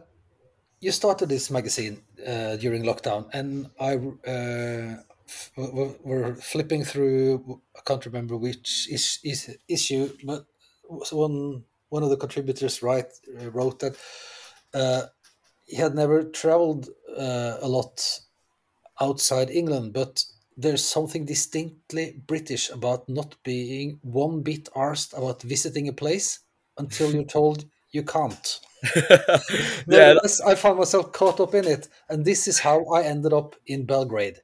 you 0.80 0.92
started 0.92 1.28
this 1.28 1.50
magazine 1.50 2.02
uh, 2.26 2.56
during 2.56 2.82
lockdown, 2.82 3.28
and 3.32 3.70
I 3.78 3.96
uh, 3.96 5.02
f- 5.28 5.50
were 5.56 6.34
flipping 6.36 6.84
through. 6.84 7.60
I 7.76 7.80
can't 7.86 8.04
remember 8.06 8.36
which 8.36 8.88
is, 8.90 9.18
is 9.22 9.56
issue, 9.68 10.10
but 10.24 10.46
one 11.12 11.64
one 11.88 12.02
of 12.02 12.10
the 12.10 12.16
contributors 12.16 12.82
write 12.82 13.12
uh, 13.40 13.50
wrote 13.50 13.80
that 13.80 13.96
uh, 14.74 15.02
he 15.66 15.76
had 15.76 15.94
never 15.94 16.24
traveled 16.24 16.88
uh, 17.16 17.58
a 17.60 17.68
lot 17.68 18.20
outside 19.00 19.50
England, 19.50 19.92
but 19.92 20.24
there's 20.56 20.84
something 20.84 21.24
distinctly 21.24 22.22
British 22.26 22.70
about 22.70 23.08
not 23.08 23.34
being 23.44 23.98
one 24.02 24.42
bit 24.42 24.68
arsed 24.74 25.16
about 25.16 25.42
visiting 25.42 25.88
a 25.88 25.92
place 25.92 26.40
until 26.78 27.14
you're 27.14 27.24
told 27.24 27.64
you 27.92 28.02
can't. 28.02 28.60
yeah, 29.88 30.14
I 30.46 30.54
found 30.54 30.78
myself 30.78 31.12
caught 31.12 31.40
up 31.40 31.54
in 31.54 31.66
it, 31.66 31.88
and 32.08 32.24
this 32.24 32.48
is 32.48 32.60
how 32.60 32.84
I 32.86 33.02
ended 33.02 33.32
up 33.32 33.56
in 33.66 33.84
Belgrade. 33.86 34.42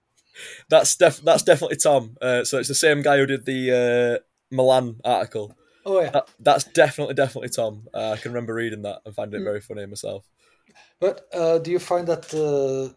that's 0.68 0.96
def- 0.96 1.22
that's 1.22 1.42
definitely 1.42 1.76
Tom. 1.76 2.16
Uh, 2.20 2.44
so 2.44 2.58
it's 2.58 2.68
the 2.68 2.74
same 2.74 3.02
guy 3.02 3.18
who 3.18 3.26
did 3.26 3.44
the 3.46 4.20
uh, 4.20 4.54
Milan 4.54 4.96
article. 5.04 5.56
Oh 5.84 6.00
yeah, 6.00 6.10
That, 6.12 6.28
that's 6.38 6.64
definitely 6.64 7.14
definitely 7.14 7.48
Tom. 7.50 7.88
Uh, 7.94 8.12
I 8.12 8.16
can 8.16 8.32
remember 8.32 8.54
reading 8.54 8.82
that 8.82 9.00
and 9.04 9.14
finding 9.14 9.40
it 9.40 9.44
very 9.44 9.60
funny 9.60 9.86
myself. 9.86 10.26
but 11.00 11.26
uh, 11.32 11.58
do 11.58 11.70
you 11.70 11.78
find 11.78 12.06
that 12.08 12.24
uh, 12.34 12.92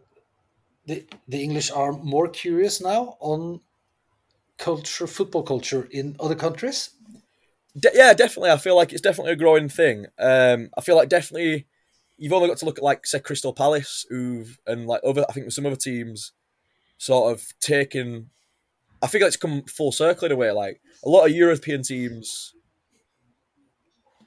the 0.87 1.05
the 1.27 1.43
English 1.43 1.71
are 1.71 1.93
more 1.93 2.27
curious 2.29 2.81
now 2.81 3.17
on 3.21 3.61
culture, 4.57 5.07
football 5.07 5.43
culture 5.43 5.87
in 5.91 6.15
other 6.19 6.35
countries? 6.35 6.91
De- 7.77 7.91
yeah, 7.93 8.13
definitely. 8.13 8.51
I 8.51 8.57
feel 8.57 8.75
like 8.75 8.91
it's 8.91 9.01
definitely 9.01 9.33
a 9.33 9.37
growing 9.37 9.69
thing. 9.69 10.07
Um, 10.17 10.69
I 10.77 10.81
feel 10.81 10.95
like 10.95 11.09
definitely 11.09 11.67
you've 12.17 12.33
only 12.33 12.47
got 12.49 12.57
to 12.57 12.65
look 12.65 12.77
at 12.77 12.83
like 12.83 13.05
say 13.05 13.19
Crystal 13.19 13.53
Palace, 13.53 14.05
who've 14.09 14.59
and 14.67 14.87
like 14.87 15.01
other 15.05 15.25
I 15.29 15.33
think 15.33 15.51
some 15.51 15.65
other 15.65 15.75
teams 15.75 16.33
sort 16.97 17.33
of 17.33 17.45
taken. 17.59 18.29
I 19.01 19.07
think 19.07 19.23
it's 19.23 19.37
come 19.37 19.63
full 19.63 19.91
circle 19.91 20.25
in 20.25 20.31
a 20.31 20.35
way. 20.35 20.51
Like 20.51 20.81
a 21.03 21.09
lot 21.09 21.25
of 21.25 21.31
European 21.35 21.83
teams 21.83 22.53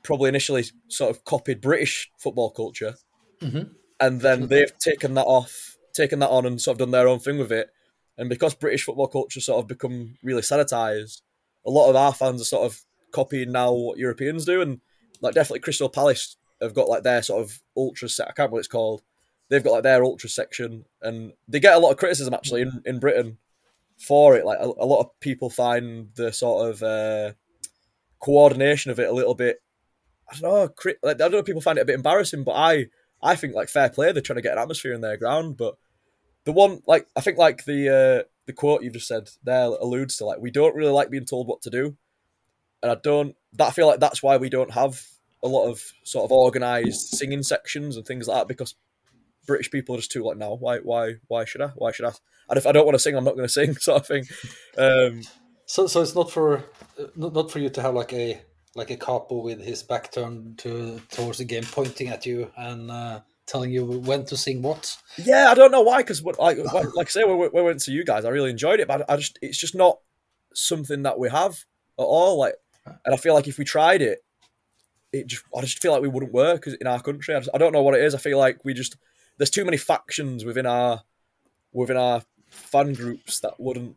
probably 0.03 0.29
initially 0.29 0.65
sort 0.89 1.11
of 1.11 1.25
copied 1.25 1.61
British 1.61 2.11
football 2.19 2.51
culture, 2.51 2.95
Mhm. 3.41 3.75
and 4.01 4.21
then 4.21 4.49
they've 4.49 4.77
taken 4.79 5.15
that 5.15 5.25
off, 5.27 5.77
taken 5.93 6.19
that 6.21 6.31
on, 6.31 6.47
and 6.47 6.61
sort 6.61 6.75
of 6.77 6.79
done 6.79 6.91
their 6.91 7.07
own 7.09 7.19
thing 7.21 7.39
with 7.39 7.53
it. 7.53 7.71
And 8.19 8.29
because 8.29 8.55
British 8.55 8.85
football 8.85 9.09
culture 9.09 9.41
sort 9.41 9.61
of 9.63 9.69
become 9.69 10.17
really 10.23 10.43
sanitized, 10.43 11.23
a 11.65 11.71
lot 11.71 11.89
of 11.89 11.97
our 11.97 12.13
fans 12.13 12.41
are 12.41 12.45
sort 12.45 12.65
of 12.67 12.81
copying 13.13 13.53
now 13.53 13.73
what 13.73 13.99
Europeans 13.99 14.45
do, 14.45 14.61
and 14.61 14.81
like 15.21 15.35
definitely 15.35 15.61
Crystal 15.61 15.89
Palace 15.89 16.37
have 16.61 16.75
got 16.75 16.89
like 16.89 17.03
their 17.03 17.23
sort 17.23 17.43
of 17.43 17.61
ultra 17.77 18.09
set. 18.09 18.27
I 18.27 18.29
can't 18.29 18.39
remember 18.39 18.55
what 18.55 18.59
it's 18.61 18.69
called. 18.69 19.03
They've 19.49 19.63
got 19.63 19.73
like 19.73 19.83
their 19.83 20.05
ultra 20.05 20.29
section, 20.29 20.85
and 21.01 21.33
they 21.47 21.61
get 21.61 21.75
a 21.75 21.79
lot 21.79 21.91
of 21.91 21.99
criticism 21.99 22.35
actually 22.35 22.63
in, 22.63 22.83
in 22.85 22.99
Britain 22.99 23.39
for 23.99 24.37
it. 24.37 24.45
Like 24.45 24.59
a, 24.61 24.65
a 24.65 24.87
lot 24.87 25.01
of 25.01 25.21
people 25.21 25.51
find 25.51 26.09
the 26.15 26.33
sort 26.33 26.71
of 26.71 26.83
uh, 26.83 27.33
coordination 28.19 28.91
of 28.91 28.99
it 28.99 29.09
a 29.09 29.13
little 29.13 29.35
bit. 29.35 29.63
I 30.31 30.39
don't 30.39 30.51
know. 30.51 30.69
Cri- 30.69 30.97
like, 31.03 31.17
I 31.17 31.19
don't 31.19 31.33
know. 31.33 31.43
People 31.43 31.63
find 31.63 31.79
it 31.79 31.83
a 31.83 31.87
bit 31.87 31.95
embarrassing, 31.95 32.45
but 32.45 32.53
I 32.53 32.87
I 33.23 33.37
think 33.37 33.55
like 33.55 33.69
fair 33.69 33.91
play. 33.91 34.13
They're 34.13 34.23
trying 34.23 34.37
to 34.37 34.43
get 34.43 34.53
an 34.53 34.63
atmosphere 34.63 34.93
in 34.93 35.01
their 35.01 35.17
ground, 35.17 35.57
but 35.57 35.77
the 36.45 36.53
one 36.53 36.81
like 36.87 37.07
I 37.15 37.21
think 37.21 37.39
like 37.39 37.65
the 37.65 37.89
uh, 37.89 38.29
the 38.47 38.53
quote 38.53 38.83
you've 38.83 38.95
just 38.95 39.09
said 39.09 39.31
there 39.45 39.67
alludes 39.67 40.17
to 40.17 40.25
like 40.25 40.41
we 40.41 40.51
don't 40.51 40.75
really 40.75 40.93
like 40.93 41.11
being 41.11 41.25
told 41.25 41.47
what 41.47 41.63
to 41.63 41.71
do, 41.71 41.97
and 42.83 42.93
I 42.93 42.97
don't. 42.97 43.37
That 43.55 43.69
I 43.69 43.71
feel 43.71 43.87
like 43.87 44.01
that's 44.01 44.23
why 44.23 44.37
we 44.37 44.49
don't 44.49 44.73
have 44.73 45.03
a 45.43 45.49
lot 45.49 45.69
of 45.69 45.83
sort 46.05 46.25
of 46.25 46.33
organized 46.33 47.09
singing 47.09 47.43
sections 47.43 47.97
and 47.97 48.07
things 48.07 48.29
like 48.29 48.39
that 48.39 48.49
because 48.49 48.75
British 49.47 49.71
people 49.71 49.95
are 49.95 49.99
just 49.99 50.13
too 50.13 50.23
like 50.25 50.37
no 50.37 50.57
why 50.57 50.79
why 50.79 51.15
why 51.27 51.45
should 51.45 51.61
I 51.61 51.69
why 51.75 51.91
should 51.91 52.07
I 52.07 52.13
and 52.49 52.57
if 52.57 52.67
I 52.67 52.73
don't 52.73 52.87
want 52.87 52.95
to 52.95 53.01
sing 53.01 53.17
I'm 53.17 53.25
not 53.25 53.35
going 53.35 53.47
to 53.47 53.53
sing 53.53 53.75
sort 53.79 54.03
of 54.03 54.07
thing. 54.07 54.25
Um, 54.79 55.23
So, 55.67 55.87
so 55.87 56.03
it's 56.03 56.15
not 56.15 56.31
for 56.31 56.65
not 57.17 57.33
not 57.33 57.51
for 57.51 57.59
you 57.59 57.71
to 57.71 57.81
have 57.81 57.95
like 57.95 58.13
a 58.13 58.43
like 58.75 58.91
a 58.91 58.97
capo 58.97 59.37
with 59.43 59.61
his 59.61 59.83
back 59.83 60.13
turned 60.13 60.59
to 60.59 61.01
towards 61.11 61.39
the 61.39 61.45
game, 61.45 61.63
pointing 61.65 62.09
at 62.09 62.27
you 62.27 62.51
and 62.57 62.91
uh, 62.91 63.21
telling 63.47 63.71
you 63.71 63.85
when 63.85 64.25
to 64.27 64.37
sing 64.37 64.61
what. 64.61 64.97
Yeah, 65.17 65.47
I 65.49 65.55
don't 65.55 65.73
know 65.73 65.83
why, 65.83 65.99
because 65.99 66.23
like, 66.23 66.59
like 66.59 66.95
like 66.95 67.07
I 67.07 67.11
say, 67.11 67.25
when 67.25 67.39
we, 67.39 67.49
we 67.49 67.63
went 67.63 67.81
to 67.81 67.93
you 67.93 68.05
guys, 68.05 68.25
I 68.25 68.31
really 68.31 68.51
enjoyed 68.51 68.81
it, 68.81 68.89
but 68.89 69.09
I 69.11 69.17
just 69.17 69.39
it's 69.41 69.59
just 69.59 69.75
not 69.75 69.99
something 70.55 71.05
that 71.05 71.19
we 71.19 71.31
have 71.31 71.53
at 71.99 72.05
all. 72.05 72.39
Like, 72.39 72.57
and 72.87 73.15
I 73.15 73.17
feel 73.17 73.35
like 73.35 73.49
if 73.49 73.59
we 73.59 73.65
tried 73.65 74.03
it, 74.03 74.25
it 75.13 75.27
just 75.27 75.45
I 75.57 75.61
just 75.61 75.81
feel 75.83 75.93
like 75.93 76.03
we 76.03 76.09
wouldn't 76.09 76.33
work 76.33 76.67
in 76.67 76.87
our 76.87 77.01
country. 77.01 77.35
I, 77.35 77.39
just, 77.41 77.51
I 77.55 77.59
don't 77.59 77.73
know 77.73 77.83
what 77.83 77.95
it 77.95 78.03
is. 78.03 78.15
I 78.15 78.19
feel 78.19 78.39
like 78.39 78.65
we 78.65 78.75
just 78.75 78.97
there's 79.39 79.51
too 79.51 79.65
many 79.65 79.77
factions 79.77 80.45
within 80.45 80.67
our 80.67 81.03
within 81.73 81.97
our 81.97 82.23
fan 82.49 82.93
groups 82.93 83.41
that 83.41 83.55
wouldn't 83.59 83.97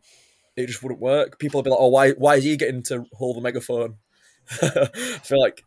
it 0.56 0.66
just 0.66 0.82
wouldn't 0.82 1.00
work. 1.00 1.38
People 1.38 1.58
would 1.58 1.64
be 1.64 1.70
like, 1.70 1.80
oh, 1.80 1.88
why 1.88 2.10
why 2.12 2.36
is 2.36 2.44
he 2.44 2.56
getting 2.56 2.82
to 2.84 3.04
hold 3.14 3.36
the 3.36 3.40
megaphone? 3.40 3.96
I 4.62 4.86
feel 5.22 5.40
like 5.40 5.64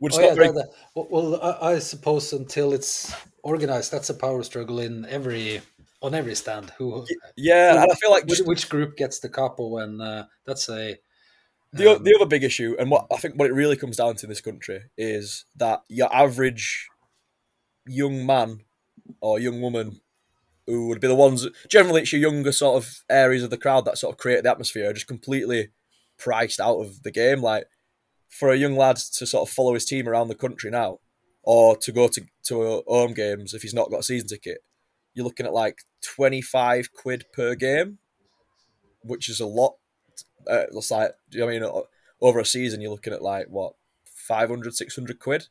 we're 0.00 0.10
just 0.10 0.20
Oh, 0.20 0.24
yeah, 0.24 0.34
very. 0.34 0.48
that- 0.48 0.54
that- 0.94 1.10
well, 1.10 1.40
I, 1.42 1.72
I 1.72 1.78
suppose 1.78 2.32
until 2.32 2.72
it's 2.72 3.12
organized, 3.42 3.90
that's 3.90 4.10
a 4.10 4.14
power 4.14 4.42
struggle 4.42 4.80
in 4.80 5.06
every 5.06 5.60
on 6.02 6.14
every 6.14 6.34
stand. 6.34 6.70
Who 6.78 7.04
Yeah, 7.36 7.82
and 7.82 7.90
I 7.90 7.94
feel 7.94 8.10
like 8.10 8.24
which, 8.24 8.38
just, 8.38 8.46
which 8.46 8.68
group 8.68 8.96
gets 8.96 9.18
the 9.20 9.28
capo, 9.28 9.78
and 9.78 10.00
uh, 10.00 10.26
that's 10.44 10.68
a 10.68 10.98
The, 11.72 11.96
Um, 11.96 12.02
the 12.02 12.14
other 12.14 12.26
big 12.26 12.44
issue, 12.44 12.74
and 12.78 12.90
what 12.90 13.06
I 13.12 13.16
think 13.16 13.34
what 13.34 13.50
it 13.50 13.54
really 13.54 13.76
comes 13.76 13.96
down 13.96 14.16
to 14.16 14.26
in 14.26 14.30
this 14.30 14.40
country, 14.40 14.84
is 14.96 15.44
that 15.56 15.82
your 15.88 16.12
average 16.14 16.88
young 17.86 18.24
man 18.24 18.62
or 19.20 19.38
young 19.38 19.60
woman 19.60 20.00
who 20.66 20.88
would 20.88 21.00
be 21.00 21.08
the 21.08 21.14
ones, 21.14 21.46
generally 21.68 22.02
it's 22.02 22.12
your 22.12 22.20
younger 22.20 22.52
sort 22.52 22.76
of 22.76 23.02
areas 23.08 23.42
of 23.42 23.50
the 23.50 23.56
crowd 23.56 23.84
that 23.86 23.98
sort 23.98 24.14
of 24.14 24.18
create 24.18 24.42
the 24.42 24.50
atmosphere, 24.50 24.90
are 24.90 24.94
just 24.94 25.06
completely 25.06 25.68
priced 26.18 26.60
out 26.60 26.78
of 26.78 27.02
the 27.02 27.10
game. 27.10 27.42
Like, 27.42 27.66
for 28.28 28.50
a 28.50 28.56
young 28.56 28.76
lad 28.76 28.96
to 28.96 29.26
sort 29.26 29.48
of 29.48 29.54
follow 29.54 29.74
his 29.74 29.86
team 29.86 30.08
around 30.08 30.28
the 30.28 30.34
country 30.34 30.70
now, 30.70 31.00
or 31.42 31.76
to 31.76 31.92
go 31.92 32.08
to, 32.08 32.22
to 32.44 32.82
home 32.86 33.14
games 33.14 33.54
if 33.54 33.62
he's 33.62 33.74
not 33.74 33.90
got 33.90 34.00
a 34.00 34.02
season 34.02 34.28
ticket, 34.28 34.58
you're 35.14 35.24
looking 35.24 35.46
at 35.46 35.54
like 35.54 35.78
25 36.02 36.92
quid 36.92 37.24
per 37.32 37.54
game, 37.54 37.98
which 39.02 39.28
is 39.28 39.40
a 39.40 39.46
lot 39.46 39.76
uh, 40.46 40.64
it's 40.72 40.90
like, 40.90 41.12
you 41.30 41.40
know 41.40 41.48
I 41.48 41.58
mean? 41.58 41.82
Over 42.20 42.40
a 42.40 42.44
season, 42.44 42.80
you're 42.80 42.90
looking 42.90 43.12
at 43.12 43.22
like 43.22 43.46
what 43.48 43.74
500, 44.04 44.74
600 44.74 45.18
quid. 45.18 45.46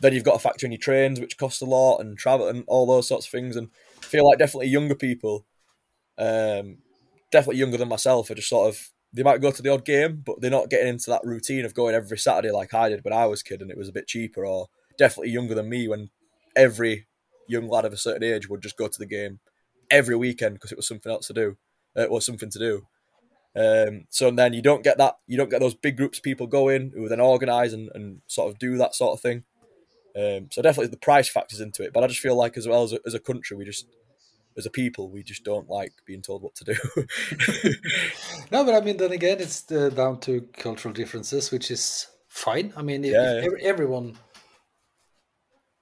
Then 0.00 0.12
you've 0.12 0.24
got 0.24 0.34
to 0.34 0.38
factor 0.38 0.66
in 0.66 0.72
your 0.72 0.78
trains, 0.78 1.18
which 1.18 1.38
cost 1.38 1.62
a 1.62 1.64
lot, 1.64 1.98
and 1.98 2.16
travel 2.16 2.46
and 2.48 2.64
all 2.66 2.86
those 2.86 3.08
sorts 3.08 3.26
of 3.26 3.32
things. 3.32 3.56
And 3.56 3.68
I 3.98 4.04
feel 4.04 4.28
like 4.28 4.38
definitely 4.38 4.68
younger 4.68 4.94
people, 4.94 5.46
um, 6.18 6.78
definitely 7.32 7.58
younger 7.58 7.78
than 7.78 7.88
myself, 7.88 8.30
are 8.30 8.34
just 8.34 8.48
sort 8.48 8.68
of 8.68 8.90
they 9.12 9.22
might 9.22 9.40
go 9.40 9.50
to 9.50 9.62
the 9.62 9.72
odd 9.72 9.84
game, 9.84 10.22
but 10.24 10.40
they're 10.40 10.50
not 10.50 10.68
getting 10.68 10.88
into 10.88 11.10
that 11.10 11.24
routine 11.24 11.64
of 11.64 11.74
going 11.74 11.94
every 11.94 12.18
Saturday 12.18 12.50
like 12.50 12.74
I 12.74 12.90
did 12.90 13.04
when 13.04 13.14
I 13.14 13.26
was 13.26 13.42
kid 13.42 13.62
and 13.62 13.70
it 13.70 13.78
was 13.78 13.88
a 13.88 13.92
bit 13.92 14.06
cheaper. 14.06 14.44
Or 14.44 14.68
definitely 14.98 15.30
younger 15.30 15.54
than 15.54 15.68
me 15.68 15.88
when 15.88 16.10
every 16.54 17.06
young 17.48 17.68
lad 17.68 17.84
of 17.84 17.92
a 17.92 17.96
certain 17.96 18.22
age 18.22 18.48
would 18.48 18.62
just 18.62 18.76
go 18.76 18.88
to 18.88 18.98
the 18.98 19.06
game 19.06 19.40
every 19.90 20.16
weekend 20.16 20.54
because 20.54 20.72
it 20.72 20.76
was 20.76 20.86
something 20.86 21.10
else 21.10 21.26
to 21.28 21.32
do. 21.32 21.56
Uh, 21.96 22.02
it 22.02 22.10
was 22.10 22.26
something 22.26 22.50
to 22.50 22.58
do. 22.58 22.82
Um, 23.56 24.06
so 24.10 24.30
then 24.30 24.52
you 24.52 24.62
don't 24.62 24.84
get 24.84 24.98
that, 24.98 25.18
you 25.26 25.36
don't 25.36 25.50
get 25.50 25.60
those 25.60 25.74
big 25.74 25.96
groups 25.96 26.18
of 26.18 26.24
people 26.24 26.46
going 26.46 26.92
who 26.94 27.08
then 27.08 27.20
organise 27.20 27.72
and, 27.72 27.90
and 27.94 28.20
sort 28.26 28.50
of 28.52 28.58
do 28.58 28.76
that 28.78 28.94
sort 28.94 29.14
of 29.14 29.20
thing. 29.20 29.44
Um, 30.16 30.48
so 30.50 30.62
definitely 30.62 30.90
the 30.90 30.96
price 30.96 31.28
factors 31.28 31.60
into 31.60 31.82
it, 31.82 31.92
but 31.92 32.04
I 32.04 32.06
just 32.06 32.20
feel 32.20 32.36
like 32.36 32.56
as 32.56 32.66
well 32.66 32.82
as 32.82 32.92
a, 32.92 32.98
as 33.06 33.14
a 33.14 33.20
country, 33.20 33.56
we 33.56 33.64
just 33.64 33.86
as 34.56 34.66
a 34.66 34.70
people, 34.70 35.08
we 35.08 35.22
just 35.22 35.44
don't 35.44 35.68
like 35.68 35.92
being 36.04 36.20
told 36.22 36.42
what 36.42 36.54
to 36.56 36.64
do. 36.64 36.74
No, 38.50 38.64
but 38.64 38.74
I 38.74 38.80
mean, 38.80 38.96
then 38.96 39.12
again, 39.12 39.38
it's 39.40 39.70
uh, 39.70 39.90
down 39.90 40.20
to 40.20 40.40
cultural 40.54 40.92
differences, 40.94 41.50
which 41.50 41.70
is 41.70 42.08
fine. 42.28 42.72
I 42.76 42.82
mean, 42.82 43.04
if, 43.04 43.12
Yeah, 43.12 43.34
if 43.34 43.44
yeah. 43.44 43.50
ev- 43.50 43.74
everyone 43.74 44.18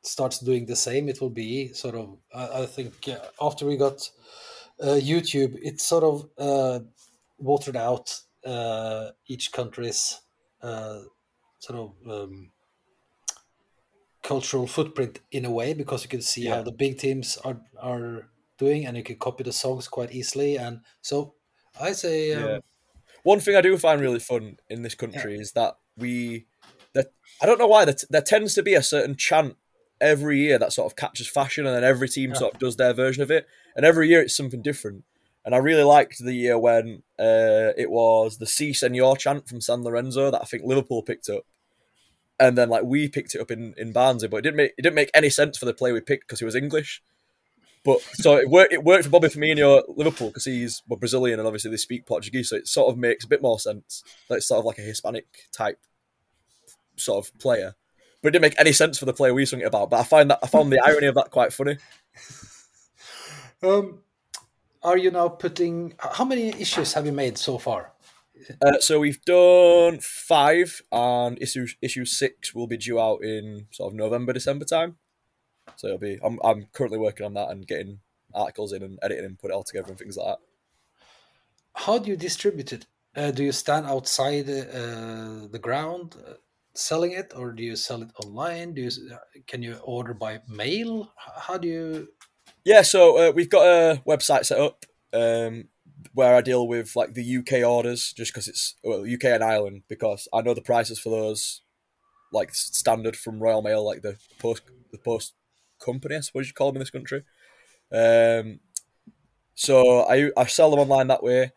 starts 0.03 0.41
doing 0.41 0.67
the 0.67 0.77
same, 0.77 1.09
it 1.09 1.21
will 1.21 1.31
be 1.31 1.73
sort 1.73 1.95
of. 1.95 2.19
I, 2.35 2.63
I 2.63 2.67
think 2.67 3.09
uh, 3.09 3.19
after 3.41 3.67
we 3.67 3.77
got 3.77 4.11
uh, 4.83 4.99
YouTube, 5.01 5.59
it's 5.63 5.85
sort 5.85 6.05
of 6.05 6.29
uh, 6.39 6.81
watered 7.39 7.77
out 7.77 8.21
uh, 8.45 9.11
each 9.27 9.53
country's 9.53 10.21
uh, 10.63 11.01
sort 11.59 11.79
of 11.79 12.11
um, 12.11 12.51
cultural 14.23 14.67
footprint 14.67 15.21
in 15.31 15.45
a 15.45 15.51
way 15.51 15.73
because 15.75 16.03
you 16.03 16.09
can 16.09 16.23
see 16.23 16.47
how 16.47 16.63
the 16.63 16.73
big 16.73 16.99
teams 16.99 17.37
are 17.45 17.61
are 17.81 18.29
doing, 18.59 18.87
and 18.87 18.97
you 18.97 19.03
can 19.03 19.17
copy 19.17 19.45
the 19.45 19.53
songs 19.53 19.87
quite 19.89 20.13
easily. 20.13 20.57
And 20.57 20.81
so 21.03 21.35
I 21.81 21.93
say, 21.93 22.33
um, 22.35 22.43
Yeah. 22.43 22.59
One 23.23 23.41
thing 23.41 23.57
I 23.57 23.61
do 23.61 23.77
find 23.77 24.01
really 24.01 24.21
fun 24.21 24.57
in 24.71 24.83
this 24.83 24.95
country 24.95 25.37
is 25.37 25.53
that 25.53 25.79
we, 25.97 26.47
that 26.95 27.09
I 27.43 27.47
don't 27.47 27.59
know 27.59 27.67
why, 27.67 27.85
there, 27.85 27.97
there 28.09 28.23
tends 28.23 28.55
to 28.55 28.63
be 28.63 28.75
a 28.75 28.83
certain 28.83 29.17
chant 29.17 29.57
every 30.01 30.39
year 30.39 30.59
that 30.59 30.73
sort 30.73 30.91
of 30.91 30.97
catches 30.97 31.29
fashion, 31.29 31.67
and 31.67 31.75
then 31.77 31.85
every 31.85 32.09
team 32.09 32.31
Yeah. 32.31 32.39
sort 32.39 32.55
of 32.55 32.61
does 32.61 32.77
their 32.77 32.95
version 32.95 33.23
of 33.23 33.31
it, 33.31 33.47
and 33.75 33.85
every 33.85 34.09
year 34.09 34.21
it's 34.23 34.37
something 34.37 34.63
different. 34.63 35.05
And 35.47 35.55
I 35.55 35.59
really 35.59 35.85
liked 35.85 36.19
the 36.19 36.35
year 36.35 36.59
when 36.59 37.05
uh, 37.19 37.71
it 37.77 37.89
was 37.89 38.39
the 38.39 38.47
"Si 38.47 38.73
Senor" 38.73 39.17
chant 39.17 39.49
from 39.49 39.61
San 39.61 39.85
Lorenzo 39.85 40.31
that 40.33 40.43
I 40.43 40.45
think 40.45 40.65
Liverpool 40.65 41.03
picked 41.03 41.29
up, 41.29 41.45
and 42.41 42.59
then 42.59 42.69
like 42.69 42.83
we 42.83 43.09
picked 43.09 43.35
it 43.37 43.41
up 43.41 43.53
in 43.53 43.73
in 43.79 43.93
Barnsley, 43.93 44.27
but 44.27 44.39
it 44.39 44.43
didn't 44.43 44.57
make 44.57 44.73
it 44.77 44.83
didn't 44.83 44.97
make 44.97 45.11
any 45.15 45.31
sense 45.31 45.57
for 45.57 45.65
the 45.65 45.73
play 45.73 45.93
we 45.93 46.01
picked 46.01 46.27
because 46.27 46.41
he 46.41 46.45
was 46.45 46.57
English. 46.57 47.01
But 47.85 48.01
so 48.15 48.37
it 48.37 48.51
worked. 48.51 48.73
It 48.73 48.83
worked 48.83 49.05
for 49.05 49.11
Bobby 49.11 49.29
Firmino 49.29 49.79
at 49.79 49.97
Liverpool 49.97 50.29
because 50.29 50.47
he's 50.47 50.83
well, 50.89 50.99
Brazilian 50.99 51.39
and 51.39 51.47
obviously 51.47 51.71
they 51.71 51.77
speak 51.77 52.05
Portuguese, 52.05 52.49
so 52.49 52.57
it 52.57 52.67
sort 52.67 52.91
of 52.93 52.99
makes 52.99 53.25
a 53.25 53.29
bit 53.29 53.41
more 53.41 53.61
sense. 53.61 54.03
That 54.29 54.39
it's 54.39 54.49
sort 54.49 54.59
of 54.59 54.65
like 54.65 54.79
a 54.79 54.83
Hispanic 54.83 55.27
type 55.53 55.79
sort 56.97 57.25
of 57.25 57.39
player. 57.39 57.77
But 58.21 58.31
it 58.31 58.33
didn't 58.33 58.43
make 58.43 58.59
any 58.59 58.73
sense 58.73 58.99
for 58.99 59.05
the 59.05 59.13
player 59.13 59.33
we 59.33 59.47
sung 59.47 59.61
it 59.61 59.67
about. 59.67 59.91
But 59.91 60.01
I 60.01 60.03
find 60.03 60.29
that 60.31 60.41
I 60.43 60.49
found 60.49 60.73
the 60.73 60.85
irony 60.85 61.07
of 61.07 61.15
that 61.15 61.31
quite 61.31 61.53
funny. 61.53 61.77
Um, 63.63 64.01
are 64.87 64.97
you 64.97 65.11
now 65.11 65.29
putting? 65.29 65.95
How 65.99 66.25
many 66.25 66.49
issues 66.49 66.95
have 66.95 67.05
you 67.07 67.13
made 67.13 67.37
so 67.37 67.59
far? 67.59 67.93
Uh, 68.63 68.79
so 68.81 69.01
we've 69.01 69.21
done 69.25 69.99
five, 70.01 70.81
and 70.93 71.41
issue 71.43 71.67
issue 71.83 72.05
six 72.05 72.55
will 72.55 72.69
be 72.69 72.77
due 72.77 73.01
out 73.01 73.25
in 73.25 73.67
sort 73.73 73.93
of 73.93 73.97
November 73.97 74.33
December 74.33 74.65
time. 74.65 74.97
So 75.75 75.89
it'll 75.89 75.99
be. 75.99 76.19
I'm 76.23 76.39
I'm 76.45 76.67
currently 76.73 76.99
working 76.99 77.27
on 77.27 77.35
that 77.35 77.51
and 77.51 77.67
getting 77.67 77.99
articles 78.33 78.73
in 78.73 78.83
and 78.83 78.99
editing 79.03 79.25
and 79.25 79.39
put 79.39 79.51
it 79.51 79.55
all 79.55 79.65
together 79.65 79.89
and 79.89 79.99
things 79.99 80.17
like 80.17 80.27
that. 80.27 80.39
How 81.75 81.99
do 81.99 82.11
you 82.11 82.17
distribute 82.17 82.73
it? 82.73 82.87
Uh, 83.15 83.31
do 83.31 83.43
you 83.43 83.53
stand 83.53 83.87
outside 83.87 84.49
uh, 84.49 85.49
the 85.51 85.61
ground 85.61 86.15
uh, 86.27 86.35
selling 86.75 87.13
it, 87.13 87.33
or 87.35 87.53
do 87.53 87.63
you 87.63 87.75
sell 87.75 88.03
it 88.03 88.11
online? 88.23 88.75
Do 88.75 88.83
you 88.83 88.91
can 89.47 89.63
you 89.63 89.75
order 89.83 90.15
by 90.15 90.41
mail? 90.49 91.13
How 91.17 91.59
do 91.59 91.67
you? 91.67 92.09
Yeah, 92.67 92.83
so 92.83 93.17
uh, 93.17 93.31
we've 93.33 93.49
got 93.49 93.65
a 93.65 94.03
website 94.05 94.45
set 94.45 94.59
up 94.59 94.87
um, 95.13 95.69
where 96.15 96.35
I 96.35 96.41
deal 96.41 96.67
with 96.67 96.97
like 96.97 97.15
the 97.15 97.37
UK 97.37 97.65
orders, 97.65 98.13
just 98.13 98.33
because 98.33 98.49
it's 98.49 98.75
well 98.83 99.03
UK 99.03 99.27
and 99.27 99.45
Ireland, 99.45 99.83
because 99.89 100.27
I 100.35 100.41
know 100.41 100.53
the 100.53 100.61
prices 100.61 100.99
for 100.99 101.11
those 101.11 101.61
like 102.33 102.53
standard 102.57 103.15
from 103.17 103.39
Royal 103.39 103.63
Mail, 103.63 103.87
like 103.87 104.03
the 104.03 104.17
post 104.41 104.63
the 104.91 104.99
post 104.99 105.35
company, 105.79 106.17
I 106.17 106.21
suppose 106.21 106.49
you 106.49 106.55
call 106.55 106.73
them 106.73 106.79
in 106.79 106.81
this 106.81 106.91
country. 106.91 107.23
Um, 107.93 108.59
so 109.55 110.01
I 110.01 110.33
I 110.37 110.47
sell 110.47 110.73
them 110.73 110.81
online 110.81 111.07
that 111.07 111.23
way. 111.23 111.53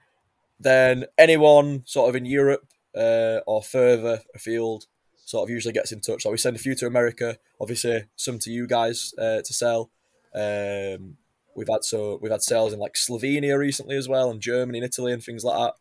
Then 0.60 1.06
anyone 1.18 1.82
sort 1.88 2.10
of 2.10 2.16
in 2.16 2.26
Europe 2.26 2.68
uh, 2.96 3.40
or 3.48 3.64
further 3.64 4.22
afield 4.36 4.86
sort 5.26 5.50
of 5.50 5.50
usually 5.50 5.74
gets 5.74 5.92
in 5.92 6.02
touch. 6.02 6.22
So 6.22 6.30
we 6.30 6.38
send 6.38 6.56
a 6.56 6.60
few 6.60 6.76
to 6.76 6.86
America, 6.86 7.40
obviously 7.60 8.04
some 8.16 8.38
to 8.38 8.52
you 8.52 8.68
guys 8.68 9.16
uh, 9.18 9.42
to 9.42 9.54
sell. 9.56 9.90
Um, 10.34 11.18
we've 11.56 11.70
had 11.70 11.84
so 11.84 12.20
we've 12.22 12.32
had 12.32 12.42
sales 12.42 12.74
in 12.74 12.80
like 12.80 12.94
Slovenia 12.94 13.58
recently 13.58 13.96
as 13.96 14.08
well, 14.08 14.30
and 14.30 14.42
Germany 14.42 14.80
and 14.80 14.86
Italy 14.86 15.12
and 15.12 15.24
things 15.24 15.44
like 15.44 15.74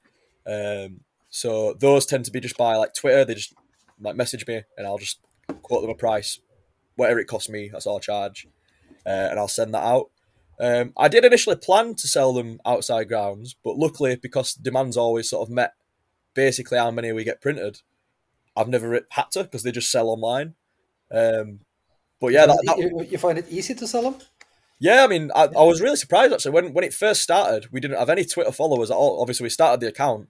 that. 0.46 0.86
Um, 0.86 1.00
so 1.30 1.74
those 1.74 2.06
tend 2.06 2.24
to 2.24 2.30
be 2.30 2.40
just 2.40 2.56
by 2.56 2.76
like 2.76 2.94
Twitter. 2.94 3.24
They 3.24 3.34
just 3.34 3.54
like 4.00 4.16
message 4.16 4.46
me, 4.46 4.62
and 4.76 4.86
I'll 4.86 4.98
just 4.98 5.20
quote 5.62 5.82
them 5.82 5.90
a 5.90 5.94
price, 5.94 6.40
whatever 6.96 7.20
it 7.20 7.26
costs 7.26 7.48
me. 7.48 7.68
That's 7.72 7.86
all 7.86 7.96
I 7.96 8.00
charge, 8.00 8.46
uh, 9.06 9.28
and 9.30 9.38
I'll 9.38 9.48
send 9.48 9.74
that 9.74 9.84
out. 9.84 10.10
Um, 10.60 10.92
I 10.96 11.06
did 11.08 11.24
initially 11.24 11.56
plan 11.56 11.94
to 11.94 12.08
sell 12.08 12.32
them 12.32 12.60
outside 12.66 13.08
grounds, 13.08 13.54
but 13.62 13.76
luckily 13.76 14.16
because 14.16 14.54
demand's 14.54 14.96
always 14.96 15.30
sort 15.30 15.48
of 15.48 15.54
met 15.54 15.74
basically 16.34 16.78
how 16.78 16.90
many 16.90 17.12
we 17.12 17.24
get 17.24 17.40
printed, 17.40 17.80
I've 18.56 18.68
never 18.68 19.00
had 19.10 19.30
to 19.32 19.44
because 19.44 19.62
they 19.62 19.72
just 19.72 19.90
sell 19.90 20.08
online. 20.08 20.54
Um, 21.12 21.60
but 22.20 22.28
yeah, 22.28 22.46
that, 22.46 22.60
that, 22.64 22.78
you, 22.78 23.06
you 23.10 23.18
find 23.18 23.38
it 23.38 23.46
easy 23.48 23.74
to 23.74 23.86
sell 23.86 24.02
them? 24.02 24.20
Yeah, 24.80 25.02
I 25.02 25.06
mean, 25.08 25.30
I, 25.34 25.44
I 25.44 25.62
was 25.64 25.80
really 25.80 25.96
surprised 25.96 26.32
actually 26.32 26.52
when 26.52 26.72
when 26.72 26.84
it 26.84 26.94
first 26.94 27.22
started. 27.22 27.68
We 27.72 27.80
didn't 27.80 27.98
have 27.98 28.10
any 28.10 28.24
Twitter 28.24 28.52
followers 28.52 28.90
at 28.90 28.96
all. 28.96 29.20
Obviously, 29.20 29.44
we 29.44 29.50
started 29.50 29.80
the 29.80 29.88
account, 29.88 30.28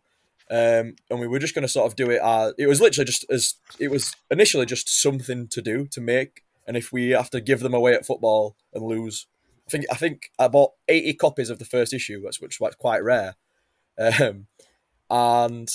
um, 0.51 0.97
and 1.11 1.21
we 1.21 1.27
were 1.27 1.39
just 1.39 1.55
going 1.55 1.63
to 1.63 1.69
sort 1.69 1.87
of 1.87 1.97
do 1.97 2.11
it. 2.11 2.21
Uh, 2.23 2.53
it 2.59 2.67
was 2.67 2.81
literally 2.81 3.05
just 3.05 3.27
as 3.31 3.55
it 3.79 3.91
was 3.91 4.15
initially 4.31 4.65
just 4.65 4.89
something 4.89 5.49
to 5.49 5.61
do 5.61 5.87
to 5.89 6.01
make. 6.01 6.43
And 6.67 6.77
if 6.77 6.93
we 6.93 7.11
have 7.11 7.31
to 7.31 7.41
give 7.41 7.61
them 7.61 7.75
away 7.75 7.95
at 7.95 8.07
football 8.07 8.57
and 8.73 8.85
lose, 8.85 9.27
I 9.67 9.71
think 9.71 9.85
I 9.91 9.97
think 9.97 10.31
I 10.39 10.49
bought 10.49 10.73
eighty 10.89 11.13
copies 11.13 11.51
of 11.51 11.59
the 11.59 11.65
first 11.67 11.93
issue, 11.93 12.25
which 12.25 12.41
which 12.41 12.59
was 12.59 12.75
quite 12.77 13.05
rare, 13.05 13.37
um, 13.99 14.47
and 15.11 15.69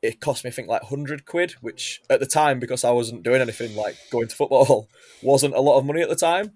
it 0.00 0.20
cost 0.20 0.44
me 0.44 0.48
I 0.48 0.52
think 0.52 0.68
like 0.68 0.84
hundred 0.84 1.26
quid, 1.26 1.56
which 1.60 2.00
at 2.08 2.20
the 2.20 2.26
time 2.26 2.58
because 2.58 2.84
I 2.84 2.90
wasn't 2.90 3.22
doing 3.22 3.42
anything 3.42 3.76
like 3.76 3.96
going 4.10 4.28
to 4.28 4.36
football 4.36 4.88
wasn't 5.22 5.54
a 5.54 5.60
lot 5.60 5.78
of 5.78 5.84
money 5.84 6.00
at 6.00 6.08
the 6.08 6.16
time. 6.16 6.52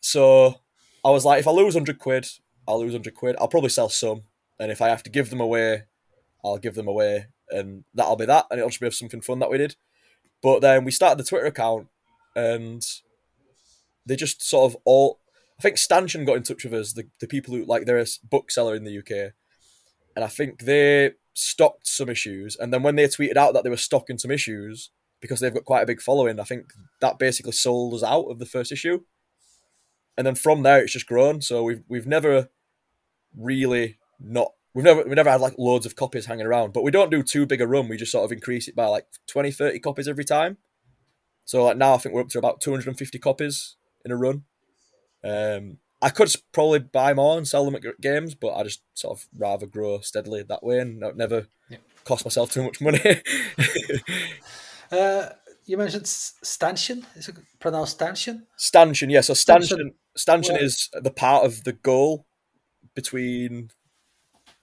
So 0.00 0.60
I 1.06 1.10
was 1.10 1.24
like, 1.24 1.38
if 1.38 1.46
I 1.46 1.52
lose 1.52 1.74
hundred 1.74 2.00
quid, 2.00 2.26
I'll 2.66 2.80
lose 2.80 2.92
hundred 2.92 3.14
quid. 3.14 3.36
I'll 3.38 3.46
probably 3.46 3.68
sell 3.68 3.88
some, 3.88 4.22
and 4.58 4.72
if 4.72 4.82
I 4.82 4.88
have 4.88 5.04
to 5.04 5.10
give 5.10 5.30
them 5.30 5.40
away, 5.40 5.84
I'll 6.44 6.58
give 6.58 6.74
them 6.74 6.88
away, 6.88 7.26
and 7.48 7.84
that'll 7.94 8.16
be 8.16 8.26
that, 8.26 8.46
and 8.50 8.58
it'll 8.58 8.70
just 8.70 8.80
be 8.80 8.90
something 8.90 9.20
fun 9.20 9.38
that 9.38 9.48
we 9.48 9.56
did. 9.56 9.76
But 10.42 10.62
then 10.62 10.84
we 10.84 10.90
started 10.90 11.18
the 11.18 11.28
Twitter 11.28 11.46
account, 11.46 11.86
and 12.34 12.84
they 14.04 14.16
just 14.16 14.42
sort 14.42 14.72
of 14.72 14.76
all. 14.84 15.20
I 15.60 15.62
think 15.62 15.78
Stanchion 15.78 16.24
got 16.24 16.38
in 16.38 16.42
touch 16.42 16.64
with 16.64 16.74
us, 16.74 16.92
the, 16.92 17.04
the 17.20 17.28
people 17.28 17.54
who 17.54 17.64
like 17.64 17.86
they're 17.86 17.98
a 17.98 18.06
bookseller 18.28 18.74
in 18.74 18.82
the 18.82 18.98
UK, 18.98 19.32
and 20.16 20.24
I 20.24 20.28
think 20.28 20.64
they 20.64 21.12
stocked 21.34 21.86
some 21.86 22.08
issues, 22.08 22.56
and 22.56 22.72
then 22.72 22.82
when 22.82 22.96
they 22.96 23.04
tweeted 23.04 23.36
out 23.36 23.54
that 23.54 23.62
they 23.62 23.70
were 23.70 23.76
stocking 23.76 24.18
some 24.18 24.32
issues 24.32 24.90
because 25.20 25.38
they've 25.38 25.54
got 25.54 25.64
quite 25.64 25.82
a 25.82 25.86
big 25.86 26.02
following, 26.02 26.40
I 26.40 26.44
think 26.44 26.72
that 27.00 27.20
basically 27.20 27.52
sold 27.52 27.94
us 27.94 28.02
out 28.02 28.24
of 28.24 28.40
the 28.40 28.44
first 28.44 28.72
issue 28.72 29.02
and 30.16 30.26
then 30.26 30.34
from 30.34 30.62
there 30.62 30.82
it's 30.82 30.92
just 30.92 31.06
grown. 31.06 31.40
So 31.40 31.62
we've 31.62 31.82
we've 31.88 32.06
never 32.06 32.48
really 33.36 33.98
not 34.18 34.52
we've 34.74 34.84
never 34.84 35.02
we've 35.02 35.16
never 35.16 35.30
had 35.30 35.40
like 35.40 35.54
loads 35.58 35.86
of 35.86 35.96
copies 35.96 36.26
hanging 36.26 36.46
around, 36.46 36.72
but 36.72 36.82
we 36.82 36.90
don't 36.90 37.10
do 37.10 37.22
too 37.22 37.46
big 37.46 37.60
a 37.60 37.66
run. 37.66 37.88
We 37.88 37.96
just 37.96 38.12
sort 38.12 38.24
of 38.24 38.32
increase 38.32 38.68
it 38.68 38.76
by 38.76 38.86
like 38.86 39.06
20, 39.28 39.50
30 39.50 39.78
copies 39.80 40.08
every 40.08 40.24
time. 40.24 40.58
So 41.44 41.64
like 41.64 41.76
now 41.76 41.94
I 41.94 41.98
think 41.98 42.14
we're 42.14 42.22
up 42.22 42.28
to 42.30 42.38
about 42.38 42.60
250 42.60 43.18
copies 43.18 43.76
in 44.04 44.12
a 44.12 44.16
run. 44.16 44.44
Um, 45.24 45.78
I 46.02 46.10
could 46.10 46.32
probably 46.52 46.80
buy 46.80 47.14
more 47.14 47.38
and 47.38 47.48
sell 47.48 47.64
them 47.64 47.74
at 47.74 48.00
games, 48.00 48.34
but 48.34 48.54
I 48.54 48.62
just 48.62 48.82
sort 48.94 49.18
of 49.18 49.26
rather 49.36 49.66
grow 49.66 50.00
steadily 50.00 50.42
that 50.42 50.62
way 50.62 50.78
and 50.78 51.02
never 51.16 51.46
cost 52.04 52.24
myself 52.24 52.52
too 52.52 52.62
much 52.62 52.80
money. 52.80 53.00
Uh, 54.92 55.30
you 55.64 55.76
mentioned 55.76 56.04
S- 56.04 56.34
stanchion. 56.42 57.04
Is 57.16 57.28
it 57.28 57.36
pronounced 57.58 57.94
stanchion? 57.94 58.46
Stanchion, 58.56 59.10
yeah. 59.10 59.20
So 59.20 59.34
Stanchion. 59.34 59.66
stanchion, 59.66 59.94
stanchion 60.16 60.54
Well- 60.54 60.64
is 60.64 60.88
the 60.92 61.10
part 61.10 61.44
of 61.44 61.64
the 61.64 61.72
goal 61.72 62.26
between 62.94 63.70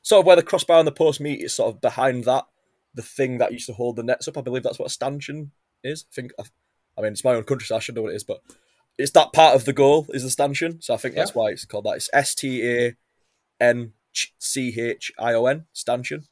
sort 0.01 0.21
of 0.21 0.25
where 0.25 0.35
the 0.35 0.43
crossbar 0.43 0.79
and 0.79 0.87
the 0.87 0.91
post 0.91 1.21
meet 1.21 1.41
is 1.41 1.55
sort 1.55 1.73
of 1.73 1.81
behind 1.81 2.23
that, 2.25 2.45
the 2.93 3.01
thing 3.01 3.37
that 3.37 3.53
used 3.53 3.67
to 3.67 3.73
hold 3.73 3.95
the 3.95 4.03
nets 4.03 4.27
up. 4.27 4.37
I 4.37 4.41
believe 4.41 4.63
that's 4.63 4.79
what 4.79 4.87
a 4.87 4.89
stanchion 4.89 5.51
is. 5.83 6.05
I 6.11 6.13
think. 6.15 6.31
I 6.97 7.01
mean, 7.01 7.13
it's 7.13 7.23
my 7.23 7.33
own 7.33 7.43
country, 7.43 7.65
so 7.65 7.75
I 7.75 7.79
should 7.79 7.95
know 7.95 8.03
what 8.03 8.11
it 8.13 8.17
is, 8.17 8.23
but 8.23 8.41
it's 8.99 9.11
that 9.13 9.33
part 9.33 9.55
of 9.55 9.65
the 9.65 9.73
goal 9.73 10.05
is 10.09 10.23
the 10.23 10.29
stanchion. 10.29 10.81
So 10.81 10.93
I 10.93 10.97
think 10.97 11.15
that's 11.15 11.31
Yeah. 11.31 11.41
why 11.41 11.49
it's 11.51 11.65
called 11.65 11.85
that. 11.85 11.95
It's 11.95 12.09
S 12.13 12.35
T 12.35 12.67
A 12.67 12.95
N 13.59 13.93
C 14.39 14.79
H 14.79 15.11
I 15.17 15.33
O 15.33 15.45
N 15.47 15.65
stanchion. 15.73 16.27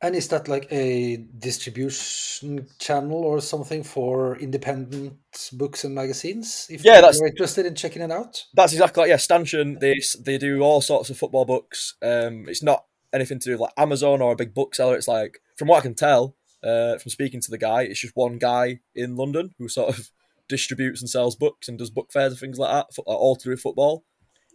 And 0.00 0.14
is 0.14 0.28
that 0.28 0.46
like 0.46 0.68
a 0.70 1.16
distribution 1.38 2.68
channel 2.78 3.24
or 3.24 3.40
something 3.40 3.82
for 3.82 4.36
independent 4.36 5.14
books 5.52 5.82
and 5.84 5.94
magazines? 5.94 6.66
If 6.70 6.84
Yeah, 6.84 7.00
that's- 7.00 7.20
interested 7.20 7.66
in 7.66 7.74
checking 7.74 8.02
it 8.02 8.12
out. 8.12 8.44
That's 8.54 8.72
exactly 8.72 9.02
like 9.02 9.08
yeah, 9.10 9.16
stanchion. 9.16 9.78
They 9.80 10.00
they 10.20 10.38
do 10.38 10.60
all 10.62 10.80
sorts 10.80 11.10
of 11.10 11.18
football 11.18 11.44
books. 11.44 11.94
Um, 12.00 12.48
it's 12.48 12.62
not 12.62 12.84
anything 13.12 13.38
to 13.40 13.44
do 13.46 13.52
with 13.52 13.60
like 13.60 13.72
Amazon 13.76 14.22
or 14.22 14.32
a 14.32 14.36
big 14.36 14.54
bookseller. 14.54 14.96
It's 14.96 15.08
like 15.08 15.40
from 15.56 15.68
what 15.68 15.78
I 15.78 15.82
can 15.82 15.94
tell, 15.94 16.36
uh, 16.62 16.98
from 16.98 17.10
speaking 17.10 17.40
to 17.40 17.50
the 17.50 17.58
guy, 17.58 17.82
it's 17.82 18.00
just 18.00 18.14
one 18.16 18.38
guy 18.38 18.80
in 18.94 19.16
London 19.16 19.54
who 19.58 19.68
sort 19.68 19.88
of 19.98 20.10
distributes 20.48 21.00
and 21.00 21.10
sells 21.10 21.34
books 21.34 21.68
and 21.68 21.76
does 21.78 21.90
book 21.90 22.12
fairs 22.12 22.32
and 22.32 22.40
things 22.40 22.58
like 22.58 22.70
that, 22.70 23.02
all 23.04 23.34
to 23.36 23.44
do 23.44 23.50
with 23.50 23.60
football. 23.60 24.04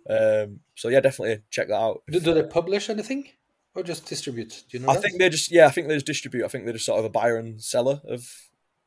Um, 0.10 0.62
so 0.76 0.88
yeah, 0.90 1.00
definitely 1.02 1.44
check 1.50 1.68
that 1.68 1.80
out. 1.80 2.04
Do, 2.10 2.20
do 2.20 2.34
they 2.34 2.44
publish 2.44 2.90
anything 2.90 3.28
or 3.76 3.84
just 3.84 4.06
distribute? 4.06 4.64
Do 4.70 4.78
you 4.78 4.84
know 4.84 4.90
I 4.90 4.96
that? 4.96 5.02
think 5.02 5.20
they're 5.20 5.30
just 5.30 5.52
yeah, 5.52 5.68
I 5.68 5.70
think 5.70 5.88
they 5.88 5.96
just 5.96 6.06
distribute. 6.06 6.46
I 6.46 6.48
think 6.48 6.66
they're 6.66 6.74
just 6.74 6.86
sort 6.86 7.00
of 7.00 7.06
a 7.06 7.10
buyer 7.10 7.38
and 7.38 7.62
seller 7.62 8.02
of 8.08 8.28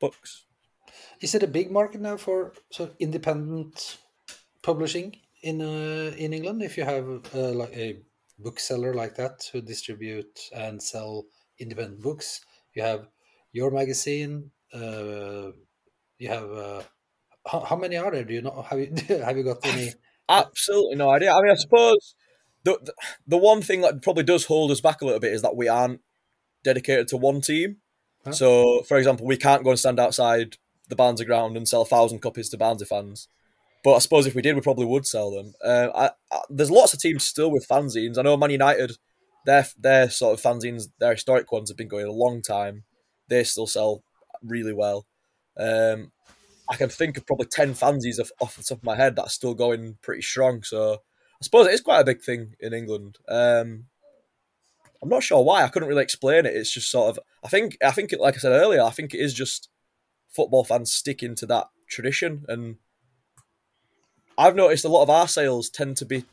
books. 0.00 0.44
Is 1.20 1.34
it 1.34 1.42
a 1.42 1.46
big 1.48 1.70
market 1.70 2.00
now 2.00 2.16
for 2.16 2.52
sort 2.70 2.90
of 2.90 2.96
independent 2.98 3.98
publishing 4.62 5.16
in 5.42 5.60
uh, 5.60 6.12
in 6.16 6.32
England? 6.32 6.62
If 6.62 6.76
you 6.76 6.84
have 6.84 7.06
uh, 7.34 7.52
like 7.52 7.72
a 7.76 8.00
bookseller 8.38 8.94
like 8.94 9.14
that 9.16 9.48
who 9.52 9.60
distribute 9.60 10.38
and 10.54 10.82
sell 10.82 11.26
independent 11.58 12.02
books, 12.02 12.40
you 12.74 12.82
have 12.82 13.08
your 13.52 13.70
magazine. 13.70 14.50
Uh, 14.72 15.52
you 16.18 16.28
have 16.28 16.50
uh, 16.50 16.82
how, 17.46 17.60
how 17.60 17.76
many 17.76 17.96
are 17.96 18.10
there? 18.10 18.24
Do 18.24 18.34
you 18.34 18.42
know? 18.42 18.64
Have 18.68 18.78
you 18.78 18.92
have 19.24 19.36
you 19.36 19.44
got 19.44 19.64
any? 19.66 19.92
Absolutely 20.28 20.96
no 20.96 21.10
idea. 21.10 21.32
I 21.32 21.40
mean, 21.40 21.52
I 21.52 21.54
suppose 21.54 22.14
the, 22.66 22.78
the 22.82 22.94
the 23.28 23.36
one 23.36 23.62
thing 23.62 23.80
that 23.82 24.02
probably 24.02 24.24
does 24.24 24.46
hold 24.46 24.70
us 24.72 24.80
back 24.80 25.00
a 25.00 25.04
little 25.04 25.20
bit 25.20 25.32
is 25.32 25.42
that 25.42 25.56
we 25.56 25.68
aren't 25.68 26.00
dedicated 26.64 27.06
to 27.08 27.16
one 27.16 27.40
team. 27.40 27.76
Huh? 28.24 28.32
So, 28.32 28.82
for 28.82 28.98
example, 28.98 29.24
we 29.24 29.36
can't 29.36 29.62
go 29.62 29.70
and 29.70 29.78
stand 29.78 30.00
outside 30.00 30.56
the 30.88 30.96
Barnsley 30.96 31.26
ground 31.26 31.56
and 31.56 31.68
sell 31.68 31.82
a 31.82 31.86
thousand 31.86 32.20
copies 32.20 32.48
to 32.50 32.58
Barnsley 32.58 32.86
fans. 32.86 33.28
But 33.84 33.94
I 33.94 33.98
suppose 34.00 34.26
if 34.26 34.34
we 34.34 34.42
did, 34.42 34.56
we 34.56 34.62
probably 34.62 34.84
would 34.84 35.06
sell 35.06 35.30
them. 35.30 35.54
Uh, 35.64 35.88
I, 35.94 36.10
I, 36.34 36.40
there's 36.50 36.72
lots 36.72 36.92
of 36.92 36.98
teams 36.98 37.22
still 37.22 37.52
with 37.52 37.68
fanzines. 37.68 38.18
I 38.18 38.22
know 38.22 38.36
Man 38.36 38.50
United, 38.50 38.98
their 39.44 39.64
their 39.78 40.10
sort 40.10 40.34
of 40.34 40.44
fanzines, 40.44 40.88
their 40.98 41.12
historic 41.12 41.52
ones 41.52 41.70
have 41.70 41.78
been 41.78 41.88
going 41.88 42.06
a 42.06 42.12
long 42.12 42.42
time. 42.42 42.82
They 43.28 43.44
still 43.44 43.68
sell 43.68 44.02
really 44.42 44.72
well. 44.72 45.06
Um, 45.56 46.10
I 46.68 46.74
can 46.74 46.88
think 46.88 47.16
of 47.16 47.26
probably 47.26 47.46
10 47.46 47.74
fanzines 47.74 48.18
off, 48.18 48.32
off 48.40 48.56
the 48.56 48.64
top 48.64 48.78
of 48.78 48.84
my 48.84 48.96
head 48.96 49.14
that 49.16 49.26
are 49.26 49.30
still 49.30 49.54
going 49.54 49.98
pretty 50.02 50.22
strong. 50.22 50.64
So 50.64 51.02
I 51.40 51.44
suppose 51.44 51.66
it 51.66 51.74
is 51.74 51.80
quite 51.80 52.00
a 52.00 52.04
big 52.04 52.22
thing 52.22 52.56
in 52.60 52.72
England. 52.72 53.18
Um, 53.28 53.86
I'm 55.02 55.08
not 55.08 55.22
sure 55.22 55.44
why. 55.44 55.62
I 55.62 55.68
couldn't 55.68 55.88
really 55.88 56.02
explain 56.02 56.46
it. 56.46 56.54
It's 56.54 56.72
just 56.72 56.90
sort 56.90 57.10
of, 57.10 57.18
I 57.44 57.48
think, 57.48 57.76
I 57.84 57.90
think, 57.90 58.12
it, 58.12 58.20
like 58.20 58.34
I 58.34 58.38
said 58.38 58.52
earlier, 58.52 58.82
I 58.82 58.90
think 58.90 59.12
it 59.12 59.20
is 59.20 59.34
just 59.34 59.68
football 60.28 60.64
fans 60.64 60.92
sticking 60.92 61.34
to 61.36 61.46
that 61.46 61.68
tradition. 61.88 62.44
And 62.48 62.76
I've 64.38 64.56
noticed 64.56 64.84
a 64.84 64.88
lot 64.88 65.02
of 65.02 65.10
our 65.10 65.28
sales 65.28 65.68
tend 65.68 65.98
to 65.98 66.06
be, 66.06 66.24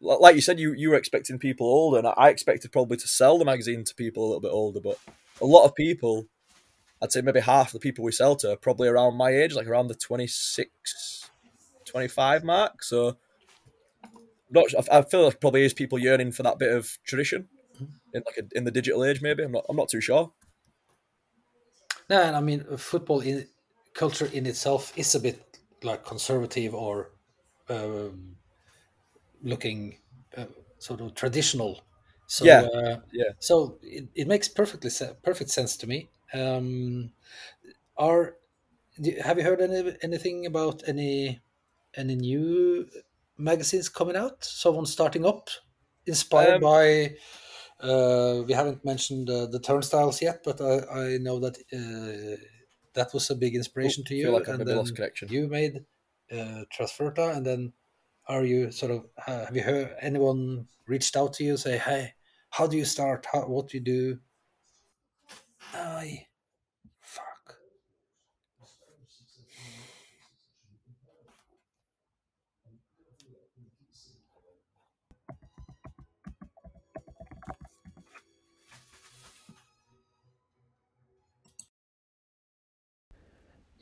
like 0.00 0.34
you 0.34 0.40
said, 0.40 0.60
you, 0.60 0.72
you 0.72 0.90
were 0.90 0.96
expecting 0.96 1.38
people 1.38 1.66
older, 1.66 1.98
and 1.98 2.08
I 2.16 2.28
expected 2.28 2.72
probably 2.72 2.98
to 2.98 3.08
sell 3.08 3.38
the 3.38 3.44
magazine 3.44 3.84
to 3.84 3.94
people 3.94 4.24
a 4.24 4.26
little 4.26 4.40
bit 4.40 4.52
older, 4.52 4.80
but 4.80 4.98
a 5.40 5.46
lot 5.46 5.64
of 5.64 5.74
people 5.74 6.26
I'd 7.02 7.10
say 7.10 7.20
maybe 7.20 7.40
half 7.40 7.72
the 7.72 7.80
people 7.80 8.04
we 8.04 8.12
sell 8.12 8.36
to 8.36 8.52
are 8.52 8.56
probably 8.56 8.86
around 8.86 9.16
my 9.16 9.30
age, 9.30 9.54
like 9.54 9.66
around 9.66 9.88
the 9.88 9.94
26, 9.96 11.28
25 11.84 12.44
mark. 12.44 12.84
So, 12.84 13.16
not. 14.52 14.66
I 14.90 15.02
feel 15.02 15.24
like 15.24 15.40
probably 15.40 15.64
is 15.64 15.74
people 15.74 15.98
yearning 15.98 16.32
for 16.32 16.42
that 16.42 16.58
bit 16.58 16.72
of 16.72 16.98
tradition 17.04 17.48
in 18.14 18.22
like 18.26 18.38
a, 18.38 18.56
in 18.56 18.64
the 18.64 18.70
digital 18.70 19.04
age. 19.04 19.22
Maybe 19.22 19.42
I'm 19.44 19.52
not. 19.52 19.66
I'm 19.68 19.76
not 19.76 19.88
too 19.88 20.00
sure. 20.00 20.32
No, 22.08 22.22
and 22.22 22.36
I 22.36 22.40
mean 22.40 22.64
football 22.76 23.20
in 23.20 23.48
culture 23.94 24.26
in 24.26 24.46
itself 24.46 24.96
is 24.96 25.14
a 25.14 25.20
bit 25.20 25.58
like 25.82 26.04
conservative 26.04 26.74
or 26.74 27.10
um, 27.68 28.36
looking 29.42 29.98
uh, 30.36 30.46
sort 30.78 31.00
of 31.00 31.14
traditional. 31.14 31.82
So 32.26 32.46
Yeah, 32.46 32.60
uh, 32.62 33.00
yeah. 33.12 33.32
So 33.40 33.78
it, 33.82 34.08
it 34.14 34.28
makes 34.28 34.48
perfectly 34.48 34.90
perfect 35.22 35.50
sense 35.50 35.76
to 35.78 35.86
me. 35.86 36.10
Um, 36.32 37.12
are 37.96 38.36
have 39.24 39.38
you 39.38 39.44
heard 39.44 39.60
any 39.60 39.96
anything 40.02 40.46
about 40.46 40.82
any 40.88 41.40
any 41.96 42.16
new 42.16 42.88
magazines 43.38 43.88
coming 43.88 44.16
out? 44.16 44.44
Someone 44.44 44.86
starting 44.86 45.26
up, 45.26 45.50
inspired 46.06 46.54
Um, 46.56 46.60
by. 46.60 47.16
Uh, 47.80 48.42
we 48.46 48.52
haven't 48.52 48.84
mentioned 48.84 49.28
uh, 49.28 49.46
the 49.46 49.58
turnstiles 49.58 50.22
yet, 50.22 50.42
but 50.44 50.60
I, 50.60 51.14
I 51.14 51.18
know 51.18 51.40
that 51.40 51.56
uh, 51.72 52.36
that 52.94 53.12
was 53.12 53.30
a 53.30 53.34
big 53.34 53.56
inspiration 53.56 54.04
to 54.04 54.14
you. 54.14 54.24
feel 54.24 54.32
like 54.32 54.48
I've 54.48 54.60
and 54.60 54.68
lost 54.68 54.88
then 54.88 54.96
connection. 54.96 55.28
You 55.28 55.48
made 55.48 55.84
uh, 56.30 56.64
Trasferta, 56.72 57.36
and 57.36 57.44
then 57.44 57.72
are 58.26 58.44
you 58.44 58.70
sort 58.70 58.92
of 58.92 59.06
uh, 59.26 59.46
have 59.46 59.56
you 59.56 59.62
heard 59.62 59.96
anyone 60.00 60.68
reached 60.86 61.16
out 61.16 61.32
to 61.34 61.44
you 61.44 61.56
say, 61.56 61.78
"Hey, 61.78 62.14
how 62.50 62.66
do 62.66 62.76
you 62.76 62.84
start? 62.84 63.26
How 63.32 63.46
what 63.48 63.68
do 63.68 63.78
you 63.78 63.84
do?" 63.84 64.20
I 65.74 66.26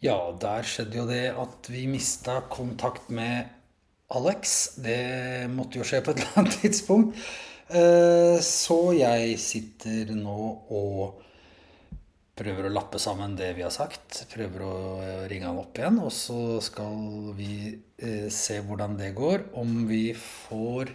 Ja, 0.05 0.17
der 0.43 0.65
skjedde 0.69 0.99
jo 1.01 1.07
det 1.09 1.23
at 1.43 1.69
vi 1.73 1.85
mista 1.91 2.39
kontakt 2.53 3.11
med 3.13 3.51
Alex. 4.17 4.55
Det 4.87 4.99
måtte 5.53 5.81
jo 5.81 5.87
skje 5.89 6.01
på 6.07 6.15
et 6.15 6.21
eller 6.23 6.41
annet 6.43 6.59
tidspunkt. 6.65 7.25
Eh, 7.69 8.39
Så 8.45 8.79
jeg 8.99 9.37
sitter 9.41 10.15
nå 10.17 10.39
og 10.81 11.21
prøver 12.41 12.67
å 12.69 12.73
lappe 12.73 12.99
sammen 13.03 13.35
det 13.39 13.51
vi 13.59 13.65
har 13.67 13.73
sagt. 13.75 14.23
Prøver 14.33 14.65
å 14.67 14.73
eh, 15.05 15.25
ringe 15.31 15.51
han 15.51 15.61
opp 15.61 15.79
igjen, 15.81 16.01
og 16.03 16.13
så 16.15 16.41
skal 16.65 17.33
vi 17.39 17.53
eh, 18.01 18.27
se 18.33 18.61
hvordan 18.67 18.97
det 19.01 19.13
går. 19.19 19.49
Om 19.61 19.77
vi 19.91 20.05
får 20.17 20.95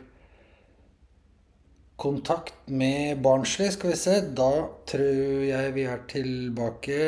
kontakt 1.96 2.54
med 2.68 3.22
Barnsley, 3.22 3.72
skal 3.72 3.90
vi 3.92 3.98
se. 4.00 4.16
Da 4.38 4.52
tror 4.88 5.44
jeg 5.50 5.74
vi 5.76 5.84
er 5.92 6.04
tilbake. 6.12 7.00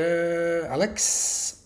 Alex? 0.71 1.57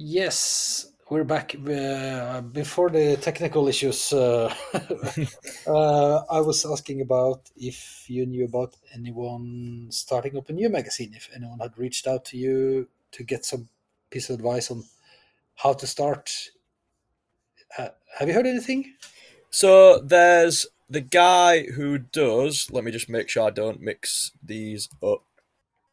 Yes, 0.00 0.92
we're 1.10 1.24
back. 1.24 1.56
Uh, 1.56 2.40
before 2.40 2.88
the 2.88 3.16
technical 3.16 3.66
issues, 3.66 4.12
uh, 4.12 4.54
uh, 5.66 6.22
I 6.30 6.40
was 6.40 6.64
asking 6.64 7.00
about 7.00 7.50
if 7.56 8.08
you 8.08 8.24
knew 8.24 8.44
about 8.44 8.76
anyone 8.94 9.88
starting 9.90 10.36
up 10.36 10.50
a 10.50 10.52
new 10.52 10.68
magazine, 10.68 11.14
if 11.16 11.28
anyone 11.34 11.58
had 11.58 11.76
reached 11.76 12.06
out 12.06 12.24
to 12.26 12.36
you 12.38 12.86
to 13.10 13.24
get 13.24 13.44
some 13.44 13.68
piece 14.08 14.30
of 14.30 14.36
advice 14.36 14.70
on 14.70 14.84
how 15.56 15.72
to 15.72 15.84
start. 15.84 16.30
Have 17.76 18.28
you 18.28 18.34
heard 18.34 18.46
anything? 18.46 18.94
So 19.50 19.98
there's 19.98 20.64
the 20.88 21.00
guy 21.00 21.64
who 21.72 21.98
does. 21.98 22.70
Let 22.70 22.84
me 22.84 22.92
just 22.92 23.08
make 23.08 23.28
sure 23.28 23.48
I 23.48 23.50
don't 23.50 23.80
mix 23.80 24.30
these 24.40 24.88
up 25.02 25.24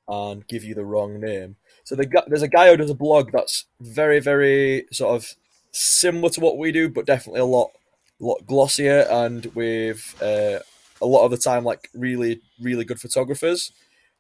and 0.08 0.46
give 0.46 0.64
you 0.64 0.76
the 0.76 0.86
wrong 0.86 1.20
name. 1.20 1.56
So 1.86 1.96
the, 1.96 2.24
there's 2.28 2.42
a 2.42 2.48
guy 2.48 2.70
who 2.70 2.78
does 2.78 2.90
a 2.90 2.96
blog 2.96 3.32
that's 3.32 3.66
very, 3.80 4.20
very 4.20 4.88
sort 4.92 5.16
of 5.16 5.36
similar 5.72 6.30
to 6.32 6.42
what 6.42 6.58
we 6.58 6.72
do, 6.72 6.90
but 6.90 7.06
definitely 7.06 7.42
a 7.42 7.46
lot, 7.46 7.72
lot 8.20 8.46
glossier 8.48 9.06
and 9.10 9.46
with 9.54 10.16
uh, 10.20 10.60
a 11.00 11.06
lot 11.06 11.26
of 11.26 11.32
the 11.32 11.38
time 11.38 11.64
like 11.64 11.90
really, 11.94 12.42
really 12.60 12.86
good 12.86 13.00
photographers. 13.00 13.72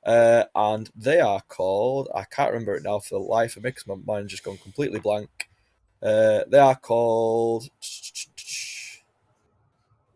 Uh, 0.05 0.43
and 0.53 0.91
they 0.95 1.20
are 1.20 1.41
called. 1.41 2.07
I 2.13 2.26
can't 2.26 2.51
remember 2.51 2.76
it 2.76 2.84
now 2.84 2.99
for 2.99 3.18
the 3.18 3.26
life 3.26 3.57
of 3.57 3.63
me 3.63 3.72
because 3.72 3.88
my 3.88 3.95
mind's 4.05 4.30
just 4.30 4.43
gone 4.43 4.57
completely 4.57 4.99
blank. 4.99 5.49
Uh, 6.03 6.41
they 6.47 6.59
are 6.59 6.76
called. 6.76 7.70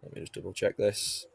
Let 0.03 0.13
me 0.13 0.21
just 0.21 0.33
double 0.33 0.53
check 0.53 0.77
this. 0.77 1.25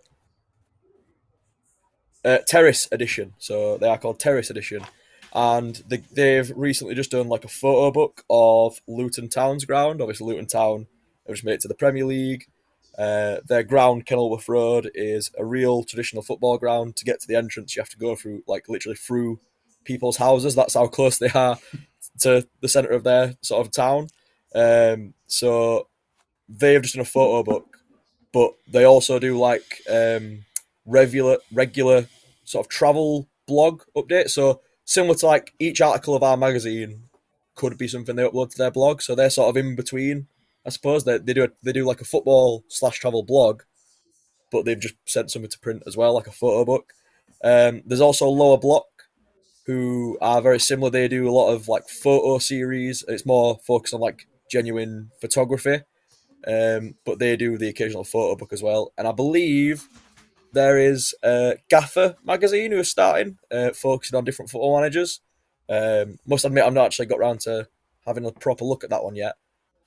Uh, 2.25 2.39
Terrace 2.47 2.87
Edition. 2.93 3.35
So 3.39 3.79
they 3.79 3.89
are 3.89 3.99
called 3.99 4.21
Terrace 4.21 4.49
Edition. 4.49 4.85
And 5.35 5.83
they, 5.89 6.03
they've 6.13 6.53
recently 6.55 6.95
just 6.95 7.11
done 7.11 7.29
like 7.29 7.45
a 7.45 7.49
photo 7.49 7.91
book 7.91 8.25
of 8.31 8.81
Luton 8.87 9.29
Town's 9.29 9.65
ground. 9.65 10.01
Obviously, 10.01 10.29
Luton 10.29 10.47
Town 10.47 10.87
have 11.27 11.35
just 11.35 11.45
made 11.45 11.55
it 11.55 11.61
to 11.63 11.69
the 11.69 11.75
Premier 11.75 12.05
League. 12.05 12.47
Uh, 12.97 13.39
their 13.45 13.65
ground, 13.65 14.07
Kenilworth 14.07 14.49
Road, 14.49 14.91
is 14.95 15.33
a 15.37 15.45
real 15.45 15.83
traditional 15.83 16.23
football 16.23 16.57
ground. 16.57 16.95
To 16.97 17.05
get 17.05 17.21
to 17.21 17.27
the 17.27 17.35
entrance, 17.35 17.75
you 17.75 17.83
have 17.83 17.89
to 17.91 17.99
go 17.99 18.15
through, 18.15 18.45
like, 18.47 18.69
literally 18.69 18.95
through 18.97 19.41
people's 19.83 20.19
houses. 20.19 20.55
That's 20.55 20.75
how 20.75 20.87
close 20.87 21.19
they 21.19 21.31
are 21.31 21.59
to 22.21 22.47
the 22.61 22.69
centre 22.69 22.93
of 22.93 23.03
their 23.03 23.35
sort 23.41 23.67
of 23.67 23.73
town. 23.73 24.09
Um, 24.55 25.15
so 25.27 25.89
they 26.49 26.75
have 26.75 26.83
just 26.83 26.95
done 26.95 27.03
a 27.03 27.05
photo 27.05 27.43
book, 27.43 27.79
but 28.33 28.55
they 28.69 28.85
also 28.85 29.19
do 29.19 29.37
like 29.37 29.83
um, 29.91 30.45
regular, 30.87 31.39
regular 31.53 32.07
sort 32.45 32.65
of 32.65 32.71
travel 32.71 33.27
blog 33.47 33.83
update. 33.97 34.31
So 34.31 34.61
similar 34.85 35.15
to 35.17 35.27
like 35.27 35.53
each 35.59 35.81
article 35.81 36.15
of 36.15 36.23
our 36.23 36.37
magazine 36.37 37.05
could 37.55 37.79
be 37.79 37.89
something 37.89 38.17
they 38.17 38.29
upload 38.29 38.51
to 38.51 38.59
their 38.59 38.71
blog. 38.71 39.01
So 39.01 39.15
they're 39.15 39.31
sort 39.31 39.49
of 39.49 39.57
in 39.57 39.77
between, 39.77 40.27
I 40.67 40.71
suppose. 40.71 41.05
They, 41.05 41.19
they 41.19 41.35
do 41.35 41.45
a, 41.45 41.49
they 41.63 41.73
do 41.73 41.85
like 41.85 42.01
a 42.01 42.05
football 42.05 42.65
slash 42.69 42.99
travel 42.99 43.23
blog, 43.23 43.63
but 44.51 44.65
they've 44.65 44.81
just 44.81 44.97
sent 45.07 45.31
something 45.31 45.51
to 45.51 45.59
print 45.59 45.83
as 45.87 45.97
well, 45.97 46.15
like 46.15 46.27
a 46.27 46.33
photo 46.33 46.65
book. 46.65 46.93
Um, 47.43 47.83
there's 47.87 48.01
also 48.01 48.27
Lower 48.27 48.59
Block, 48.59 48.87
who 49.67 50.19
are 50.21 50.43
very 50.43 50.61
similar. 50.61 50.91
They 50.91 51.09
do 51.09 51.29
a 51.29 51.33
lot 51.33 51.53
of 51.53 51.69
like 51.69 51.89
photo 51.89 52.39
series. 52.39 53.05
It's 53.09 53.27
more 53.27 53.59
focused 53.67 53.95
on 53.95 54.01
like 54.01 54.27
genuine 54.51 55.11
photography, 55.21 55.81
um, 56.47 56.95
but 57.05 57.19
they 57.19 57.37
do 57.37 57.59
the 57.59 57.69
occasional 57.69 58.05
photo 58.05 58.37
book 58.37 58.53
as 58.53 58.63
well. 58.63 58.93
And 58.99 59.07
I 59.07 59.13
believe 59.13 59.89
there 60.55 60.79
is 60.79 61.15
uh, 61.23 61.53
Gaffer 61.69 62.17
magazine 62.25 62.73
who 62.73 62.79
is 62.79 62.91
starting, 62.91 63.39
uh, 63.51 63.71
focusing 63.71 64.17
on 64.17 64.25
different 64.25 64.51
football 64.51 64.79
managers. 64.79 65.21
Um, 65.69 66.19
must 66.27 66.45
admit, 66.45 66.65
I've 66.65 66.73
not 66.73 66.87
actually 66.87 67.07
got 67.07 67.19
around 67.19 67.41
to 67.41 67.69
having 68.07 68.25
a 68.25 68.33
proper 68.33 68.65
look 68.65 68.85
at 68.85 68.91
that 68.91 69.05
one 69.05 69.17
yet. 69.17 69.35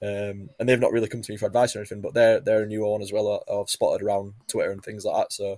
Um, 0.01 0.49
and 0.59 0.67
they've 0.69 0.79
not 0.79 0.91
really 0.91 1.07
come 1.07 1.21
to 1.23 1.31
me 1.31 1.37
for 1.37 1.47
advice 1.47 1.75
or 1.75 1.79
anything, 1.79 2.01
but 2.01 2.13
they're 2.13 2.39
they're 2.39 2.63
a 2.63 2.67
new 2.67 2.85
one 2.85 3.01
as 3.01 3.11
well. 3.11 3.43
uh, 3.47 3.61
I've 3.61 3.69
spotted 3.69 4.05
around 4.05 4.33
Twitter 4.47 4.71
and 4.71 4.83
things 4.83 5.05
like 5.05 5.15
that. 5.15 5.33
So 5.33 5.53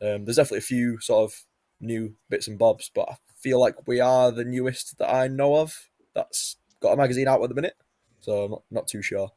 um, 0.00 0.24
there's 0.24 0.36
definitely 0.36 0.58
a 0.58 0.62
few 0.62 1.00
sort 1.00 1.24
of 1.24 1.44
new 1.80 2.14
bits 2.28 2.46
and 2.46 2.58
bobs, 2.58 2.90
but 2.94 3.08
I 3.10 3.16
feel 3.40 3.60
like 3.60 3.88
we 3.88 3.98
are 3.98 4.30
the 4.30 4.44
newest 4.44 4.98
that 4.98 5.12
I 5.12 5.26
know 5.26 5.56
of 5.56 5.88
that's 6.14 6.56
got 6.80 6.92
a 6.92 6.96
magazine 6.96 7.26
out 7.26 7.42
at 7.42 7.48
the 7.48 7.54
minute. 7.54 7.76
So 8.20 8.44
I'm 8.44 8.50
not, 8.52 8.62
not 8.70 8.88
too 8.88 9.02
sure. 9.02 9.30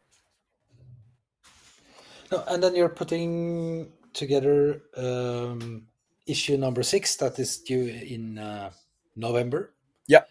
No, 2.32 2.43
and 2.47 2.61
then 2.61 2.76
you're 2.76 2.89
putting 2.89 3.91
together 4.16 4.82
um, 4.97 5.88
issue 6.26 6.57
number 6.57 6.82
six 6.82 7.16
that 7.18 7.38
is 7.38 7.57
due 7.59 7.88
in 7.88 8.39
uh, 8.39 8.72
November. 9.16 9.74
Yeah. 10.07 10.24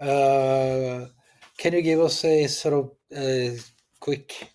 Uh, 0.00 1.06
can 1.56 1.72
you 1.72 1.82
give 1.82 2.00
us 2.00 2.24
a 2.24 2.46
sort 2.48 2.74
of 2.74 2.90
uh, 3.16 3.56
quick 4.00 4.50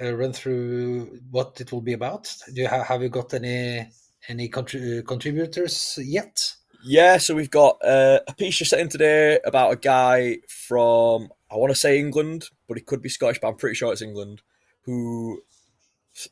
uh, 0.00 0.14
run 0.14 0.32
through 0.32 1.20
what 1.30 1.60
it 1.60 1.70
will 1.70 1.82
be 1.82 1.92
about? 1.92 2.34
Do 2.52 2.62
you 2.62 2.68
ha- 2.68 2.84
have 2.84 3.02
you 3.02 3.08
got 3.08 3.34
any 3.34 3.88
any 4.28 4.48
contri- 4.48 5.06
contributors 5.06 5.98
yet? 6.02 6.54
Yeah, 6.84 7.18
so 7.18 7.34
we've 7.34 7.50
got 7.50 7.78
uh, 7.84 8.20
a 8.28 8.34
piece 8.34 8.58
just 8.58 8.72
in 8.72 8.88
today 8.88 9.40
about 9.44 9.72
a 9.72 9.76
guy 9.76 10.38
from 10.48 11.30
I 11.50 11.56
want 11.56 11.70
to 11.70 11.78
say 11.78 11.98
England, 11.98 12.48
but 12.68 12.76
he 12.76 12.82
could 12.82 13.02
be 13.02 13.08
Scottish, 13.08 13.38
but 13.40 13.48
I'm 13.48 13.56
pretty 13.56 13.74
sure 13.74 13.92
it's 13.92 14.02
England, 14.02 14.42
who 14.82 15.42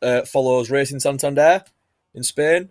uh, 0.01 0.23
follows 0.23 0.71
Racing 0.71 1.01
Santander 1.01 1.65
in 2.15 2.23
Spain. 2.23 2.71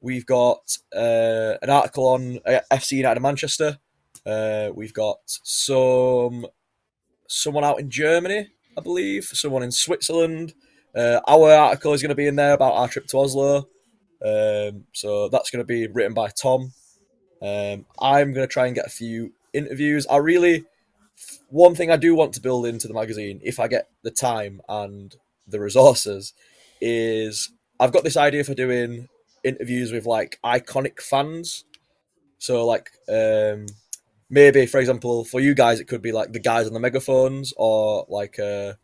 We've 0.00 0.26
got 0.26 0.76
uh, 0.94 1.54
an 1.62 1.70
article 1.70 2.06
on 2.08 2.38
uh, 2.46 2.60
FC 2.70 2.92
United 2.92 3.16
of 3.16 3.22
Manchester. 3.22 3.78
Uh, 4.26 4.70
we've 4.74 4.92
got 4.92 5.18
some 5.24 6.46
someone 7.26 7.64
out 7.64 7.80
in 7.80 7.90
Germany, 7.90 8.48
I 8.76 8.80
believe, 8.80 9.24
someone 9.24 9.62
in 9.62 9.72
Switzerland. 9.72 10.54
Uh, 10.94 11.20
our 11.26 11.50
article 11.50 11.92
is 11.92 12.02
going 12.02 12.10
to 12.10 12.14
be 12.14 12.26
in 12.26 12.36
there 12.36 12.52
about 12.52 12.74
our 12.74 12.88
trip 12.88 13.06
to 13.08 13.18
Oslo. 13.18 13.68
Um, 14.24 14.84
so 14.92 15.28
that's 15.28 15.50
going 15.50 15.62
to 15.62 15.66
be 15.66 15.86
written 15.86 16.14
by 16.14 16.28
Tom. 16.28 16.72
Um, 17.42 17.86
I'm 17.98 18.32
going 18.32 18.46
to 18.46 18.52
try 18.52 18.66
and 18.66 18.74
get 18.74 18.86
a 18.86 18.90
few 18.90 19.32
interviews. 19.52 20.06
I 20.06 20.18
really, 20.18 20.64
one 21.48 21.74
thing 21.74 21.90
I 21.90 21.96
do 21.96 22.14
want 22.14 22.32
to 22.34 22.40
build 22.40 22.66
into 22.66 22.88
the 22.88 22.94
magazine, 22.94 23.40
if 23.42 23.58
I 23.58 23.68
get 23.68 23.88
the 24.02 24.10
time 24.10 24.60
and 24.68 25.14
the 25.46 25.60
resources, 25.60 26.32
is 26.80 27.50
I've 27.80 27.92
got 27.92 28.04
this 28.04 28.16
idea 28.16 28.44
for 28.44 28.54
doing 28.54 29.08
interviews 29.42 29.92
with 29.92 30.06
like 30.06 30.38
iconic 30.44 31.00
fans. 31.00 31.64
So 32.38 32.66
like 32.66 32.90
um, 33.08 33.66
maybe 34.30 34.66
for 34.66 34.78
example 34.78 35.24
for 35.24 35.40
you 35.40 35.54
guys 35.54 35.80
it 35.80 35.84
could 35.86 36.02
be 36.02 36.12
like 36.12 36.32
the 36.32 36.40
guys 36.40 36.66
on 36.66 36.72
the 36.72 36.80
megaphones 36.80 37.52
or 37.56 38.06
like 38.08 38.38
uh 38.38 38.74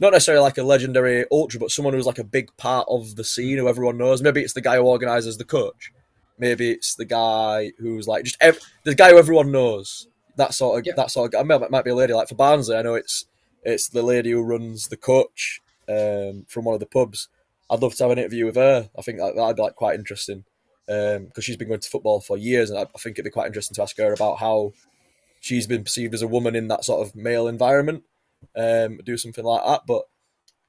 not 0.00 0.12
necessarily 0.12 0.42
like 0.42 0.58
a 0.58 0.62
legendary 0.62 1.24
ultra, 1.32 1.58
but 1.58 1.70
someone 1.72 1.92
who's 1.92 2.06
like 2.06 2.20
a 2.20 2.24
big 2.24 2.56
part 2.56 2.86
of 2.88 3.16
the 3.16 3.24
scene 3.24 3.58
who 3.58 3.68
everyone 3.68 3.98
knows. 3.98 4.22
Maybe 4.22 4.42
it's 4.42 4.52
the 4.52 4.60
guy 4.60 4.76
who 4.76 4.82
organizes 4.82 5.38
the 5.38 5.44
coach. 5.44 5.92
Maybe 6.38 6.70
it's 6.70 6.94
the 6.94 7.04
guy 7.04 7.72
who's 7.78 8.06
like 8.06 8.22
just 8.24 8.36
ev- 8.40 8.60
the 8.84 8.94
guy 8.94 9.10
who 9.10 9.18
everyone 9.18 9.50
knows. 9.50 10.06
That 10.36 10.54
sort 10.54 10.78
of 10.78 10.86
Yep. 10.86 10.94
that 10.96 11.10
sort 11.10 11.34
of. 11.34 11.40
I 11.40 11.42
mean, 11.42 11.60
it 11.60 11.70
might 11.72 11.84
be 11.84 11.90
a 11.90 11.96
lady 11.96 12.12
like 12.12 12.28
for 12.28 12.36
Barnsley. 12.36 12.76
I 12.76 12.82
know 12.82 12.94
it's 12.94 13.24
it's 13.64 13.88
the 13.88 14.02
lady 14.02 14.30
who 14.30 14.42
runs 14.42 14.86
the 14.86 14.96
coach 14.96 15.60
um, 15.88 16.44
from 16.48 16.64
one 16.64 16.74
of 16.74 16.80
the 16.80 16.86
pubs. 16.86 17.28
I'd 17.70 17.82
love 17.82 17.94
to 17.94 18.04
have 18.04 18.10
an 18.10 18.18
interview 18.18 18.46
with 18.46 18.56
her. 18.56 18.88
I 18.98 19.02
think 19.02 19.18
that, 19.18 19.36
that'd 19.36 19.56
be 19.56 19.62
like 19.62 19.76
quite 19.76 19.98
interesting 19.98 20.44
because 20.86 21.44
she's 21.44 21.56
been 21.56 21.68
going 21.68 21.80
to 21.80 21.88
football 21.88 22.20
for 22.20 22.38
years, 22.38 22.70
and 22.70 22.78
I, 22.78 22.82
I 22.82 22.98
think 22.98 23.16
it'd 23.16 23.24
be 23.24 23.30
quite 23.30 23.46
interesting 23.46 23.74
to 23.74 23.82
ask 23.82 23.96
her 23.98 24.12
about 24.12 24.38
how 24.38 24.72
she's 25.40 25.66
been 25.66 25.84
perceived 25.84 26.14
as 26.14 26.22
a 26.22 26.28
woman 26.28 26.56
in 26.56 26.68
that 26.68 26.84
sort 26.84 27.06
of 27.06 27.14
male 27.14 27.46
environment. 27.46 28.04
Um, 28.56 29.00
do 29.04 29.16
something 29.16 29.44
like 29.44 29.64
that, 29.64 29.82
but 29.86 30.04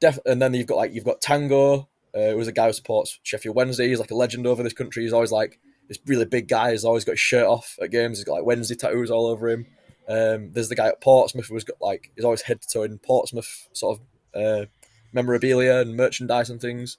def- 0.01 0.19
and 0.25 0.41
then 0.41 0.53
you've 0.53 0.67
got 0.67 0.77
like 0.77 0.93
you've 0.93 1.05
got 1.05 1.21
Tango, 1.21 1.87
uh, 2.13 2.31
who's 2.31 2.47
a 2.47 2.51
guy 2.51 2.67
who 2.67 2.73
supports 2.73 3.19
Sheffield 3.23 3.55
Wednesday. 3.55 3.87
He's 3.87 3.99
like 3.99 4.11
a 4.11 4.15
legend 4.15 4.45
over 4.45 4.63
this 4.63 4.73
country. 4.73 5.03
He's 5.03 5.13
always 5.13 5.31
like 5.31 5.59
this 5.87 5.99
really 6.05 6.25
big 6.25 6.47
guy. 6.47 6.71
He's 6.71 6.85
always 6.85 7.05
got 7.05 7.13
his 7.13 7.19
shirt 7.19 7.45
off 7.45 7.77
at 7.81 7.91
games. 7.91 8.17
He's 8.17 8.25
got 8.25 8.33
like 8.33 8.45
Wednesday 8.45 8.75
tattoos 8.75 9.11
all 9.11 9.27
over 9.27 9.49
him. 9.49 9.67
Um, 10.07 10.51
there's 10.51 10.69
the 10.69 10.75
guy 10.75 10.87
at 10.87 11.01
Portsmouth 11.01 11.47
who's 11.47 11.63
got 11.63 11.77
like 11.79 12.11
he's 12.15 12.25
always 12.25 12.41
head 12.41 12.61
to 12.61 12.67
toe 12.67 12.83
in 12.83 12.97
Portsmouth 12.97 13.69
sort 13.73 13.99
of 13.99 14.41
uh, 14.41 14.65
memorabilia 15.13 15.77
and 15.77 15.95
merchandise 15.95 16.49
and 16.49 16.59
things. 16.61 16.97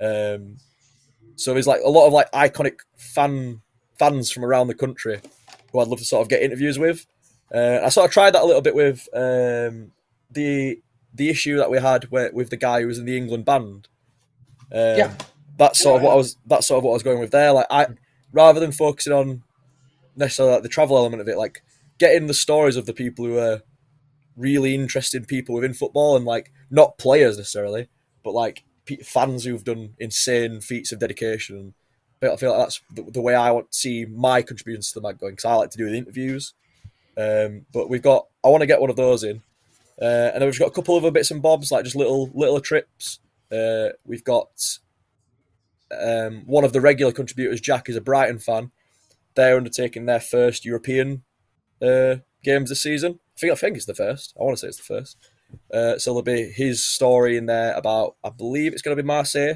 Um, 0.00 0.56
so 1.36 1.52
there's 1.54 1.66
like 1.66 1.80
a 1.84 1.88
lot 1.90 2.06
of 2.06 2.12
like 2.12 2.30
iconic 2.32 2.78
fan 2.96 3.60
fans 3.98 4.30
from 4.30 4.44
around 4.44 4.66
the 4.68 4.74
country 4.74 5.20
who 5.72 5.78
I'd 5.80 5.88
love 5.88 5.98
to 5.98 6.04
sort 6.04 6.22
of 6.22 6.28
get 6.28 6.42
interviews 6.42 6.78
with. 6.78 7.06
Uh, 7.54 7.80
I 7.82 7.88
sort 7.88 8.06
of 8.06 8.12
tried 8.12 8.32
that 8.34 8.42
a 8.42 8.46
little 8.46 8.62
bit 8.62 8.74
with 8.74 9.08
um, 9.14 9.92
the 10.30 10.80
the 11.12 11.28
issue 11.28 11.56
that 11.56 11.70
we 11.70 11.78
had 11.78 12.04
where, 12.04 12.30
with 12.32 12.50
the 12.50 12.56
guy 12.56 12.80
who 12.80 12.86
was 12.86 12.98
in 12.98 13.04
the 13.04 13.16
England 13.16 13.44
band. 13.44 13.88
Um, 14.72 14.96
Yeah. 14.96 15.14
that's 15.56 15.80
sort 15.82 15.96
of 15.96 16.02
what 16.02 16.12
I 16.12 16.16
was. 16.16 16.36
That's 16.46 16.66
sort 16.66 16.78
of 16.78 16.84
what 16.84 16.92
I 16.92 16.94
was 16.94 17.02
going 17.02 17.18
with 17.20 17.32
there. 17.32 17.52
Like 17.52 17.66
I, 17.70 17.88
rather 18.32 18.60
than 18.60 18.72
focusing 18.72 19.12
on 19.12 19.42
necessarily 20.16 20.54
like 20.54 20.62
the 20.62 20.68
travel 20.68 20.96
element 20.96 21.20
of 21.20 21.28
it, 21.28 21.36
like 21.36 21.62
getting 21.98 22.26
the 22.28 22.34
stories 22.34 22.76
of 22.76 22.86
the 22.86 22.92
people 22.94 23.24
who 23.24 23.38
are 23.38 23.62
really 24.40 24.74
interesting 24.74 25.24
people 25.24 25.54
within 25.54 25.74
football 25.74 26.16
and 26.16 26.24
like 26.24 26.52
not 26.70 26.98
players 26.98 27.36
necessarily, 27.36 27.88
but 28.24 28.32
like 28.32 28.64
fans 29.04 29.44
who've 29.44 29.64
done 29.64 29.94
insane 29.98 30.60
feats 30.60 30.92
of 30.92 30.98
dedication. 30.98 31.74
I 32.22 32.36
feel 32.36 32.50
like 32.50 32.66
that's 32.66 32.80
the, 32.94 33.02
the 33.02 33.20
way 33.22 33.34
I 33.34 33.50
want 33.50 33.72
to 33.72 33.78
see 33.78 34.04
my 34.04 34.42
contributions 34.42 34.92
to 34.92 35.00
the 35.00 35.06
mag 35.06 35.18
going 35.18 35.32
because 35.32 35.44
I 35.44 35.54
like 35.54 35.70
to 35.70 35.78
do 35.78 35.88
the 35.88 35.96
interviews. 35.96 36.54
Um, 37.16 37.66
but 37.72 37.88
we've 37.88 38.02
got, 38.02 38.26
I 38.44 38.48
want 38.48 38.60
to 38.62 38.66
get 38.66 38.80
one 38.80 38.90
of 38.90 38.96
those 38.96 39.24
in, 39.24 39.42
uh, 40.00 40.30
and 40.32 40.40
then 40.40 40.46
we've 40.46 40.58
got 40.58 40.68
a 40.68 40.72
couple 40.72 40.96
of 40.96 41.04
other 41.04 41.10
bits 41.10 41.30
and 41.30 41.42
bobs 41.42 41.70
like 41.70 41.84
just 41.84 41.96
little 41.96 42.30
little 42.34 42.60
trips. 42.60 43.20
Uh, 43.52 43.90
we've 44.04 44.24
got 44.24 44.78
um, 45.90 46.42
one 46.46 46.64
of 46.64 46.72
the 46.72 46.80
regular 46.80 47.12
contributors, 47.12 47.60
Jack, 47.60 47.88
is 47.88 47.96
a 47.96 48.00
Brighton 48.00 48.38
fan. 48.38 48.70
They're 49.34 49.56
undertaking 49.56 50.06
their 50.06 50.20
first 50.20 50.64
European 50.64 51.22
uh, 51.82 52.16
games 52.42 52.70
this 52.70 52.82
season. 52.82 53.20
I 53.40 53.46
think 53.46 53.52
I 53.52 53.56
think 53.56 53.76
it's 53.76 53.86
the 53.86 53.94
first. 53.94 54.34
I 54.38 54.42
want 54.44 54.56
to 54.56 54.60
say 54.60 54.68
it's 54.68 54.76
the 54.76 54.82
first. 54.82 55.16
Uh, 55.72 55.98
so 55.98 56.10
there'll 56.10 56.22
be 56.22 56.50
his 56.50 56.84
story 56.84 57.36
in 57.36 57.46
there 57.46 57.74
about 57.74 58.16
I 58.22 58.30
believe 58.30 58.72
it's 58.72 58.82
going 58.82 58.96
to 58.96 59.02
be 59.02 59.06
Marseille. 59.06 59.54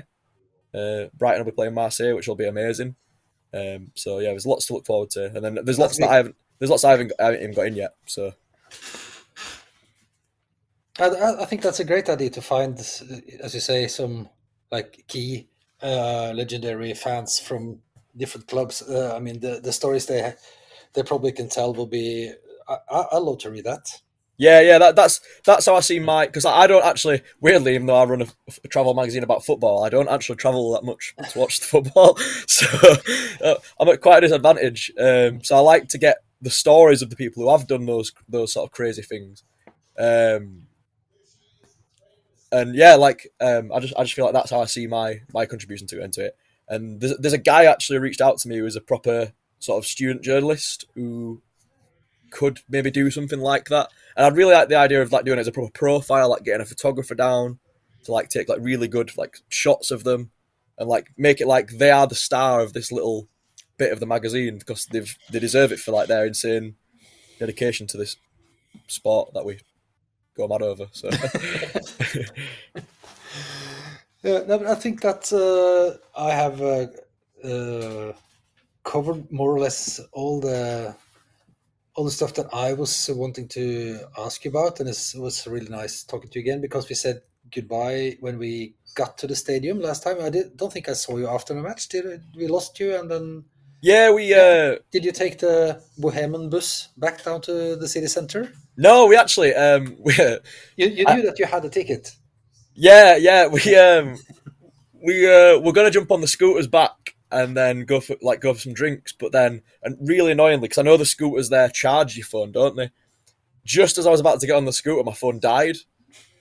Uh, 0.75 1.05
Brighton 1.17 1.45
will 1.45 1.53
be 1.53 1.55
playing 1.55 1.75
Marseille, 1.75 2.15
which 2.17 2.27
will 2.27 2.35
be 2.35 2.47
amazing. 2.49 2.97
Um, 3.53 3.93
so 3.95 4.19
yeah, 4.19 4.31
there's 4.31 4.47
lots 4.47 4.67
to 4.67 4.73
look 4.75 4.87
forward 4.87 5.11
to, 5.11 5.27
and 5.27 5.45
then 5.45 5.59
there's 5.63 5.79
lots 5.79 5.99
that 5.99 6.11
I 6.11 6.17
haven't 6.17 6.35
there's 6.59 6.71
lots 6.71 6.83
I 6.85 6.91
haven't, 6.93 7.13
I 7.21 7.25
haven't 7.27 7.43
even 7.43 7.55
got 7.55 7.67
in 7.67 7.77
yet. 7.77 7.95
So 8.07 8.33
I, 10.99 11.05
I- 11.09 11.43
I 11.43 11.45
think 11.45 11.63
that's 11.63 11.81
a 11.81 11.85
great 11.85 12.09
idea 12.09 12.31
to 12.31 12.43
find, 12.43 12.79
as 12.79 13.55
you 13.55 13.61
say, 13.61 13.87
some 13.89 14.29
like 14.71 15.05
key 15.07 15.49
uh, 15.83 16.33
legendary 16.35 16.95
fans 16.95 17.39
from 17.39 17.81
different 18.17 18.49
clubs. 18.49 18.83
Uh, 18.83 19.15
I 19.15 19.21
mean, 19.21 19.41
the, 19.41 19.61
the 19.61 19.73
stories 19.73 20.07
they 20.07 20.35
they 20.95 21.03
probably 21.03 21.33
can 21.33 21.49
tell 21.49 21.75
will 21.75 21.87
be. 21.87 22.33
I, 22.69 22.77
I, 22.91 23.05
I 23.13 23.19
love 23.19 23.39
to 23.39 23.51
read 23.51 23.65
that. 23.65 24.01
Yeah, 24.37 24.61
yeah, 24.61 24.79
that, 24.79 24.97
that's 24.97 25.21
that's 25.45 25.67
how 25.67 25.77
I 25.77 25.81
see 25.81 26.01
my 26.01 26.27
because 26.27 26.45
I, 26.45 26.63
I 26.63 26.67
don't 26.67 26.85
actually 26.85 27.23
weirdly, 27.41 27.75
even 27.75 27.87
though 27.87 27.97
I 27.97 28.05
run 28.05 28.23
a, 28.23 28.27
a 28.65 28.69
travel 28.69 28.93
magazine 28.93 29.23
about 29.23 29.45
football, 29.45 29.85
I 29.85 29.89
don't 29.89 30.09
actually 30.09 30.37
travel 30.37 30.73
that 30.73 30.85
much 30.85 31.15
to 31.31 31.39
watch 31.39 31.61
the 31.61 31.67
football, 31.67 32.17
so 32.49 32.67
uh, 33.45 33.55
I'm 33.79 33.89
at 33.89 34.01
quite 34.01 34.19
a 34.19 34.21
disadvantage. 34.23 34.93
Um, 34.99 35.43
so 35.45 35.57
I 35.57 35.61
like 35.61 35.89
to 35.89 35.99
get 35.99 36.25
the 36.43 36.51
stories 36.51 37.01
of 37.01 37.11
the 37.11 37.17
people 37.17 37.45
who 37.45 37.51
have 37.51 37.69
done 37.69 37.87
those 37.87 38.13
those 38.29 38.53
sort 38.53 38.67
of 38.69 38.73
crazy 38.73 39.03
things, 39.03 39.45
um, 39.97 40.67
and 42.51 42.75
yeah, 42.75 42.97
like 42.97 43.33
um, 43.41 43.71
I 43.73 43.79
just 43.79 43.95
I 43.97 44.03
just 44.03 44.15
feel 44.15 44.25
like 44.25 44.35
that's 44.35 44.51
how 44.51 44.61
I 44.61 44.67
see 44.67 44.89
my 44.89 45.21
my 45.33 45.47
contribution 45.47 45.87
to 45.89 46.03
into 46.03 46.25
it. 46.25 46.37
And 46.69 47.01
there's 47.01 47.17
there's 47.19 47.35
a 47.35 47.39
guy 47.39 47.67
actually 47.67 47.99
reached 47.99 48.21
out 48.21 48.39
to 48.39 48.49
me 48.49 48.59
who 48.59 48.67
is 48.67 48.75
a 48.75 48.81
proper 48.81 49.33
sort 49.61 49.79
of 49.79 49.87
student 49.87 50.23
journalist 50.23 50.87
who 50.95 51.41
could 52.35 52.61
maybe 52.69 52.91
do 52.91 53.11
something 53.11 53.41
like 53.41 53.69
that. 53.69 53.89
And 54.17 54.27
I'd 54.27 54.37
really 54.37 54.53
like 54.55 54.69
the 54.69 54.77
idea 54.77 55.01
of 55.01 55.13
like 55.13 55.25
doing 55.25 55.39
it 55.39 55.43
as 55.43 55.49
a 55.49 55.53
proper 55.53 55.71
profile, 55.71 56.29
like 56.29 56.45
getting 56.45 56.61
a 56.61 56.67
photographer 56.67 57.15
down 57.15 57.61
to 58.05 58.13
like 58.13 58.29
take 58.29 58.49
like 58.49 58.59
really 58.61 58.89
good 58.89 59.17
like 59.17 59.39
shots 59.49 59.91
of 59.91 60.05
them 60.05 60.31
and 60.77 60.89
like 60.89 61.13
make 61.17 61.41
it 61.41 61.47
like 61.47 61.71
they 61.79 61.91
are 61.91 62.07
the 62.07 62.15
star 62.15 62.61
of 62.61 62.73
this 62.75 62.93
little 62.93 63.29
bit 63.79 63.93
of 63.93 64.01
the 64.01 64.07
magazine 64.07 64.59
because 64.59 64.85
they've 64.87 65.17
they 65.31 65.39
deserve 65.39 65.73
it 65.73 65.79
for 65.79 65.93
like 65.93 66.09
their 66.09 66.27
insane 66.27 66.75
dedication 67.39 67.87
to 67.87 67.97
this 67.97 68.17
sport 68.89 69.33
that 69.33 69.45
we 69.45 69.61
go 70.37 70.49
mad 70.49 70.61
over. 70.61 70.89
So 70.93 71.09
Yeah, 74.25 74.43
no, 74.49 74.67
I 74.67 74.75
think 74.75 75.03
that 75.03 75.31
uh, 75.33 75.99
I 76.19 76.31
have 76.31 76.61
uh, 76.63 76.87
uh, 77.47 78.15
covered 78.83 79.31
more 79.31 79.55
or 79.55 79.61
less 79.61 80.01
all 80.13 80.41
the 80.41 80.97
all 81.95 82.05
the 82.05 82.11
stuff 82.11 82.35
that 82.35 82.53
I 82.53 82.73
was 82.73 83.09
wanting 83.15 83.49
to 83.49 84.01
ask 84.19 84.45
you 84.45 84.51
about, 84.51 84.81
and 84.81 84.89
it 84.89 85.15
was 85.17 85.47
really 85.47 85.69
nice 85.69 86.03
talking 86.05 86.31
to 86.31 86.39
you 86.39 86.43
again 86.45 86.61
because 86.61 86.89
we 86.89 86.95
said 86.95 87.23
goodbye 87.55 88.17
when 88.21 88.39
we 88.39 88.75
got 88.95 89.17
to 89.19 89.27
the 89.27 89.37
stadium 89.37 89.81
last 89.81 90.03
time. 90.03 90.17
I 90.21 90.31
did, 90.31 90.57
don't 90.57 90.73
think 90.73 90.89
I 90.89 90.95
saw 90.95 91.17
you 91.17 91.29
after 91.29 91.55
the 91.55 91.63
match. 91.63 91.89
Did 91.89 92.23
we 92.37 92.49
lost 92.49 92.79
you 92.81 92.97
and 92.97 93.11
then? 93.11 93.45
yeah, 93.81 94.11
we 94.11 94.35
uh, 94.35 94.77
Did 94.91 95.05
you 95.05 95.13
take 95.13 95.39
the 95.39 95.83
Bohemian 95.99 96.51
bus 96.51 96.89
back 96.97 97.23
down 97.23 97.41
to 97.43 97.77
the 97.77 97.87
city 97.89 98.07
center? 98.09 98.53
no, 98.77 99.07
we 99.07 99.17
actually 99.17 99.55
um, 99.55 99.97
we 100.05 100.15
You, 100.77 100.89
you 100.89 101.05
knew 101.05 101.23
that 101.23 101.39
you 101.39 101.47
had 101.47 101.65
a 101.65 101.69
ticket. 101.69 102.13
Yeah, 102.75 103.17
yeah, 103.17 103.47
we 103.47 103.77
um 103.77 104.17
we 105.05 105.27
uh 105.27 105.61
we're 105.61 105.73
gonna 105.73 105.91
jump 105.91 106.11
on 106.11 106.21
the 106.21 106.27
scooters 106.27 106.67
back 106.67 107.14
and 107.35 107.57
then 107.57 107.85
go 107.85 108.01
for 108.01 108.17
like 108.23 108.41
go 108.41 108.55
for 108.55 108.61
some 108.61 108.73
drinks, 108.73 109.13
but 109.13 109.33
then 109.33 109.63
and 109.83 109.99
really 110.01 110.33
annoyingly 110.33 110.69
because 110.69 110.79
I 110.79 110.83
know 110.83 110.97
the 110.97 111.05
scooters 111.05 111.49
there 111.49 111.69
charge 111.69 112.17
your 112.17 112.25
phone, 112.25 112.53
don't 112.53 112.77
they? 112.77 112.91
Just 113.65 113.99
as 113.99 114.07
I 114.07 114.11
was 114.11 114.21
about 114.21 114.41
to 114.41 114.47
get 114.47 114.57
on 114.57 114.67
the 114.67 114.73
scooter, 114.73 115.03
my 115.03 115.13
phone 115.13 115.41
died, 115.41 115.77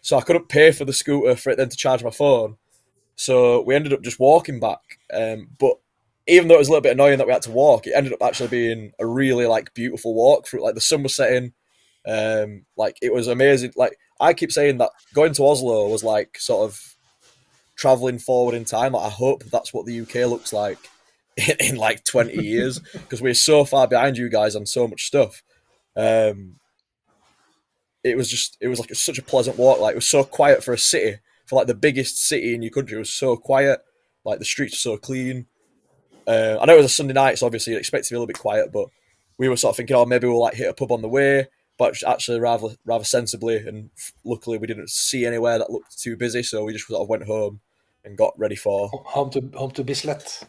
so 0.01 0.17
I 0.17 0.21
couldn't 0.21 0.49
pay 0.49 0.71
for 0.71 0.85
the 0.85 0.93
scooter 0.93 1.35
for 1.35 1.49
it 1.49 1.57
then 1.57 1.69
to 1.69 1.77
charge 1.77 2.03
my 2.03 2.11
phone. 2.11 2.57
So 3.15 3.61
we 3.63 3.75
ended 3.75 3.93
up 3.93 4.03
just 4.03 4.19
walking 4.19 4.59
back. 4.59 4.81
Um, 5.11 5.49
but 5.57 5.77
even 6.27 6.47
though 6.47 6.55
it 6.55 6.59
was 6.59 6.67
a 6.67 6.71
little 6.71 6.81
bit 6.81 6.93
annoying 6.93 7.17
that 7.17 7.27
we 7.27 7.33
had 7.33 7.41
to 7.43 7.51
walk, 7.51 7.87
it 7.87 7.93
ended 7.95 8.13
up 8.13 8.21
actually 8.21 8.49
being 8.49 8.91
a 8.99 9.05
really 9.05 9.47
like 9.47 9.73
beautiful 9.73 10.13
walk 10.13 10.45
through. 10.45 10.63
Like 10.63 10.75
the 10.75 10.81
sun 10.81 11.01
was 11.01 11.15
setting, 11.15 11.53
um, 12.07 12.65
like 12.77 12.97
it 13.01 13.13
was 13.13 13.27
amazing. 13.27 13.73
Like 13.75 13.97
I 14.19 14.33
keep 14.33 14.51
saying 14.51 14.77
that 14.77 14.91
going 15.13 15.33
to 15.33 15.43
Oslo 15.43 15.87
was 15.89 16.03
like 16.03 16.37
sort 16.37 16.69
of 16.69 16.92
traveling 17.75 18.19
forward 18.19 18.55
in 18.55 18.65
time. 18.65 18.93
Like, 18.93 19.05
I 19.05 19.09
hope 19.09 19.43
that's 19.45 19.73
what 19.73 19.85
the 19.85 20.01
UK 20.01 20.29
looks 20.29 20.53
like 20.53 20.77
in, 21.37 21.55
in 21.59 21.75
like 21.75 22.03
20 22.03 22.43
years 22.43 22.79
because 22.93 23.21
we're 23.21 23.33
so 23.33 23.65
far 23.65 23.87
behind 23.87 24.17
you 24.17 24.29
guys 24.29 24.55
on 24.55 24.65
so 24.65 24.87
much 24.87 25.05
stuff. 25.05 25.43
Um, 25.95 26.55
it 28.03 28.17
was 28.17 28.29
just, 28.29 28.57
it 28.59 28.67
was 28.67 28.79
like 28.79 28.93
such 28.95 29.17
a 29.17 29.23
pleasant 29.23 29.57
walk. 29.57 29.79
Like 29.79 29.93
it 29.93 29.97
was 29.97 30.09
so 30.09 30.23
quiet 30.23 30.63
for 30.63 30.73
a 30.73 30.77
city, 30.77 31.19
for 31.45 31.55
like 31.55 31.67
the 31.67 31.75
biggest 31.75 32.17
city 32.17 32.53
in 32.53 32.61
your 32.61 32.71
country. 32.71 32.95
It 32.95 32.99
was 32.99 33.13
so 33.13 33.37
quiet. 33.37 33.79
Like 34.25 34.39
the 34.39 34.45
streets 34.45 34.73
were 34.73 34.95
so 34.95 34.97
clean. 34.97 35.47
Uh, 36.25 36.57
I 36.61 36.65
know 36.65 36.73
it 36.73 36.77
was 36.77 36.85
a 36.85 36.89
Sunday 36.89 37.13
night, 37.13 37.37
so 37.37 37.45
obviously 37.45 37.73
you 37.73 37.79
expect 37.79 38.05
to 38.05 38.13
be 38.13 38.15
a 38.15 38.19
little 38.19 38.27
bit 38.27 38.39
quiet, 38.39 38.71
but 38.71 38.87
we 39.37 39.49
were 39.49 39.57
sort 39.57 39.73
of 39.73 39.77
thinking, 39.77 39.95
oh, 39.95 40.05
maybe 40.05 40.27
we'll 40.27 40.39
like 40.39 40.53
hit 40.53 40.69
a 40.69 40.73
pub 40.73 40.91
on 40.91 41.01
the 41.01 41.09
way 41.09 41.47
but 41.77 41.95
actually 42.07 42.39
rather 42.39 42.69
rather 42.85 43.05
sensibly. 43.05 43.57
And 43.57 43.89
luckily, 44.23 44.57
we 44.57 44.67
didn't 44.67 44.89
see 44.89 45.25
anywhere 45.25 45.57
that 45.57 45.71
looked 45.71 45.99
too 45.99 46.15
busy, 46.17 46.43
so 46.43 46.63
we 46.63 46.73
just 46.73 46.87
sort 46.87 47.01
of 47.01 47.09
went 47.09 47.25
home 47.25 47.61
and 48.03 48.17
got 48.17 48.33
ready 48.37 48.55
for. 48.55 48.89
Home 48.89 49.29
to 49.31 49.51
home 49.55 49.71
to 49.71 49.83
Bislett. 49.83 50.43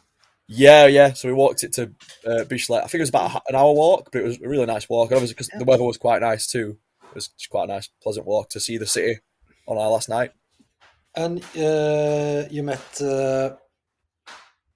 Yeah, 0.47 0.87
yeah. 0.87 1.13
So 1.15 1.29
we 1.29 1.35
walked 1.35 1.65
it 1.65 1.73
to 1.75 1.85
uh, 2.27 2.45
Bislett. 2.45 2.85
I 2.85 2.87
think 2.87 2.95
it 2.95 3.01
was 3.01 3.09
about 3.09 3.43
an 3.49 3.55
hour 3.55 3.73
walk, 3.73 4.11
but 4.13 4.21
it 4.21 4.25
was 4.25 4.41
a 4.41 4.49
really 4.49 4.67
nice 4.67 4.89
walk. 4.89 5.11
And 5.11 5.17
obviously, 5.17 5.35
because 5.35 5.51
the 5.59 5.65
weather 5.65 5.85
was 5.85 5.97
quite 5.97 6.21
nice 6.21 6.47
too, 6.47 6.79
it 7.03 7.15
was 7.15 7.29
just 7.29 7.51
quite 7.51 7.65
a 7.65 7.73
nice, 7.73 7.89
pleasant 8.03 8.27
walk 8.27 8.51
to 8.51 8.61
see 8.61 8.77
the 8.77 8.87
city 8.87 9.21
on 9.67 9.79
our 9.79 9.91
last 9.91 10.09
night. 10.09 10.33
And 11.17 11.43
uh, 11.57 12.49
you 12.51 12.63
met 12.63 13.01
uh, 13.01 13.57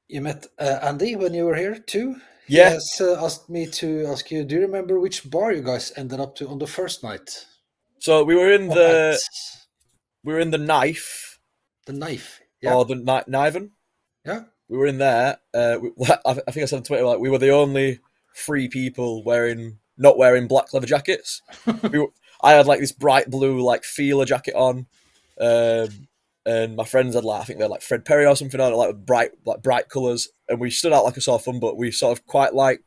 you 0.09 0.22
met 0.22 0.46
uh, 0.59 0.78
Andy 0.82 1.16
when 1.16 1.34
you 1.34 1.44
were 1.44 1.57
here 1.57 1.78
too. 1.78 2.16
Yeah. 2.49 2.78
He 2.99 3.05
uh, 3.05 3.24
asked 3.24 3.49
me 3.49 3.66
to 3.66 4.07
ask 4.07 4.30
you. 4.30 4.44
Do 4.44 4.55
you 4.57 4.62
remember 4.62 4.99
which 4.99 5.28
bar 5.30 5.53
you 5.53 5.62
guys 5.62 5.92
ended 5.96 6.20
up 6.20 6.34
to 6.36 6.49
on 6.49 6.59
the 6.59 6.66
first 6.66 7.03
night? 7.03 7.46
So 8.01 8.24
we 8.24 8.34
were 8.34 8.53
in 8.53 8.68
the 8.68 9.14
at 9.14 9.20
we 10.24 10.32
were 10.32 10.40
in 10.40 10.51
the 10.51 10.59
knife 10.59 11.28
the 11.88 11.92
knife. 11.92 12.40
Yeah. 12.62 12.74
or 12.74 12.84
the 12.84 12.96
Ni- 12.96 13.32
Niven. 13.32 13.72
yeah. 14.24 14.42
we 14.68 14.76
were 14.78 14.86
in 14.86 14.99
there. 14.99 15.38
Uh, 15.55 15.78
we, 15.80 15.90
I 16.09 16.18
I 16.26 16.34
think 16.34 16.59
I 16.59 16.64
said 16.66 16.76
on 16.76 16.82
Twitter 16.84 17.05
like 17.05 17.18
we 17.18 17.30
were 17.30 17.38
the 17.38 17.51
only 17.51 18.01
three 18.36 18.68
people 18.68 19.24
wearing 19.24 19.78
not 19.96 20.18
wearing 20.18 20.46
black 20.46 20.72
leather 20.72 20.86
jackets. 20.86 21.42
we 21.90 21.99
were, 21.99 22.09
I 22.40 22.53
had 22.53 22.66
like 22.66 22.78
this 22.78 22.92
bright 22.92 23.28
blue 23.30 23.61
like 23.61 23.82
Fila 23.82 24.24
jacket 24.24 24.55
on, 24.55 24.86
um, 25.40 26.07
and 26.49 26.76
my 26.76 26.84
friends 26.84 27.14
had 27.14 27.24
like 27.24 27.42
I 27.42 27.44
think 27.44 27.59
they're 27.59 27.68
like 27.68 27.82
Fred 27.82 28.05
Perry 28.07 28.24
or 28.26 28.34
something 28.34 28.61
on, 28.61 28.72
like 28.72 28.96
bright 29.05 29.32
like 29.44 29.62
bright 29.62 29.88
colours, 29.90 30.28
and 30.49 30.59
we 30.59 30.70
stood 30.70 30.92
out 30.94 31.05
like 31.05 31.16
a 31.16 31.20
sore 31.20 31.38
thumb. 31.38 31.61
But 31.61 31.76
we 31.76 31.90
sort 31.90 32.18
of 32.18 32.26
quite 32.26 32.55
like 32.55 32.82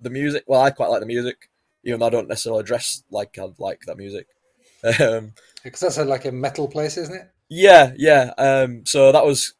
the 0.00 0.10
music. 0.10 0.44
Well, 0.46 0.60
I 0.60 0.70
quite 0.70 0.90
like 0.90 1.00
the 1.00 1.06
music, 1.06 1.48
even 1.84 2.00
though 2.00 2.06
I 2.06 2.10
don't 2.10 2.28
necessarily 2.28 2.64
dress 2.64 3.02
like 3.10 3.38
I 3.38 3.46
like 3.58 3.80
that 3.86 3.96
music. 3.96 4.26
Um, 5.00 5.32
Because 5.62 5.80
that's 5.80 5.98
a, 5.98 6.04
like 6.04 6.24
a 6.24 6.32
metal 6.32 6.66
place, 6.66 6.96
isn't 6.96 7.14
it? 7.14 7.30
yeah, 7.48 7.92
yeah. 7.96 8.32
Um, 8.36 8.84
so 8.84 9.12
that 9.12 9.24
was 9.24 9.54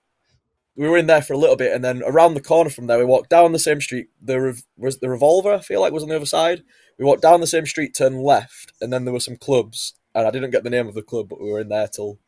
we 0.75 0.89
were 0.89 0.99
in 0.99 1.07
there 1.07 1.23
for 1.23 1.33
a 1.35 1.39
little 1.39 1.57
bit, 1.57 1.73
and 1.73 1.85
then 1.85 2.03
around 2.05 2.35
the 2.35 2.41
corner 2.41 2.71
from 2.71 2.87
there, 2.87 2.99
we 2.99 3.05
walked 3.05 3.31
down 3.31 3.53
the 3.53 3.59
same 3.59 3.81
street. 3.81 4.09
The 4.21 4.41
rev- 4.41 4.65
was 4.77 4.99
the 4.99 5.09
revolver. 5.09 5.53
I 5.55 5.61
feel 5.61 5.81
like 5.81 5.93
was 5.93 6.03
on 6.03 6.09
the 6.09 6.17
other 6.17 6.27
side. 6.27 6.63
We 6.99 7.05
walked 7.05 7.23
down 7.23 7.41
the 7.41 7.47
same 7.47 7.67
street, 7.67 7.95
turned 7.95 8.23
left, 8.23 8.73
and 8.81 8.93
then 8.93 9.05
there 9.05 9.13
were 9.15 9.21
some 9.21 9.37
clubs, 9.37 9.95
and 10.15 10.27
I 10.27 10.31
didn't 10.31 10.51
get 10.51 10.65
the 10.65 10.71
name 10.71 10.89
of 10.89 10.95
the 10.95 11.03
club, 11.03 11.29
but 11.29 11.41
we 11.41 11.51
were 11.51 11.61
in 11.61 11.69
there 11.69 11.89
till 11.89 12.19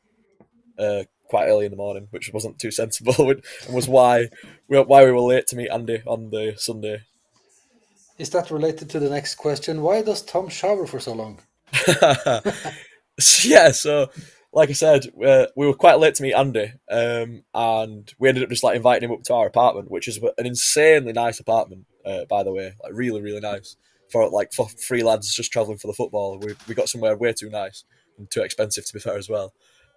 uh, 0.79 1.05
quite 1.29 1.47
early 1.47 1.64
in 1.64 1.70
the 1.70 1.77
morning, 1.77 2.09
which 2.11 2.31
wasn't 2.33 2.59
too 2.59 2.70
sensible, 2.70 3.14
and 3.31 3.43
was 3.75 3.89
why 3.89 4.29
we 4.68 4.79
why 4.81 5.05
we 5.05 5.12
were 5.12 5.20
late 5.20 5.47
to 5.49 5.57
meet 5.57 5.70
Andy 5.70 6.03
on 6.07 6.31
the 6.31 6.55
Sunday. 6.57 7.03
Is 8.18 8.31
that 8.31 8.51
related 8.51 8.91
to 8.91 9.01
the 9.01 9.11
next 9.11 9.35
question? 9.35 9.83
Why 9.83 10.03
does 10.03 10.22
Tom 10.22 10.49
shower 10.49 10.87
for 10.87 11.01
so 11.01 11.12
long? 11.12 11.41
Yeah, 13.45 13.70
so 13.70 14.11
like 14.53 14.70
I 14.70 14.72
said, 14.72 15.07
uh, 15.25 15.47
we 15.57 15.66
were 15.66 15.75
quite 15.75 15.99
late 15.99 16.14
to 16.16 16.22
meet 16.22 16.35
Andy, 16.35 16.72
um, 16.91 17.45
and 17.55 18.12
we 18.18 18.29
ended 18.29 18.45
up 18.45 18.51
just 18.51 18.64
like 18.64 18.77
inviting 18.77 19.09
him 19.09 19.14
up 19.14 19.22
to 19.25 19.35
our 19.35 19.47
apartment, 19.47 19.91
which 19.91 20.09
is 20.09 20.18
an 20.18 20.47
insanely 20.47 21.12
nice 21.12 21.41
apartment, 21.41 21.87
uh, 22.05 22.25
by 22.25 22.43
the 22.43 22.53
way, 22.53 22.75
like 22.83 22.93
really, 22.93 23.20
really 23.20 23.41
nice 23.41 23.77
for 24.11 24.29
like 24.31 24.53
for 24.53 24.68
three 24.68 25.03
lads 25.03 25.35
just 25.35 25.53
traveling 25.53 25.79
for 25.79 25.87
the 25.87 25.93
football. 25.93 26.39
We 26.39 26.55
we 26.68 26.75
got 26.75 26.89
somewhere 26.89 27.16
way 27.16 27.33
too 27.33 27.51
nice 27.51 27.85
and 28.18 28.31
too 28.31 28.43
expensive 28.43 28.87
to 28.87 28.93
be 28.93 29.01
fair 29.01 29.16
as 29.16 29.29
well, 29.29 29.53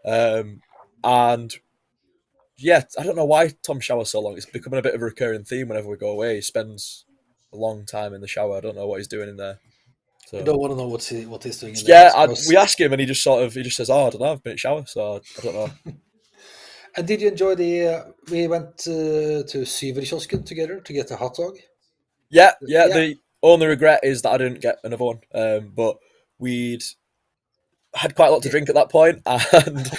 um, 0.05 0.61
and 1.03 1.53
yeah, 2.57 2.83
I 2.97 3.03
don't 3.03 3.15
know 3.15 3.25
why 3.25 3.53
Tom 3.63 3.79
showers 3.79 4.09
so 4.09 4.19
long. 4.19 4.35
It's 4.35 4.45
becoming 4.45 4.79
a 4.79 4.83
bit 4.83 4.95
of 4.95 5.01
a 5.01 5.05
recurring 5.05 5.43
theme 5.43 5.67
whenever 5.69 5.89
we 5.89 5.97
go 5.97 6.09
away. 6.09 6.35
He 6.35 6.41
spends 6.41 7.05
a 7.53 7.57
long 7.57 7.85
time 7.85 8.13
in 8.13 8.21
the 8.21 8.27
shower. 8.27 8.57
I 8.57 8.61
don't 8.61 8.75
know 8.75 8.87
what 8.87 8.97
he's 8.97 9.07
doing 9.07 9.29
in 9.29 9.37
there. 9.37 9.59
So. 10.27 10.39
I 10.39 10.41
don't 10.41 10.59
want 10.59 10.73
to 10.73 10.77
know 10.77 10.87
what's 10.87 11.07
he, 11.07 11.25
what 11.25 11.43
he's 11.43 11.59
doing. 11.59 11.73
In 11.73 11.79
Yeah, 11.85 12.09
there, 12.09 12.17
I, 12.17 12.27
we 12.49 12.57
ask 12.57 12.79
him 12.79 12.91
and 12.91 12.99
he 12.99 13.05
just 13.05 13.23
sort 13.23 13.43
of 13.43 13.53
he 13.53 13.63
just 13.63 13.77
says, 13.77 13.89
"Oh, 13.89 14.07
I 14.07 14.09
don't 14.09 14.21
know, 14.21 14.33
I've 14.33 14.43
been 14.43 14.51
in 14.51 14.55
the 14.55 14.59
shower, 14.59 14.83
so 14.85 15.21
I 15.37 15.41
don't 15.41 15.55
know." 15.55 15.71
And 16.97 17.05
did 17.05 17.21
you 17.21 17.27
enjoy 17.27 17.53
the? 17.53 17.87
Uh, 17.87 18.03
we 18.31 18.47
went 18.47 18.87
uh, 18.87 19.45
to 19.45 19.59
Syverkiosken 19.63 20.43
together 20.43 20.79
to 20.79 20.93
get 20.93 21.11
a 21.11 21.15
hot 21.15 21.35
dog. 21.35 21.57
yeah, 22.31 22.53
yeah, 22.61 22.87
Yeah. 22.87 22.97
The 22.97 23.15
only 23.43 23.67
regret 23.67 23.99
is 24.01 24.23
that 24.23 24.31
I 24.31 24.37
didn't 24.39 24.61
get 24.61 24.79
another 24.83 25.03
one. 25.03 25.19
Um, 25.31 25.73
but 25.75 25.97
we'd 26.39 26.81
had 27.93 28.15
quite 28.15 28.29
a 28.29 28.31
lot 28.31 28.41
to 28.43 28.49
drink 28.49 28.69
at 28.69 28.75
that 28.75 28.89
point, 28.89 29.21
and 29.27 29.91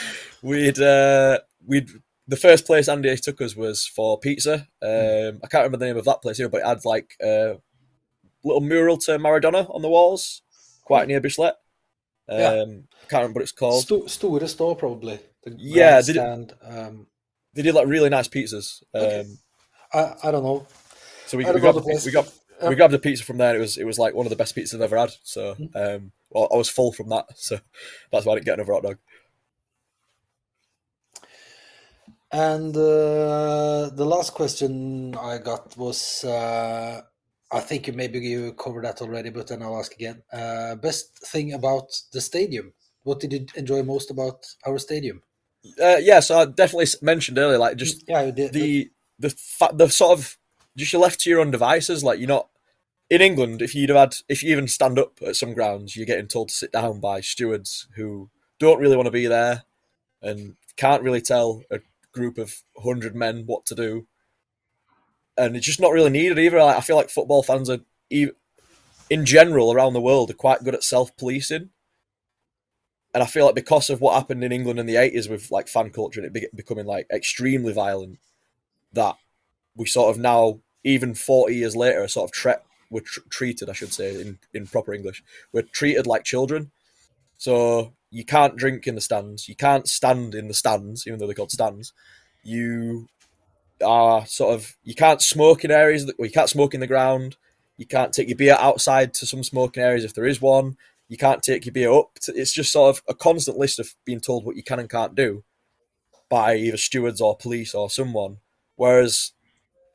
we'd 0.42 0.80
uh, 0.80 1.38
we'd 1.66 1.88
the 2.26 2.36
first 2.36 2.66
place 2.66 2.88
Andy 2.88 3.16
took 3.16 3.40
us 3.40 3.56
was 3.56 3.86
for 3.86 4.18
pizza. 4.18 4.68
Um, 4.82 5.40
I 5.42 5.46
can't 5.48 5.62
remember 5.64 5.78
the 5.78 5.86
name 5.86 5.96
of 5.96 6.04
that 6.04 6.20
place 6.22 6.36
here, 6.36 6.48
but 6.48 6.60
it 6.60 6.66
had 6.66 6.84
like 6.84 7.12
a 7.22 7.56
little 8.44 8.60
mural 8.60 8.98
to 8.98 9.18
Maradona 9.18 9.72
on 9.74 9.82
the 9.82 9.88
walls, 9.88 10.42
quite 10.84 11.08
near 11.08 11.20
Bislett. 11.20 11.54
Um, 12.28 12.38
Yeah. 12.38 12.64
Can't 13.08 13.22
remember 13.22 13.38
what 13.38 13.42
it's 13.42 13.52
called. 13.52 13.82
Sto- 13.84 14.06
Store 14.06 14.46
Store, 14.46 14.76
probably. 14.76 15.18
The 15.44 15.54
Yeah, 15.56 16.02
did 16.02 16.16
it- 16.16 16.52
um, 16.62 17.06
They 17.54 17.62
did 17.62 17.74
like 17.74 17.86
really 17.88 18.10
nice 18.10 18.28
pizzas. 18.28 18.82
Um, 18.94 19.02
Okay. 19.02 19.24
I, 19.94 20.14
I 20.24 20.30
don't 20.30 20.42
know. 20.44 20.66
So 21.26 21.38
we, 21.38 21.44
we 21.46 21.52
don't 21.52 21.62
got 21.62 21.72
the 21.82 22.02
we 22.04 22.10
got 22.12 22.30
we 22.68 22.74
grabbed 22.74 22.92
a 22.92 22.98
pizza 22.98 23.24
from 23.24 23.38
there. 23.38 23.56
It 23.56 23.60
was 23.60 23.78
it 23.78 23.84
was 23.84 23.98
like 23.98 24.14
one 24.14 24.26
of 24.26 24.30
the 24.30 24.36
best 24.36 24.54
pizzas 24.54 24.74
I've 24.74 24.82
ever 24.82 24.98
had. 24.98 25.12
So 25.22 25.54
Mm. 25.54 25.70
um, 25.96 26.12
well, 26.30 26.48
I 26.52 26.56
was 26.56 26.68
full 26.68 26.92
from 26.92 27.08
that. 27.08 27.24
So 27.36 27.58
that's 28.12 28.26
why 28.26 28.32
I 28.32 28.36
didn't 28.36 28.46
get 28.46 28.54
another 28.58 28.74
hot 28.74 28.82
dog. 28.82 28.98
And 32.30 32.76
uh, 32.76 33.90
the 33.94 34.04
last 34.04 34.34
question 34.34 35.14
I 35.16 35.38
got 35.38 35.76
was, 35.76 36.24
uh, 36.24 37.00
I 37.50 37.60
think 37.60 37.86
you 37.86 37.94
maybe 37.94 38.18
you 38.18 38.52
covered 38.52 38.84
that 38.84 39.00
already, 39.00 39.30
but 39.30 39.48
then 39.48 39.62
I'll 39.62 39.78
ask 39.78 39.94
again. 39.94 40.22
Uh, 40.30 40.74
best 40.74 41.18
thing 41.26 41.54
about 41.54 41.90
the 42.12 42.20
stadium? 42.20 42.74
What 43.02 43.20
did 43.20 43.32
you 43.32 43.46
enjoy 43.54 43.82
most 43.82 44.10
about 44.10 44.44
our 44.66 44.78
stadium? 44.78 45.22
Uh, 45.82 45.96
yeah, 46.00 46.20
so 46.20 46.38
I 46.38 46.44
definitely 46.44 46.86
mentioned 47.00 47.38
earlier, 47.38 47.58
like 47.58 47.76
just 47.76 48.04
yeah, 48.06 48.26
the, 48.26 48.30
the, 48.30 48.48
the 48.48 48.90
the 49.18 49.30
fa- 49.30 49.74
the 49.74 49.88
sort 49.88 50.18
of 50.18 50.38
just 50.76 50.92
you're 50.92 51.02
left 51.02 51.20
to 51.20 51.30
your 51.30 51.40
own 51.40 51.50
devices. 51.50 52.04
Like 52.04 52.18
you're 52.18 52.28
not 52.28 52.48
in 53.10 53.22
England. 53.22 53.62
If 53.62 53.74
you'd 53.74 53.88
have 53.88 53.98
had, 53.98 54.14
if 54.28 54.42
you 54.42 54.52
even 54.52 54.68
stand 54.68 54.98
up 54.98 55.18
at 55.26 55.36
some 55.36 55.54
grounds, 55.54 55.96
you're 55.96 56.06
getting 56.06 56.28
told 56.28 56.50
to 56.50 56.54
sit 56.54 56.72
down 56.72 57.00
by 57.00 57.20
stewards 57.20 57.88
who 57.96 58.30
don't 58.58 58.80
really 58.80 58.96
want 58.96 59.06
to 59.06 59.12
be 59.12 59.26
there 59.26 59.64
and 60.22 60.56
can't 60.76 61.02
really 61.02 61.20
tell 61.20 61.62
a 61.70 61.80
group 62.18 62.38
of 62.38 62.62
hundred 62.82 63.14
men 63.14 63.44
what 63.46 63.64
to 63.66 63.74
do. 63.74 64.06
And 65.36 65.56
it's 65.56 65.66
just 65.66 65.80
not 65.80 65.92
really 65.92 66.10
needed 66.10 66.38
either. 66.38 66.58
I 66.58 66.80
feel 66.80 66.96
like 66.96 67.10
football 67.10 67.42
fans 67.42 67.70
are, 67.70 67.78
in 68.10 69.24
general, 69.24 69.72
around 69.72 69.92
the 69.92 70.00
world, 70.00 70.30
are 70.30 70.34
quite 70.34 70.64
good 70.64 70.74
at 70.74 70.82
self 70.82 71.16
policing. 71.16 71.70
And 73.14 73.22
I 73.22 73.26
feel 73.26 73.46
like 73.46 73.54
because 73.54 73.88
of 73.88 74.00
what 74.00 74.14
happened 74.14 74.44
in 74.44 74.52
England 74.52 74.78
in 74.78 74.86
the 74.86 74.96
eighties 74.96 75.28
with 75.28 75.50
like 75.50 75.68
fan 75.68 75.90
culture 75.90 76.20
and 76.20 76.36
it 76.36 76.54
becoming 76.54 76.86
like 76.86 77.06
extremely 77.10 77.72
violent, 77.72 78.18
that 78.92 79.16
we 79.76 79.86
sort 79.86 80.10
of 80.10 80.20
now, 80.20 80.60
even 80.84 81.14
forty 81.14 81.56
years 81.56 81.74
later, 81.74 82.02
are 82.02 82.08
sort 82.08 82.28
of 82.28 82.32
tre- 82.32 82.64
we're 82.90 83.00
tr- 83.00 83.20
treated, 83.30 83.70
I 83.70 83.72
should 83.72 83.92
say, 83.92 84.20
in 84.20 84.38
in 84.52 84.66
proper 84.66 84.92
English, 84.92 85.22
we're 85.52 85.62
treated 85.62 86.06
like 86.06 86.24
children. 86.24 86.70
So 87.38 87.94
you 88.10 88.24
can't 88.24 88.56
drink 88.56 88.86
in 88.86 88.94
the 88.94 89.00
stands, 89.00 89.48
you 89.48 89.56
can't 89.56 89.88
stand 89.88 90.34
in 90.34 90.48
the 90.48 90.54
stands, 90.54 91.06
even 91.06 91.18
though 91.18 91.26
they're 91.26 91.34
called 91.34 91.50
stands. 91.50 91.92
You 92.42 93.08
are 93.84 94.26
sort 94.26 94.54
of 94.54 94.76
you 94.82 94.94
can't 94.94 95.22
smoke 95.22 95.64
in 95.64 95.70
areas 95.70 96.06
that 96.06 96.18
well, 96.18 96.26
you 96.26 96.32
can't 96.32 96.48
smoke 96.48 96.74
in 96.74 96.80
the 96.80 96.86
ground. 96.86 97.36
You 97.76 97.86
can't 97.86 98.12
take 98.12 98.28
your 98.28 98.36
beer 98.36 98.56
outside 98.58 99.14
to 99.14 99.26
some 99.26 99.44
smoking 99.44 99.82
areas 99.82 100.04
if 100.04 100.14
there 100.14 100.26
is 100.26 100.40
one. 100.40 100.76
You 101.08 101.16
can't 101.16 101.42
take 101.42 101.64
your 101.64 101.72
beer 101.72 101.92
up. 101.92 102.14
To, 102.22 102.32
it's 102.34 102.52
just 102.52 102.72
sort 102.72 102.96
of 102.96 103.02
a 103.08 103.14
constant 103.14 103.56
list 103.56 103.78
of 103.78 103.94
being 104.04 104.20
told 104.20 104.44
what 104.44 104.56
you 104.56 104.62
can 104.62 104.80
and 104.80 104.90
can't 104.90 105.14
do 105.14 105.44
by 106.28 106.56
either 106.56 106.76
stewards 106.76 107.20
or 107.20 107.36
police 107.36 107.74
or 107.74 107.88
someone. 107.88 108.38
Whereas 108.76 109.32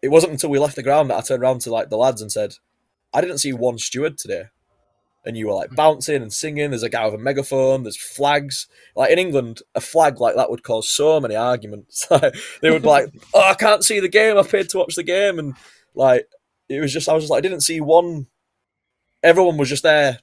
it 0.02 0.10
wasn't 0.10 0.34
until 0.34 0.50
we 0.50 0.60
left 0.60 0.76
the 0.76 0.84
ground 0.84 1.10
that 1.10 1.18
I 1.18 1.22
turned 1.22 1.44
around 1.44 1.62
to 1.62 1.72
like 1.72 1.90
the 1.90 1.98
lads 1.98 2.22
and 2.22 2.32
said, 2.32 2.56
"I 3.14 3.22
didn't 3.22 3.40
see 3.40 3.54
one 3.54 3.78
steward 3.78 4.18
today." 4.18 4.46
And 5.26 5.38
you 5.38 5.48
were 5.48 5.54
like 5.54 5.70
hmm. 5.70 5.76
bouncing 5.76 6.22
and 6.22 6.34
singing. 6.34 6.72
There's 6.72 6.84
a 6.84 6.90
guy 6.90 7.06
with 7.06 7.16
a 7.16 7.18
megaphone. 7.18 7.84
There's 7.84 7.98
flags. 7.98 8.68
Like 8.96 9.12
in 9.12 9.20
England, 9.20 9.62
a 9.74 9.82
flag 9.82 10.20
like 10.20 10.36
that 10.36 10.50
would 10.50 10.64
cause 10.64 10.90
so 10.90 11.20
many 11.20 11.36
arguments. 11.36 12.06
they 12.62 12.70
would 12.70 12.82
be 12.82 12.88
like, 12.88 13.14
"Oh, 13.34 13.42
I 13.42 13.54
can't 13.54 13.84
see 13.84 14.00
the 14.00 14.10
game. 14.10 14.38
I 14.38 14.44
paid 14.44 14.70
to 14.70 14.80
watch 14.80 14.96
the 14.96 15.04
game," 15.04 15.40
and 15.40 15.56
like 15.96 16.28
it 16.70 16.80
was 16.80 16.92
just 16.92 17.08
I 17.08 17.14
was 17.14 17.24
just 17.24 17.32
like 17.32 17.40
I 17.40 17.42
didn't 17.42 17.62
see 17.62 17.80
one. 17.80 18.28
Everyone 19.22 19.58
was 19.58 19.70
just 19.70 19.84
there, 19.84 20.20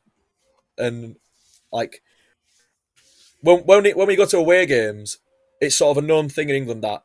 and 0.77 1.17
like 1.73 2.03
when 3.41 3.61
when 3.61 3.87
it, 3.87 3.97
when 3.97 4.09
we 4.09 4.17
go 4.17 4.27
to 4.27 4.39
away 4.39 4.67
games, 4.67 5.19
it's 5.61 5.77
sort 5.77 5.97
of 5.97 6.05
a 6.05 6.07
known 6.07 6.29
thing 6.29 6.49
in 6.49 6.57
England 6.57 6.85
that 6.85 7.05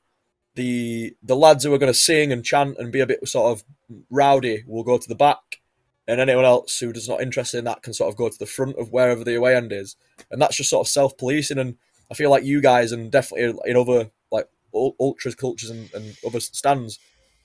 the 0.55 1.15
the 1.21 1.35
lads 1.35 1.63
who 1.63 1.73
are 1.73 1.77
going 1.77 1.91
to 1.91 1.97
sing 1.97 2.31
and 2.31 2.43
chant 2.43 2.77
and 2.79 2.91
be 2.91 3.01
a 3.01 3.07
bit 3.07 3.27
sort 3.27 3.51
of 3.51 3.63
rowdy 4.09 4.63
will 4.65 4.83
go 4.83 4.97
to 4.97 5.07
the 5.07 5.15
back, 5.15 5.61
and 6.07 6.21
anyone 6.21 6.45
else 6.45 6.79
who 6.79 6.91
is 6.91 7.09
not 7.09 7.21
interested 7.21 7.57
in 7.57 7.65
that 7.65 7.81
can 7.81 7.93
sort 7.93 8.09
of 8.09 8.17
go 8.17 8.29
to 8.29 8.37
the 8.37 8.45
front 8.45 8.77
of 8.77 8.91
wherever 8.91 9.23
the 9.23 9.35
away 9.35 9.55
end 9.55 9.71
is, 9.71 9.95
and 10.31 10.41
that's 10.41 10.57
just 10.57 10.69
sort 10.69 10.85
of 10.85 10.91
self 10.91 11.17
policing. 11.17 11.57
And 11.57 11.77
I 12.11 12.13
feel 12.13 12.29
like 12.29 12.43
you 12.43 12.61
guys 12.61 12.91
and 12.91 13.11
definitely 13.11 13.57
in 13.65 13.77
other 13.77 14.11
like 14.31 14.47
ultras 14.73 15.35
cultures 15.35 15.69
and, 15.69 15.91
and 15.93 16.17
other 16.25 16.39
stands, 16.39 16.99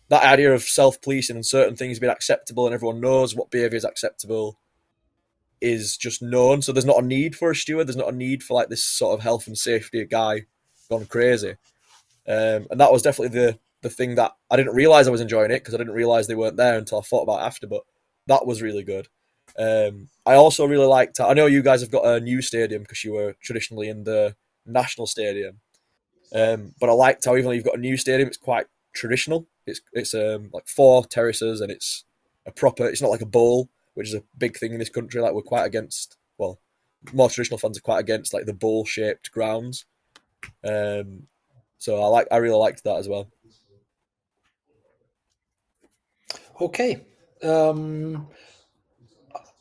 that 0.08 0.24
idea 0.24 0.52
of 0.52 0.62
self 0.62 1.00
policing 1.00 1.36
and 1.36 1.46
certain 1.46 1.76
things 1.76 1.98
being 1.98 2.12
acceptable 2.12 2.66
and 2.66 2.74
everyone 2.74 3.00
knows 3.00 3.34
what 3.34 3.50
behaviour 3.50 3.76
is 3.76 3.84
acceptable 3.84 4.58
is 5.60 5.96
just 5.96 6.22
known. 6.22 6.62
So 6.62 6.72
there's 6.72 6.86
not 6.86 7.02
a 7.02 7.06
need 7.06 7.36
for 7.36 7.50
a 7.50 7.56
steward. 7.56 7.86
There's 7.86 7.96
not 7.96 8.12
a 8.12 8.16
need 8.16 8.42
for 8.42 8.54
like 8.54 8.68
this 8.68 8.84
sort 8.84 9.14
of 9.14 9.22
health 9.22 9.46
and 9.46 9.56
safety 9.56 10.04
guy 10.04 10.46
gone 10.90 11.06
crazy. 11.06 11.50
Um, 12.28 12.66
and 12.70 12.80
that 12.80 12.92
was 12.92 13.02
definitely 13.02 13.38
the 13.38 13.58
the 13.82 13.88
thing 13.88 14.16
that 14.16 14.32
I 14.50 14.56
didn't 14.56 14.74
realize 14.74 15.08
I 15.08 15.10
was 15.12 15.22
enjoying 15.22 15.50
it 15.50 15.60
because 15.60 15.72
I 15.72 15.78
didn't 15.78 15.94
realize 15.94 16.26
they 16.26 16.34
weren't 16.34 16.58
there 16.58 16.76
until 16.76 16.98
I 16.98 17.02
thought 17.02 17.22
about 17.22 17.40
it 17.40 17.46
after. 17.46 17.66
But 17.66 17.82
that 18.26 18.46
was 18.46 18.62
really 18.62 18.82
good. 18.82 19.08
Um, 19.58 20.08
I 20.24 20.34
also 20.34 20.66
really 20.66 20.86
liked. 20.86 21.20
I 21.20 21.34
know 21.34 21.46
you 21.46 21.62
guys 21.62 21.80
have 21.80 21.90
got 21.90 22.06
a 22.06 22.20
new 22.20 22.40
stadium 22.42 22.82
because 22.82 23.04
you 23.04 23.12
were 23.12 23.34
traditionally 23.42 23.88
in 23.88 24.04
the 24.04 24.36
national 24.66 25.06
stadium. 25.06 25.60
Um, 26.34 26.74
but 26.80 26.88
I 26.88 26.92
liked 26.92 27.24
how 27.24 27.34
even 27.34 27.44
though 27.46 27.50
you've 27.50 27.64
got 27.64 27.76
a 27.76 27.80
new 27.80 27.96
stadium, 27.96 28.28
it's 28.28 28.36
quite 28.36 28.66
traditional. 28.92 29.46
It's 29.66 29.80
it's 29.92 30.14
um, 30.14 30.50
like 30.52 30.68
four 30.68 31.04
terraces 31.04 31.60
and 31.60 31.70
it's 31.70 32.04
a 32.46 32.52
proper. 32.52 32.86
It's 32.86 33.02
not 33.02 33.10
like 33.10 33.20
a 33.20 33.26
bowl, 33.26 33.68
which 33.94 34.08
is 34.08 34.14
a 34.14 34.22
big 34.38 34.56
thing 34.56 34.72
in 34.72 34.78
this 34.78 34.88
country. 34.88 35.20
Like 35.20 35.34
we're 35.34 35.42
quite 35.42 35.64
against. 35.64 36.16
Well, 36.38 36.58
more 37.12 37.28
traditional 37.28 37.58
fans 37.58 37.78
are 37.78 37.82
quite 37.82 38.00
against 38.00 38.32
like 38.32 38.46
the 38.46 38.54
bowl 38.54 38.84
shaped 38.84 39.30
grounds. 39.32 39.84
Um, 40.64 41.26
so 41.78 42.00
I 42.00 42.06
like. 42.06 42.28
I 42.30 42.36
really 42.36 42.56
liked 42.56 42.84
that 42.84 42.96
as 42.96 43.08
well. 43.08 43.30
Okay. 46.60 47.00
Um, 47.42 48.28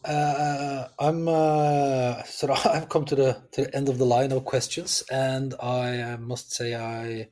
uh, 0.03 0.87
I'm 0.99 1.27
uh, 1.27 2.23
sort 2.23 2.51
of 2.51 2.67
I've 2.73 2.89
come 2.89 3.05
to 3.05 3.15
the 3.15 3.41
to 3.51 3.63
the 3.63 3.75
end 3.75 3.89
of 3.89 3.97
the 3.97 4.05
line 4.05 4.31
of 4.31 4.45
questions, 4.45 5.03
and 5.11 5.53
I 5.61 5.99
uh, 6.01 6.17
must 6.17 6.53
say 6.53 6.75
I 6.75 7.29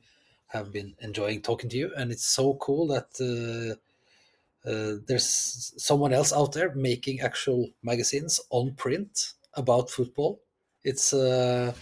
have 0.48 0.72
been 0.72 0.94
enjoying 1.00 1.42
talking 1.42 1.70
to 1.70 1.76
you, 1.76 1.92
and 1.96 2.10
it's 2.10 2.26
so 2.26 2.54
cool 2.54 2.88
that 2.88 3.08
uh, 3.20 4.68
uh, 4.68 4.96
there's 5.06 5.72
someone 5.78 6.12
else 6.12 6.32
out 6.32 6.52
there 6.52 6.74
making 6.74 7.20
actual 7.20 7.70
magazines 7.82 8.40
on 8.50 8.74
print 8.74 9.32
about 9.54 9.90
football. 9.90 10.40
It's 10.84 11.12
uh, 11.12 11.72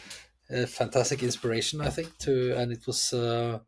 a 0.50 0.66
fantastic 0.66 1.22
inspiration, 1.22 1.80
I 1.80 1.90
think. 1.90 2.16
To 2.18 2.56
and 2.56 2.72
it 2.72 2.86
was 2.86 3.12
uh, 3.12 3.58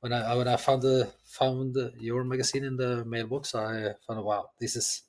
when 0.00 0.12
I 0.12 0.34
when 0.34 0.48
I 0.48 0.56
found 0.56 0.82
the 0.82 1.10
found 1.38 1.76
your 1.98 2.24
magazine 2.24 2.64
in 2.64 2.76
the 2.76 3.04
mailbox, 3.04 3.54
I 3.54 3.94
found 4.06 4.24
wow, 4.24 4.50
this 4.60 4.76
is 4.76 5.02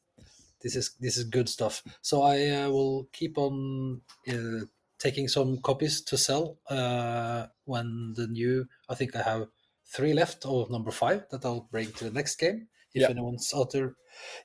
this 0.61 0.75
is 0.75 0.95
this 0.99 1.17
is 1.17 1.23
good 1.25 1.49
stuff. 1.49 1.83
So 2.01 2.21
I 2.21 2.49
uh, 2.49 2.69
will 2.69 3.07
keep 3.11 3.37
on 3.37 4.01
uh, 4.29 4.65
taking 4.99 5.27
some 5.27 5.57
copies 5.61 6.01
to 6.03 6.17
sell 6.17 6.57
uh, 6.69 7.47
when 7.65 8.13
the 8.15 8.27
new. 8.27 8.67
I 8.89 8.95
think 8.95 9.15
I 9.15 9.23
have 9.23 9.47
three 9.85 10.13
left 10.13 10.45
of 10.45 10.69
number 10.69 10.91
five 10.91 11.25
that 11.31 11.43
I'll 11.45 11.67
bring 11.71 11.91
to 11.93 12.05
the 12.05 12.11
next 12.11 12.35
game 12.37 12.67
if 12.93 13.01
Yeah. 13.01 13.09
anyone's 13.09 13.51
out 13.55 13.71
there 13.71 13.95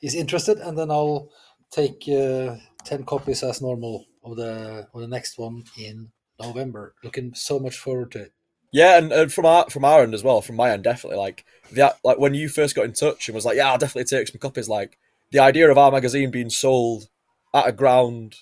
is 0.03 0.15
interested, 0.15 0.59
and 0.59 0.79
then 0.79 0.91
I'll 0.91 1.31
take 1.71 2.09
uh, 2.09 2.57
ten 2.85 3.05
copies 3.05 3.43
as 3.43 3.61
normal 3.61 4.07
of 4.25 4.37
the 4.37 4.89
of 4.95 5.01
the 5.01 5.09
next 5.09 5.39
one 5.39 5.65
in 5.79 6.13
November. 6.41 6.95
Looking 7.05 7.35
so 7.35 7.59
much 7.59 7.77
forward 7.79 8.13
to 8.13 8.21
it. 8.23 8.33
Yeah, 8.77 8.99
and, 8.99 9.11
and 9.11 9.33
from 9.33 9.47
our 9.47 9.71
from 9.71 9.87
our 9.87 10.03
end 10.03 10.13
as 10.13 10.23
well, 10.23 10.43
from 10.43 10.57
my 10.57 10.71
end, 10.71 10.85
definitely. 10.85 11.17
Like 11.17 11.47
the 11.73 11.97
like 12.05 12.19
when 12.19 12.35
you 12.35 12.47
first 12.47 12.77
got 12.77 12.85
in 12.85 12.93
touch 12.93 13.27
and 13.27 13.35
was 13.35 13.47
like, 13.47 13.57
"Yeah, 13.57 13.71
I'll 13.71 13.79
definitely 13.79 14.05
take 14.05 14.29
some 14.29 14.39
copies." 14.39 14.69
Like 14.69 14.99
the 15.31 15.39
idea 15.39 15.71
of 15.71 15.79
our 15.79 15.91
magazine 15.91 16.31
being 16.31 16.51
sold 16.51 17.09
at 17.55 17.67
a 17.67 17.73
ground, 17.73 18.37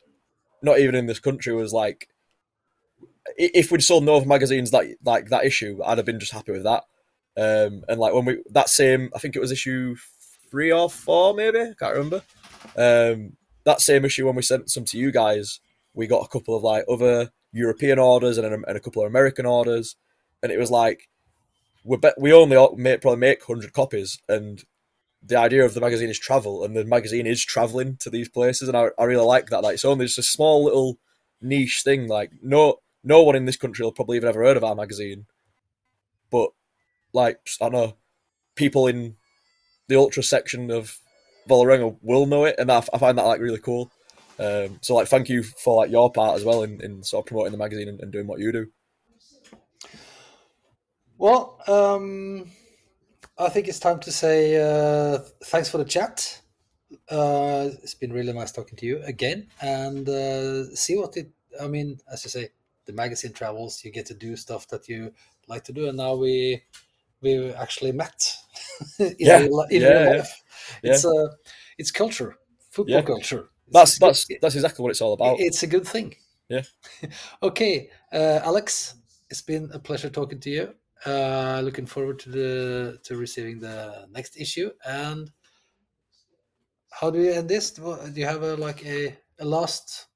not 0.60 0.80
even 0.80 0.96
in 0.96 1.06
this 1.06 1.20
country, 1.20 1.54
was 1.54 1.72
like, 1.72 2.08
if 3.36 3.70
we'd 3.70 3.84
sold 3.84 4.02
no 4.02 4.24
magazines 4.24 4.72
like 4.72 4.98
like 5.04 5.28
that 5.28 5.44
issue, 5.44 5.78
I'd 5.86 5.98
have 5.98 6.04
been 6.04 6.18
just 6.18 6.32
happy 6.32 6.50
with 6.50 6.64
that. 6.64 6.82
Um, 7.36 7.84
and 7.88 8.00
like 8.00 8.12
when 8.12 8.24
we 8.24 8.42
that 8.50 8.68
same, 8.68 9.10
I 9.14 9.20
think 9.20 9.36
it 9.36 9.40
was 9.40 9.52
issue 9.52 9.94
three 10.50 10.72
or 10.72 10.90
four, 10.90 11.32
maybe 11.34 11.60
I 11.60 11.74
can't 11.78 11.94
remember. 11.94 12.22
Um, 12.76 13.36
that 13.62 13.80
same 13.80 14.04
issue 14.04 14.26
when 14.26 14.34
we 14.34 14.42
sent 14.42 14.68
some 14.68 14.84
to 14.86 14.98
you 14.98 15.12
guys, 15.12 15.60
we 15.94 16.08
got 16.08 16.24
a 16.24 16.28
couple 16.28 16.56
of 16.56 16.64
like 16.64 16.86
other 16.88 17.30
European 17.52 18.00
orders 18.00 18.36
and 18.36 18.52
and 18.52 18.76
a 18.76 18.80
couple 18.80 19.02
of 19.02 19.06
American 19.08 19.46
orders, 19.46 19.94
and 20.44 20.52
it 20.52 20.58
was 20.58 20.70
like 20.70 21.08
we 21.84 21.96
bet 21.96 22.14
we 22.20 22.32
only 22.32 22.56
make, 22.76 23.00
probably 23.00 23.18
make 23.18 23.42
hundred 23.42 23.72
copies, 23.72 24.20
and 24.28 24.62
the 25.22 25.38
idea 25.38 25.64
of 25.64 25.74
the 25.74 25.80
magazine 25.80 26.10
is 26.10 26.18
travel, 26.18 26.62
and 26.62 26.76
the 26.76 26.84
magazine 26.84 27.26
is 27.26 27.44
traveling 27.44 27.96
to 28.00 28.10
these 28.10 28.28
places, 28.28 28.68
and 28.68 28.76
I, 28.76 28.90
I 28.98 29.04
really 29.04 29.24
like 29.24 29.48
that. 29.48 29.62
Like 29.62 29.74
it's 29.74 29.84
only 29.84 30.04
just 30.04 30.18
a 30.18 30.22
small 30.22 30.64
little 30.64 30.98
niche 31.40 31.82
thing. 31.82 32.06
Like 32.06 32.30
no 32.42 32.76
no 33.02 33.22
one 33.22 33.34
in 33.34 33.46
this 33.46 33.56
country 33.56 33.84
will 33.84 33.92
probably 33.92 34.18
even 34.18 34.28
ever 34.28 34.44
heard 34.44 34.58
of 34.58 34.64
our 34.64 34.74
magazine, 34.74 35.26
but 36.30 36.50
like 37.14 37.40
I 37.60 37.64
don't 37.64 37.72
know 37.72 37.96
people 38.54 38.86
in 38.86 39.16
the 39.88 39.96
ultra 39.96 40.22
section 40.22 40.70
of 40.70 40.98
Vålerenga 41.48 41.96
will 42.02 42.26
know 42.26 42.44
it, 42.44 42.56
and 42.58 42.70
I, 42.70 42.82
I 42.92 42.98
find 42.98 43.16
that 43.16 43.26
like 43.26 43.40
really 43.40 43.58
cool. 43.58 43.90
Um, 44.38 44.78
so 44.82 44.96
like, 44.96 45.08
thank 45.08 45.28
you 45.28 45.42
for 45.42 45.76
like 45.76 45.90
your 45.90 46.12
part 46.12 46.36
as 46.36 46.44
well 46.44 46.62
in, 46.64 46.82
in 46.82 47.02
sort 47.02 47.24
of 47.24 47.28
promoting 47.28 47.52
the 47.52 47.58
magazine 47.58 47.88
and, 47.88 48.00
and 48.00 48.12
doing 48.12 48.26
what 48.26 48.40
you 48.40 48.52
do. 48.52 48.66
Well, 51.18 51.60
um, 51.68 52.50
I 53.38 53.48
think 53.48 53.68
it's 53.68 53.80
time 53.80 54.00
to 54.00 54.12
say 54.12 54.56
uh, 54.60 55.18
thanks 55.44 55.68
for 55.70 55.78
the 55.78 55.84
chat. 55.84 56.40
Uh, 57.10 57.70
it's 57.82 57.94
been 57.94 58.12
really 58.12 58.32
nice 58.32 58.52
talking 58.52 58.76
to 58.78 58.86
you 58.86 59.02
again, 59.04 59.48
and 59.60 60.08
uh, 60.08 60.74
see 60.74 60.96
what 60.96 61.16
it. 61.16 61.30
I 61.60 61.68
mean, 61.68 61.98
as 62.12 62.24
you 62.24 62.30
say, 62.30 62.50
the 62.86 62.92
magazine 62.92 63.32
travels. 63.32 63.84
You 63.84 63.92
get 63.92 64.06
to 64.06 64.14
do 64.14 64.36
stuff 64.36 64.68
that 64.68 64.88
you 64.88 65.12
like 65.48 65.64
to 65.64 65.72
do, 65.72 65.88
and 65.88 65.96
now 65.96 66.14
we 66.14 66.62
we 67.22 67.52
actually 67.54 67.92
met 67.92 68.34
in 68.98 69.14
Yeah, 69.18 69.38
real, 69.40 69.66
in 69.70 69.82
yeah, 69.82 70.04
yeah. 70.14 70.26
It's 70.82 71.04
uh, 71.04 71.28
it's 71.78 71.90
culture, 71.90 72.36
football 72.70 73.00
Yeah. 73.00 73.06
culture. 73.06 73.50
That's 73.70 73.96
it's- 73.96 74.00
that's 74.00 74.26
it- 74.30 74.40
that's 74.42 74.54
exactly 74.54 74.82
what 74.82 74.90
it's 74.90 75.00
all 75.00 75.12
about. 75.14 75.38
it's 75.40 75.62
a 75.62 75.66
good 75.66 75.86
thing. 75.86 76.14
Yeah. 76.48 76.62
okay, 77.42 77.90
uh, 78.12 78.40
Alex, 78.44 78.94
it's 79.30 79.42
been 79.42 79.70
a 79.72 79.78
pleasure 79.78 80.10
talking 80.10 80.40
to 80.40 80.50
you. 80.50 80.74
Uh, 81.06 81.60
looking 81.62 81.86
forward 81.86 82.18
to 82.18 82.30
the 82.30 82.98
to 83.04 83.16
receiving 83.16 83.60
the 83.60 84.06
next 84.10 84.36
issue. 84.40 84.70
And 84.86 85.30
how 86.90 87.10
do 87.10 87.20
you 87.20 87.32
end 87.32 87.48
this? 87.48 87.70
Do 87.72 87.98
you 88.14 88.26
have 88.26 88.42
a 88.42 88.56
like 88.56 88.84
a, 88.86 89.16
a 89.38 89.44
last 89.44 90.06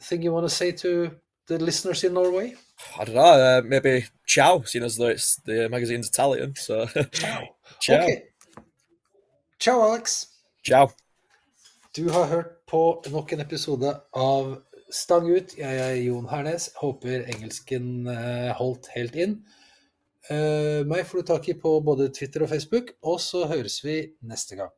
thing 0.00 0.22
you 0.22 0.32
want 0.32 0.48
to 0.48 0.54
say 0.54 0.72
to 0.72 1.10
the 1.46 1.58
listeners 1.58 2.04
in 2.04 2.14
Norway? 2.14 2.54
I 2.98 3.04
don't 3.04 3.14
know. 3.14 3.22
Uh, 3.22 3.62
maybe 3.64 4.06
ciao, 4.26 4.62
seeing 4.62 4.84
as 4.84 4.96
though 4.96 5.08
it's 5.08 5.36
the 5.44 5.68
magazine's 5.68 6.08
Italian. 6.08 6.54
So 6.56 6.86
Ciao. 6.86 7.42
ciao. 7.80 8.04
Ok. 8.04 8.22
Ciao, 9.58 9.80
Alex. 9.82 10.26
Ciao. 10.64 10.90
Du 11.94 12.08
har 12.08 12.26
hørt 12.26 12.66
på 12.66 13.04
nok 13.10 13.32
en 13.32 13.40
episode 13.40 14.00
av 14.12 14.62
Stang 14.92 15.28
ut. 15.30 15.54
Jeg 15.58 15.78
er 15.78 15.94
Jon 16.02 16.28
Hernes. 16.28 16.70
Håper 16.80 17.26
engelsken 17.28 18.08
eh, 18.08 18.50
holdt 18.56 18.88
helt 18.94 19.14
inn. 19.16 19.36
Eh, 20.30 20.82
meg 20.86 21.06
får 21.08 21.22
du 21.22 21.26
tak 21.32 21.48
i 21.50 21.56
på 21.58 21.72
både 21.82 22.10
Twitter 22.14 22.44
og 22.44 22.52
Facebook, 22.52 22.94
og 23.02 23.18
så 23.20 23.46
høres 23.50 23.80
vi 23.84 23.96
neste 24.22 24.58
gang. 24.60 24.70